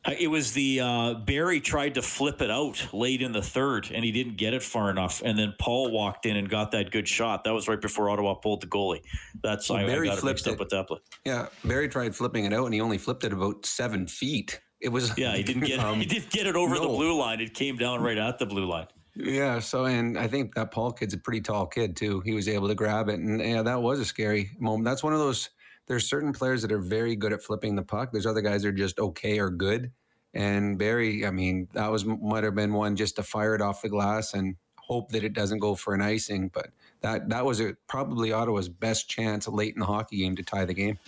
Uh, 0.04 0.14
It 0.18 0.26
was 0.26 0.52
the 0.52 0.80
uh, 0.80 1.14
Barrie 1.14 1.60
tried 1.60 1.94
to 1.94 2.02
flip 2.02 2.42
it 2.42 2.50
out 2.50 2.92
late 2.92 3.22
in 3.22 3.30
the 3.30 3.42
third, 3.42 3.88
and 3.94 4.04
he 4.04 4.10
didn't 4.10 4.36
get 4.36 4.52
it 4.52 4.62
far 4.62 4.90
enough. 4.90 5.22
And 5.24 5.38
then 5.38 5.54
Paul 5.60 5.92
walked 5.92 6.26
in 6.26 6.36
and 6.36 6.48
got 6.48 6.72
that 6.72 6.90
good 6.90 7.06
shot. 7.06 7.44
That 7.44 7.52
was 7.52 7.68
right 7.68 7.80
before 7.80 8.10
Ottawa 8.10 8.34
pulled 8.34 8.62
the 8.62 8.66
goalie. 8.66 9.02
That's 9.42 9.70
Well, 9.70 9.78
I, 9.78 9.82
I 9.82 9.86
Barrie 9.86 10.08
got 10.08 10.18
it 10.18 10.20
flipped 10.20 10.44
mixed 10.44 10.48
up 10.48 10.58
with 10.58 10.70
that 10.70 10.88
play. 10.88 10.98
Yeah, 11.24 11.46
Barrie 11.64 11.88
tried 11.88 12.16
flipping 12.16 12.44
it 12.44 12.52
out 12.52 12.64
and 12.64 12.74
he 12.74 12.80
only 12.80 12.98
flipped 12.98 13.22
it 13.22 13.32
about 13.32 13.64
seven 13.64 14.08
feet. 14.08 14.60
It 14.82 14.88
was 14.90 15.16
Yeah, 15.16 15.34
he 15.36 15.42
didn't 15.42 15.64
get 15.64 15.78
um, 15.84 16.00
he 16.00 16.06
didn't 16.06 16.30
get 16.30 16.46
it 16.46 16.56
over 16.56 16.74
the 16.74 16.88
blue 16.88 17.16
line. 17.18 17.40
It 17.40 17.54
came 17.54 17.76
down 17.76 18.02
right 18.02 18.18
at 18.18 18.38
the 18.38 18.46
blue 18.46 18.66
line. 18.66 18.88
Yeah, 19.14 19.58
so 19.58 19.84
and 19.84 20.18
I 20.18 20.26
think 20.26 20.54
that 20.54 20.70
Paul 20.70 20.92
kid's 20.92 21.14
a 21.14 21.18
pretty 21.18 21.42
tall 21.42 21.66
kid 21.66 21.96
too. 21.96 22.20
He 22.20 22.32
was 22.32 22.48
able 22.48 22.68
to 22.68 22.74
grab 22.74 23.08
it, 23.08 23.20
and 23.20 23.40
yeah, 23.40 23.62
that 23.62 23.80
was 23.80 24.00
a 24.00 24.04
scary 24.04 24.50
moment. 24.58 24.84
That's 24.84 25.02
one 25.02 25.12
of 25.12 25.18
those. 25.18 25.50
There's 25.86 26.08
certain 26.08 26.32
players 26.32 26.62
that 26.62 26.72
are 26.72 26.80
very 26.80 27.16
good 27.16 27.32
at 27.32 27.42
flipping 27.42 27.76
the 27.76 27.82
puck. 27.82 28.10
There's 28.12 28.26
other 28.26 28.40
guys 28.40 28.62
that 28.62 28.68
are 28.68 28.72
just 28.72 28.98
okay 28.98 29.38
or 29.38 29.50
good. 29.50 29.90
And 30.34 30.78
Barrie, 30.78 31.26
I 31.26 31.30
mean, 31.30 31.68
that 31.74 31.90
was 31.90 32.06
might 32.06 32.44
have 32.44 32.54
been 32.54 32.72
one 32.72 32.96
just 32.96 33.16
to 33.16 33.22
fire 33.22 33.54
it 33.54 33.60
off 33.60 33.82
the 33.82 33.88
glass 33.90 34.32
and 34.32 34.56
hope 34.76 35.10
that 35.10 35.24
it 35.24 35.34
doesn't 35.34 35.58
go 35.58 35.74
for 35.74 35.92
an 35.94 36.00
icing. 36.00 36.48
But 36.48 36.70
that 37.02 37.28
that 37.28 37.44
was 37.44 37.60
a, 37.60 37.76
probably 37.88 38.32
Ottawa's 38.32 38.70
best 38.70 39.10
chance 39.10 39.46
late 39.46 39.74
in 39.74 39.80
the 39.80 39.86
hockey 39.86 40.18
game 40.18 40.36
to 40.36 40.42
tie 40.42 40.64
the 40.64 40.74
game. 40.74 40.98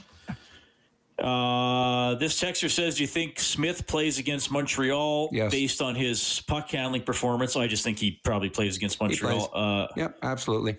Uh, 1.18 1.24
this 2.14 2.40
texter 2.40 2.70
says, 2.70 2.96
"Do 2.96 3.02
you 3.02 3.06
think 3.06 3.38
Smith 3.40 3.86
plays 3.86 4.18
against 4.18 4.50
Montreal 4.50 5.30
Yes. 5.32 5.50
based 5.50 5.80
on 5.82 5.94
his 5.94 6.42
puck 6.46 6.70
handling 6.70 7.02
performance?" 7.02 7.56
I 7.56 7.66
just 7.66 7.84
think 7.84 7.98
he 7.98 8.20
probably 8.24 8.50
plays 8.50 8.76
against 8.76 9.00
Montreal. 9.00 9.48
plays. 9.48 9.62
Uh, 9.62 9.86
yep, 9.96 10.18
absolutely. 10.22 10.78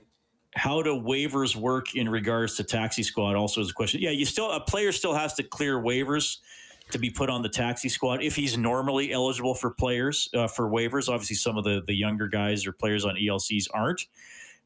how 0.57 0.81
do 0.81 0.91
waivers 0.95 1.53
work 1.55 1.95
in 1.95 2.07
regards 2.07 2.55
to 2.55 2.63
taxi 2.63 3.03
squad? 3.03 3.35
Also, 3.35 3.59
is 3.59 3.69
a 3.71 3.73
question. 3.73 3.99
Yeah, 4.01 4.11
you 4.11 4.25
still 4.25 4.51
a 4.51 4.59
player 4.61 4.91
still 4.93 5.13
has 5.13 5.33
to 5.33 5.43
clear 5.43 5.77
waivers 5.81 6.37
to 6.91 6.97
be 6.99 7.09
put 7.09 7.29
on 7.29 7.41
the 7.41 7.49
taxi 7.49 7.89
squad 7.89 8.21
if 8.23 8.35
he's 8.35 8.57
normally 8.57 9.11
eligible 9.11 9.53
for 9.55 9.71
players 9.71 10.29
uh, 10.33 10.47
for 10.47 10.69
waivers. 10.69 11.09
Obviously, 11.09 11.35
some 11.35 11.57
of 11.57 11.63
the 11.65 11.81
the 11.87 11.93
younger 11.95 12.27
guys 12.27 12.65
or 12.65 12.71
players 12.71 13.03
on 13.05 13.15
ELCs 13.15 13.67
aren't. 13.73 14.01
And 14.01 14.09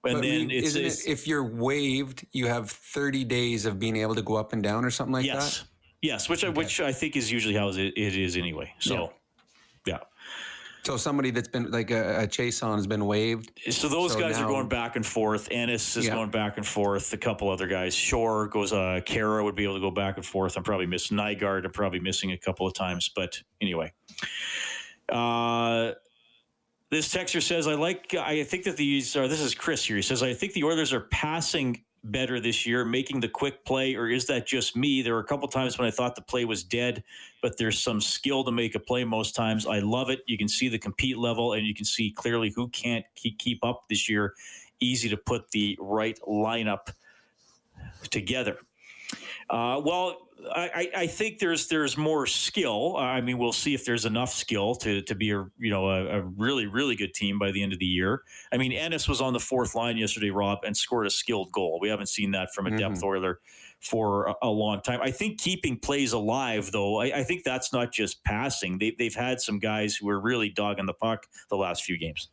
But, 0.01 0.09
I 0.11 0.13
then 0.21 0.21
mean, 0.47 0.51
it's, 0.51 0.67
isn't 0.69 0.85
it's 0.85 1.05
it 1.05 1.11
if 1.11 1.27
you're 1.27 1.43
waived, 1.43 2.25
you 2.31 2.47
have 2.47 2.69
30 2.69 3.23
days 3.25 3.65
of 3.65 3.79
being 3.79 3.97
able 3.97 4.15
to 4.15 4.21
go 4.21 4.35
up 4.35 4.53
and 4.53 4.61
down 4.63 4.85
or 4.85 4.91
something 4.91 5.11
like 5.13 5.25
yes, 5.25 5.59
that. 5.59 5.67
Yes, 6.01 6.29
which 6.29 6.43
I 6.43 6.49
which 6.49 6.79
I 6.79 6.91
think 6.91 7.15
is 7.15 7.31
usually 7.31 7.55
how 7.55 7.69
it, 7.69 7.77
is 7.97 8.37
anyway. 8.37 8.73
So, 8.79 9.13
yeah. 9.85 9.99
So 10.83 10.95
somebody 10.95 11.29
that's 11.31 11.49
been 11.49 11.69
like 11.71 11.91
a, 11.91 12.21
a 12.23 12.27
Chiasson 12.27 12.75
has 12.75 12.87
been 12.87 13.05
waived. 13.05 13.51
So 13.69 13.89
those 13.89 14.13
So 14.13 14.19
guys 14.19 14.39
are 14.39 14.47
going 14.47 14.69
back 14.69 14.95
and 14.95 15.05
forth. 15.05 15.49
Ennis 15.51 15.97
is 15.97 16.05
Yeah. 16.07 16.15
going 16.15 16.29
back 16.31 16.55
and 16.55 16.65
forth. 16.65 17.11
A 17.11 17.17
couple 17.17 17.49
other 17.49 17.67
guys. 17.67 17.93
Shore 17.93 18.47
goes. 18.47 18.71
Uh, 18.71 19.01
Khaira 19.05 19.43
would 19.43 19.55
be 19.55 19.65
able 19.65 19.73
to 19.75 19.81
go 19.81 19.91
back 19.91 20.15
and 20.15 20.25
forth. 20.25 20.55
I'm 20.55 20.63
probably 20.63 20.85
missing 20.85 21.17
Nygard. 21.17 21.65
I'm 21.65 21.71
probably 21.71 21.99
missing 21.99 22.31
a 22.31 22.37
couple 22.37 22.65
of 22.65 22.73
times. 22.73 23.09
But 23.13 23.41
anyway, 23.59 23.91
uh, 25.09 25.91
this 26.89 27.13
texter 27.13 27.41
says, 27.41 27.67
"I 27.67 27.73
like. 27.75 28.13
I 28.15 28.43
think 28.43 28.63
that 28.63 28.77
these 28.77 29.15
are. 29.17 29.27
This 29.27 29.41
is 29.41 29.53
Chris 29.53 29.83
here. 29.85 29.97
He 29.97 30.01
says, 30.01 30.23
I 30.23 30.33
think 30.33 30.53
the 30.53 30.63
Oilers 30.63 30.93
are 30.93 31.01
passing." 31.01 31.83
Better 32.03 32.39
this 32.39 32.65
year, 32.65 32.85
making 32.85 33.19
the 33.19 33.27
quick 33.27 33.65
play, 33.65 33.95
or 33.95 34.07
is 34.07 34.25
that 34.27 34.47
just 34.47 34.75
me? 34.75 35.01
There 35.01 35.13
were 35.13 35.19
a 35.19 35.25
couple 35.25 35.47
times 35.49 35.77
when 35.77 35.87
I 35.87 35.91
thought 35.91 36.15
the 36.15 36.21
play 36.21 36.45
was 36.45 36.63
dead, 36.63 37.03
but 37.41 37.57
there's 37.57 37.79
some 37.79 37.99
skill 37.99 38.43
to 38.45 38.51
make 38.51 38.73
a 38.75 38.79
play 38.79 39.03
most 39.03 39.35
times. 39.35 39.67
I 39.67 39.79
love 39.79 40.09
it. 40.09 40.21
You 40.25 40.37
can 40.37 40.47
see 40.47 40.69
the 40.69 40.79
compete 40.79 41.17
level, 41.17 41.53
and 41.53 41.67
you 41.67 41.73
can 41.73 41.85
see 41.85 42.11
clearly 42.11 42.53
who 42.55 42.69
can't 42.69 43.05
keep, 43.15 43.63
up 43.63 43.83
this 43.89 44.07
year. 44.07 44.33
Easy 44.79 45.09
to 45.09 45.17
put 45.17 45.51
the 45.51 45.77
right 45.81 46.17
lineup 46.25 46.87
together. 48.09 48.59
Uh, 49.49 49.81
well, 49.83 50.28
I, 50.51 50.89
I 50.95 51.07
think 51.07 51.39
there's 51.39 51.67
there's 51.67 51.97
more 51.97 52.25
skill. 52.25 52.95
I 52.97 53.21
mean, 53.21 53.37
we'll 53.37 53.51
see 53.51 53.73
if 53.73 53.85
there's 53.85 54.05
enough 54.05 54.31
skill 54.33 54.75
to 54.75 55.01
to 55.01 55.15
be 55.15 55.31
a 55.31 55.45
you 55.57 55.69
know 55.69 55.89
a, 55.89 56.19
a 56.19 56.21
really 56.21 56.65
really 56.65 56.95
good 56.95 57.13
team 57.13 57.37
by 57.39 57.51
the 57.51 57.61
end 57.61 57.73
of 57.73 57.79
the 57.79 57.85
year. 57.85 58.23
I 58.51 58.57
mean, 58.57 58.71
Ennis 58.71 59.07
was 59.07 59.21
on 59.21 59.33
the 59.33 59.39
fourth 59.39 59.75
line 59.75 59.97
yesterday, 59.97 60.29
Rob, 60.29 60.59
and 60.65 60.75
scored 60.75 61.07
a 61.07 61.09
skilled 61.09 61.51
goal. 61.51 61.79
We 61.81 61.89
haven't 61.89 62.09
seen 62.09 62.31
that 62.31 62.53
from 62.53 62.67
a 62.67 62.77
depth 62.77 62.97
mm-hmm. 62.97 63.05
Oiler 63.05 63.39
for 63.79 64.27
a, 64.27 64.35
a 64.43 64.49
long 64.49 64.81
time. 64.81 64.99
I 65.01 65.11
think 65.11 65.39
keeping 65.39 65.77
plays 65.79 66.13
alive, 66.13 66.71
though, 66.71 66.99
I, 66.99 67.19
I 67.19 67.23
think 67.23 67.43
that's 67.43 67.71
not 67.71 67.91
just 67.91 68.23
passing. 68.23 68.77
They, 68.77 68.95
they've 68.97 69.15
had 69.15 69.39
some 69.41 69.59
guys 69.59 69.95
who 69.95 70.09
are 70.09 70.19
really 70.19 70.49
dogging 70.49 70.85
the 70.85 70.93
puck 70.93 71.27
the 71.49 71.55
last 71.55 71.83
few 71.83 71.97
games. 71.97 72.29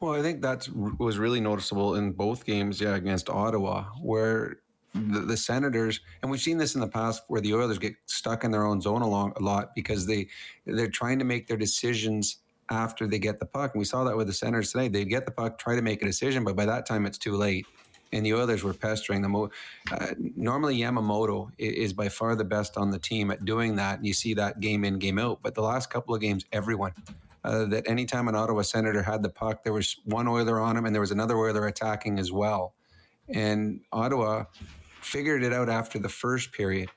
Well, 0.00 0.14
I 0.14 0.20
think 0.22 0.42
that 0.42 0.68
was 0.98 1.18
really 1.18 1.40
noticeable 1.40 1.94
in 1.94 2.12
both 2.12 2.44
games, 2.44 2.80
yeah, 2.80 2.96
against 2.96 3.30
Ottawa, 3.30 3.84
where 4.02 4.61
the, 4.94 5.20
the 5.20 5.36
Senators, 5.36 6.00
and 6.22 6.30
we've 6.30 6.40
seen 6.40 6.58
this 6.58 6.74
in 6.74 6.80
the 6.80 6.88
past, 6.88 7.22
where 7.28 7.40
the 7.40 7.54
Oilers 7.54 7.78
get 7.78 7.94
stuck 8.06 8.44
in 8.44 8.50
their 8.50 8.64
own 8.64 8.80
zone 8.80 9.02
a, 9.02 9.08
long, 9.08 9.32
a 9.36 9.40
lot 9.42 9.74
because 9.74 10.06
they 10.06 10.28
they're 10.66 10.88
trying 10.88 11.18
to 11.18 11.24
make 11.24 11.46
their 11.46 11.56
decisions 11.56 12.38
after 12.70 13.06
they 13.06 13.18
get 13.18 13.38
the 13.38 13.46
puck. 13.46 13.74
And 13.74 13.78
we 13.78 13.84
saw 13.84 14.04
that 14.04 14.16
with 14.16 14.26
the 14.26 14.32
Senators 14.32 14.72
today. 14.72 14.88
They 14.88 15.04
get 15.04 15.26
the 15.26 15.32
puck, 15.32 15.58
try 15.58 15.76
to 15.76 15.82
make 15.82 16.02
a 16.02 16.06
decision, 16.06 16.44
but 16.44 16.56
by 16.56 16.66
that 16.66 16.86
time 16.86 17.06
it's 17.06 17.18
too 17.18 17.36
late. 17.36 17.66
And 18.14 18.26
the 18.26 18.34
Oilers 18.34 18.62
were 18.62 18.74
pestering 18.74 19.22
them. 19.22 19.34
Uh, 19.34 19.48
normally, 20.36 20.78
Yamamoto 20.78 21.50
is 21.56 21.94
by 21.94 22.10
far 22.10 22.36
the 22.36 22.44
best 22.44 22.76
on 22.76 22.90
the 22.90 22.98
team 22.98 23.30
at 23.30 23.46
doing 23.46 23.76
that. 23.76 23.98
And 23.98 24.06
you 24.06 24.12
see 24.12 24.34
that 24.34 24.60
game 24.60 24.84
in, 24.84 24.98
game 24.98 25.18
out. 25.18 25.40
But 25.42 25.54
the 25.54 25.62
last 25.62 25.88
couple 25.88 26.14
of 26.14 26.20
games, 26.20 26.44
everyone 26.52 26.92
uh, 27.44 27.64
that 27.66 27.88
anytime 27.88 28.28
an 28.28 28.34
Ottawa 28.34 28.62
Senator 28.62 29.02
had 29.02 29.22
the 29.22 29.28
puck, 29.28 29.64
there 29.64 29.72
was 29.72 29.96
one 30.04 30.28
Oiler 30.28 30.60
on 30.60 30.76
him 30.76 30.84
and 30.84 30.94
there 30.94 31.00
was 31.00 31.10
another 31.10 31.36
Oiler 31.36 31.66
attacking 31.66 32.18
as 32.18 32.30
well. 32.30 32.74
And 33.28 33.80
Ottawa 33.92 34.44
figured 35.04 35.42
it 35.42 35.52
out 35.52 35.68
after 35.68 35.98
the 35.98 36.08
first 36.08 36.52
period 36.52 36.90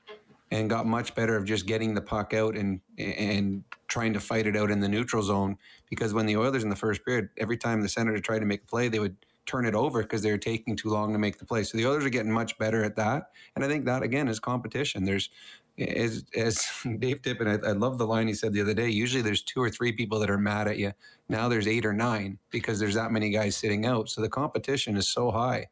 and 0.50 0.70
got 0.70 0.86
much 0.86 1.14
better 1.14 1.36
of 1.36 1.44
just 1.44 1.66
getting 1.66 1.94
the 1.94 2.00
puck 2.00 2.32
out 2.32 2.56
and 2.56 2.80
and 2.98 3.64
trying 3.88 4.12
to 4.12 4.20
fight 4.20 4.46
it 4.46 4.56
out 4.56 4.70
in 4.70 4.80
the 4.80 4.88
neutral 4.88 5.22
zone. 5.22 5.56
Because 5.90 6.14
when 6.14 6.26
the 6.26 6.36
Oilers 6.36 6.64
in 6.64 6.70
the 6.70 6.76
first 6.76 7.04
period, 7.04 7.28
every 7.38 7.56
time 7.56 7.80
the 7.82 7.88
Senator 7.88 8.18
tried 8.20 8.40
to 8.40 8.46
make 8.46 8.62
a 8.62 8.66
play, 8.66 8.88
they 8.88 8.98
would 8.98 9.16
turn 9.46 9.64
it 9.64 9.74
over 9.74 10.02
because 10.02 10.22
they 10.22 10.30
were 10.30 10.38
taking 10.38 10.74
too 10.74 10.88
long 10.88 11.12
to 11.12 11.18
make 11.18 11.38
the 11.38 11.44
play. 11.44 11.62
So 11.62 11.78
the 11.78 11.86
Oilers 11.86 12.04
are 12.04 12.10
getting 12.10 12.32
much 12.32 12.58
better 12.58 12.82
at 12.82 12.96
that. 12.96 13.30
And 13.54 13.64
I 13.64 13.68
think 13.68 13.84
that 13.84 14.02
again 14.02 14.28
is 14.28 14.40
competition. 14.40 15.04
There's 15.04 15.30
as 15.78 16.24
as 16.36 16.64
Dave 16.98 17.22
Tippett, 17.22 17.64
I, 17.64 17.70
I 17.70 17.72
love 17.72 17.98
the 17.98 18.06
line 18.06 18.28
he 18.28 18.34
said 18.34 18.52
the 18.52 18.60
other 18.60 18.74
day. 18.74 18.88
Usually 18.88 19.22
there's 19.22 19.42
two 19.42 19.60
or 19.60 19.70
three 19.70 19.92
people 19.92 20.18
that 20.20 20.30
are 20.30 20.38
mad 20.38 20.68
at 20.68 20.78
you. 20.78 20.92
Now 21.28 21.48
there's 21.48 21.68
eight 21.68 21.84
or 21.84 21.92
nine 21.92 22.38
because 22.50 22.78
there's 22.78 22.94
that 22.94 23.12
many 23.12 23.30
guys 23.30 23.56
sitting 23.56 23.84
out. 23.84 24.08
So 24.08 24.20
the 24.20 24.28
competition 24.28 24.96
is 24.96 25.08
so 25.08 25.30
high 25.30 25.66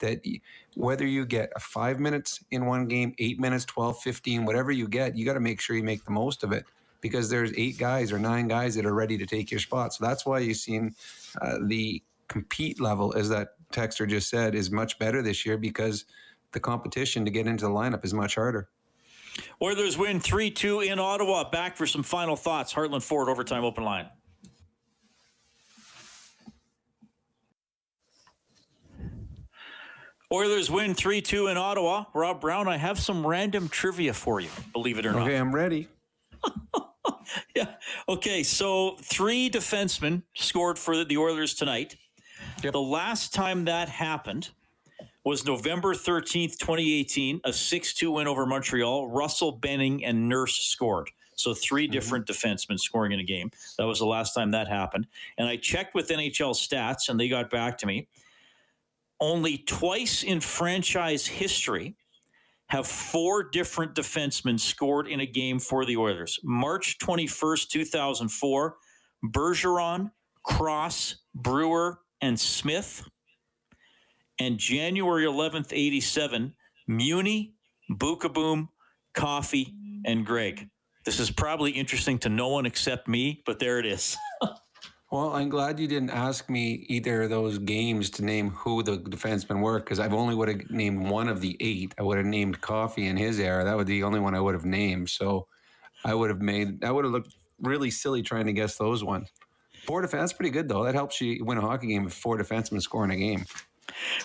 that 0.00 0.22
whether 0.74 1.06
you 1.06 1.24
get 1.24 1.52
a 1.56 1.60
five 1.60 2.00
minutes 2.00 2.44
in 2.50 2.66
one 2.66 2.86
game, 2.86 3.14
eight 3.18 3.38
minutes, 3.38 3.64
12, 3.66 4.00
15, 4.00 4.44
whatever 4.44 4.70
you 4.70 4.88
get, 4.88 5.16
you 5.16 5.24
got 5.24 5.34
to 5.34 5.40
make 5.40 5.60
sure 5.60 5.76
you 5.76 5.82
make 5.82 6.04
the 6.04 6.10
most 6.10 6.42
of 6.42 6.52
it 6.52 6.64
because 7.00 7.30
there's 7.30 7.52
eight 7.56 7.78
guys 7.78 8.12
or 8.12 8.18
nine 8.18 8.48
guys 8.48 8.74
that 8.74 8.84
are 8.84 8.94
ready 8.94 9.16
to 9.16 9.26
take 9.26 9.50
your 9.50 9.60
spot. 9.60 9.94
So 9.94 10.04
that's 10.04 10.26
why 10.26 10.40
you've 10.40 10.58
seen 10.58 10.94
uh, 11.40 11.58
the 11.66 12.02
compete 12.28 12.80
level, 12.80 13.14
as 13.16 13.28
that 13.30 13.54
texter 13.72 14.08
just 14.08 14.28
said, 14.28 14.54
is 14.54 14.70
much 14.70 14.98
better 14.98 15.22
this 15.22 15.46
year 15.46 15.56
because 15.56 16.04
the 16.52 16.60
competition 16.60 17.24
to 17.24 17.30
get 17.30 17.46
into 17.46 17.64
the 17.64 17.70
lineup 17.70 18.04
is 18.04 18.12
much 18.12 18.34
harder. 18.34 18.68
Oilers 19.62 19.96
win 19.96 20.20
3 20.20 20.50
2 20.50 20.80
in 20.80 20.98
Ottawa. 20.98 21.48
Back 21.48 21.76
for 21.76 21.86
some 21.86 22.02
final 22.02 22.36
thoughts. 22.36 22.72
Heartland 22.74 23.02
Ford, 23.02 23.28
overtime 23.28 23.64
open 23.64 23.84
line. 23.84 24.08
Oilers 30.32 30.70
win 30.70 30.94
3 30.94 31.20
2 31.20 31.48
in 31.48 31.56
Ottawa. 31.56 32.04
Rob 32.14 32.40
Brown, 32.40 32.68
I 32.68 32.76
have 32.76 32.98
some 32.98 33.26
random 33.26 33.68
trivia 33.68 34.14
for 34.14 34.40
you, 34.40 34.48
believe 34.72 34.98
it 34.98 35.06
or 35.06 35.12
not. 35.12 35.22
Okay, 35.22 35.36
I'm 35.36 35.52
ready. 35.52 35.88
yeah. 37.56 37.74
Okay. 38.08 38.42
So 38.42 38.96
three 39.02 39.50
defensemen 39.50 40.22
scored 40.34 40.78
for 40.78 41.04
the 41.04 41.16
Oilers 41.16 41.54
tonight. 41.54 41.96
The 42.62 42.80
last 42.80 43.34
time 43.34 43.64
that 43.64 43.88
happened 43.88 44.50
was 45.24 45.44
November 45.44 45.94
13th, 45.94 46.58
2018, 46.58 47.40
a 47.44 47.52
6 47.52 47.94
2 47.94 48.12
win 48.12 48.28
over 48.28 48.46
Montreal. 48.46 49.08
Russell, 49.08 49.52
Benning, 49.52 50.04
and 50.04 50.28
Nurse 50.28 50.56
scored. 50.56 51.10
So 51.34 51.54
3 51.54 51.84
mm-hmm. 51.84 51.92
different 51.92 52.26
defensemen 52.26 52.78
scoring 52.78 53.12
in 53.12 53.20
a 53.20 53.24
game. 53.24 53.50
That 53.78 53.86
was 53.86 53.98
the 53.98 54.06
last 54.06 54.32
time 54.34 54.52
that 54.52 54.68
happened. 54.68 55.06
And 55.38 55.48
I 55.48 55.56
checked 55.56 55.94
with 55.94 56.08
NHL 56.08 56.54
stats, 56.54 57.08
and 57.08 57.18
they 57.18 57.28
got 57.28 57.50
back 57.50 57.78
to 57.78 57.86
me. 57.86 58.08
Only 59.20 59.58
twice 59.58 60.22
in 60.24 60.40
franchise 60.40 61.26
history 61.26 61.96
have 62.68 62.86
four 62.86 63.42
different 63.44 63.94
defensemen 63.94 64.60
scored 64.60 65.08
in 65.08 65.20
a 65.20 65.26
game 65.26 65.58
for 65.60 65.84
the 65.84 65.96
Oilers. 65.96 66.38
March 66.44 66.98
21st, 66.98 67.68
2004, 67.68 68.76
Bergeron, 69.26 70.10
Cross, 70.44 71.16
Brewer, 71.34 72.00
and 72.22 72.38
Smith. 72.40 73.04
and 74.40 74.58
January 74.58 75.24
11th, 75.24 75.68
87, 75.72 76.54
Muni, 76.88 77.54
Boom, 77.90 78.70
Coffey, 79.14 79.74
and 80.06 80.26
Gregg. 80.26 80.68
This 81.04 81.20
is 81.20 81.30
probably 81.30 81.72
interesting 81.72 82.18
to 82.20 82.30
no 82.30 82.48
one 82.48 82.66
except 82.66 83.08
me, 83.08 83.42
but 83.46 83.58
there 83.60 83.78
it 83.80 83.86
is. 83.86 84.16
Well, 85.10 85.32
I'm 85.32 85.48
glad 85.48 85.80
you 85.80 85.88
didn't 85.88 86.10
ask 86.10 86.48
me 86.48 86.86
either 86.88 87.22
of 87.22 87.30
those 87.30 87.58
games 87.58 88.10
to 88.10 88.24
name 88.24 88.50
who 88.50 88.84
the 88.84 88.96
defensemen 88.96 89.60
were 89.60 89.80
because 89.80 89.98
I've 89.98 90.14
only 90.14 90.36
would 90.36 90.46
have 90.46 90.70
named 90.70 91.08
one 91.08 91.28
of 91.28 91.40
the 91.40 91.56
eight. 91.58 91.92
I 91.98 92.02
would 92.02 92.16
have 92.18 92.26
named 92.26 92.60
Coffey 92.60 93.08
in 93.08 93.16
his 93.16 93.40
era. 93.40 93.64
That 93.64 93.76
would 93.76 93.88
be 93.88 93.94
the 93.94 94.04
only 94.04 94.20
one 94.20 94.36
I 94.36 94.40
would 94.40 94.54
have 94.54 94.64
named. 94.64 95.10
So 95.10 95.48
I 96.04 96.14
would 96.14 96.30
have 96.30 96.40
made 96.40 96.82
that 96.82 96.94
would 96.94 97.04
have 97.04 97.12
looked 97.12 97.34
really 97.60 97.90
silly 97.90 98.22
trying 98.22 98.46
to 98.46 98.52
guess 98.52 98.76
those 98.76 99.02
ones. 99.02 99.28
Four 99.84 100.00
defense, 100.00 100.32
pretty 100.32 100.50
good 100.50 100.68
though. 100.68 100.84
That 100.84 100.94
helps 100.94 101.20
you 101.20 101.44
win 101.44 101.58
a 101.58 101.60
hockey 101.60 101.88
game 101.88 102.04
with 102.04 102.14
four 102.14 102.38
defensemen 102.38 102.80
scoring 102.80 103.10
a 103.10 103.16
game. 103.16 103.46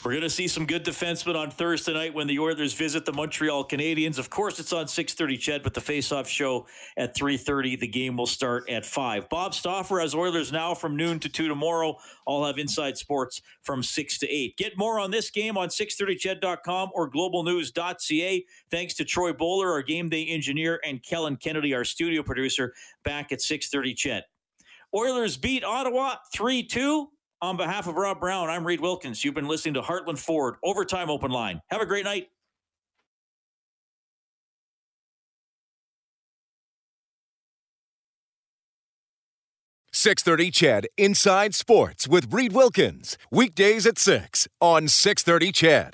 We're 0.03 0.11
going 0.11 0.23
to 0.23 0.29
see 0.29 0.47
some 0.47 0.65
good 0.65 0.85
defensemen 0.85 1.35
on 1.35 1.51
Thursday 1.51 1.93
night 1.93 2.13
when 2.13 2.27
the 2.27 2.39
Oilers 2.39 2.73
visit 2.73 3.05
the 3.05 3.13
Montreal 3.13 3.67
Canadiens. 3.67 4.17
Of 4.17 4.29
course, 4.29 4.59
it's 4.59 4.73
on 4.73 4.85
6:30 4.85 5.39
CHED, 5.39 5.63
but 5.63 5.73
the 5.73 5.81
face-off 5.81 6.27
show 6.27 6.67
at 6.97 7.15
3:30. 7.15 7.79
The 7.79 7.87
game 7.87 8.17
will 8.17 8.27
start 8.27 8.69
at 8.69 8.85
5. 8.85 9.29
Bob 9.29 9.53
Stauffer 9.53 9.99
has 9.99 10.13
Oilers 10.15 10.51
now 10.51 10.73
from 10.73 10.95
noon 10.95 11.19
to 11.19 11.29
2 11.29 11.47
tomorrow. 11.47 11.97
I'll 12.27 12.45
have 12.45 12.57
Inside 12.57 12.97
Sports 12.97 13.41
from 13.61 13.83
6 13.83 14.17
to 14.19 14.29
8. 14.29 14.57
Get 14.57 14.77
more 14.77 14.99
on 14.99 15.11
this 15.11 15.29
game 15.29 15.57
on 15.57 15.69
630ched.com 15.69 16.91
or 16.93 17.09
globalnews.ca. 17.09 18.45
Thanks 18.71 18.93
to 18.95 19.05
Troy 19.05 19.33
Bowler, 19.33 19.71
our 19.71 19.81
game 19.81 20.09
day 20.09 20.25
engineer, 20.25 20.79
and 20.83 21.03
Kellen 21.03 21.37
Kennedy, 21.37 21.73
our 21.73 21.83
studio 21.83 22.23
producer, 22.23 22.73
back 23.03 23.31
at 23.31 23.39
6:30 23.39 23.95
CHED. 23.95 24.23
Oilers 24.93 25.35
beat 25.37 25.63
Ottawa 25.63 26.15
3 26.33 26.63
2. 26.63 27.09
On 27.41 27.57
behalf 27.57 27.87
of 27.87 27.95
Rob 27.95 28.19
Brown, 28.19 28.49
I'm 28.49 28.65
Reed 28.65 28.79
Wilkins. 28.79 29.23
You've 29.23 29.35
been 29.35 29.47
listening 29.47 29.75
to 29.75 29.81
Heartland 29.81 30.17
Ford 30.17 30.55
Overtime 30.63 31.09
Open 31.09 31.31
Line. 31.31 31.61
Have 31.69 31.81
a 31.81 31.85
great 31.85 32.05
night. 32.05 32.29
Six 39.91 40.23
thirty 40.23 40.51
CHED. 40.51 40.87
Inside 40.97 41.55
Sports 41.55 42.07
with 42.07 42.31
Reed 42.33 42.53
Wilkins 42.53 43.17
weekdays 43.31 43.85
at 43.85 43.97
six 43.97 44.47
on 44.59 44.87
six 44.87 45.23
thirty 45.23 45.51
CHED. 45.51 45.93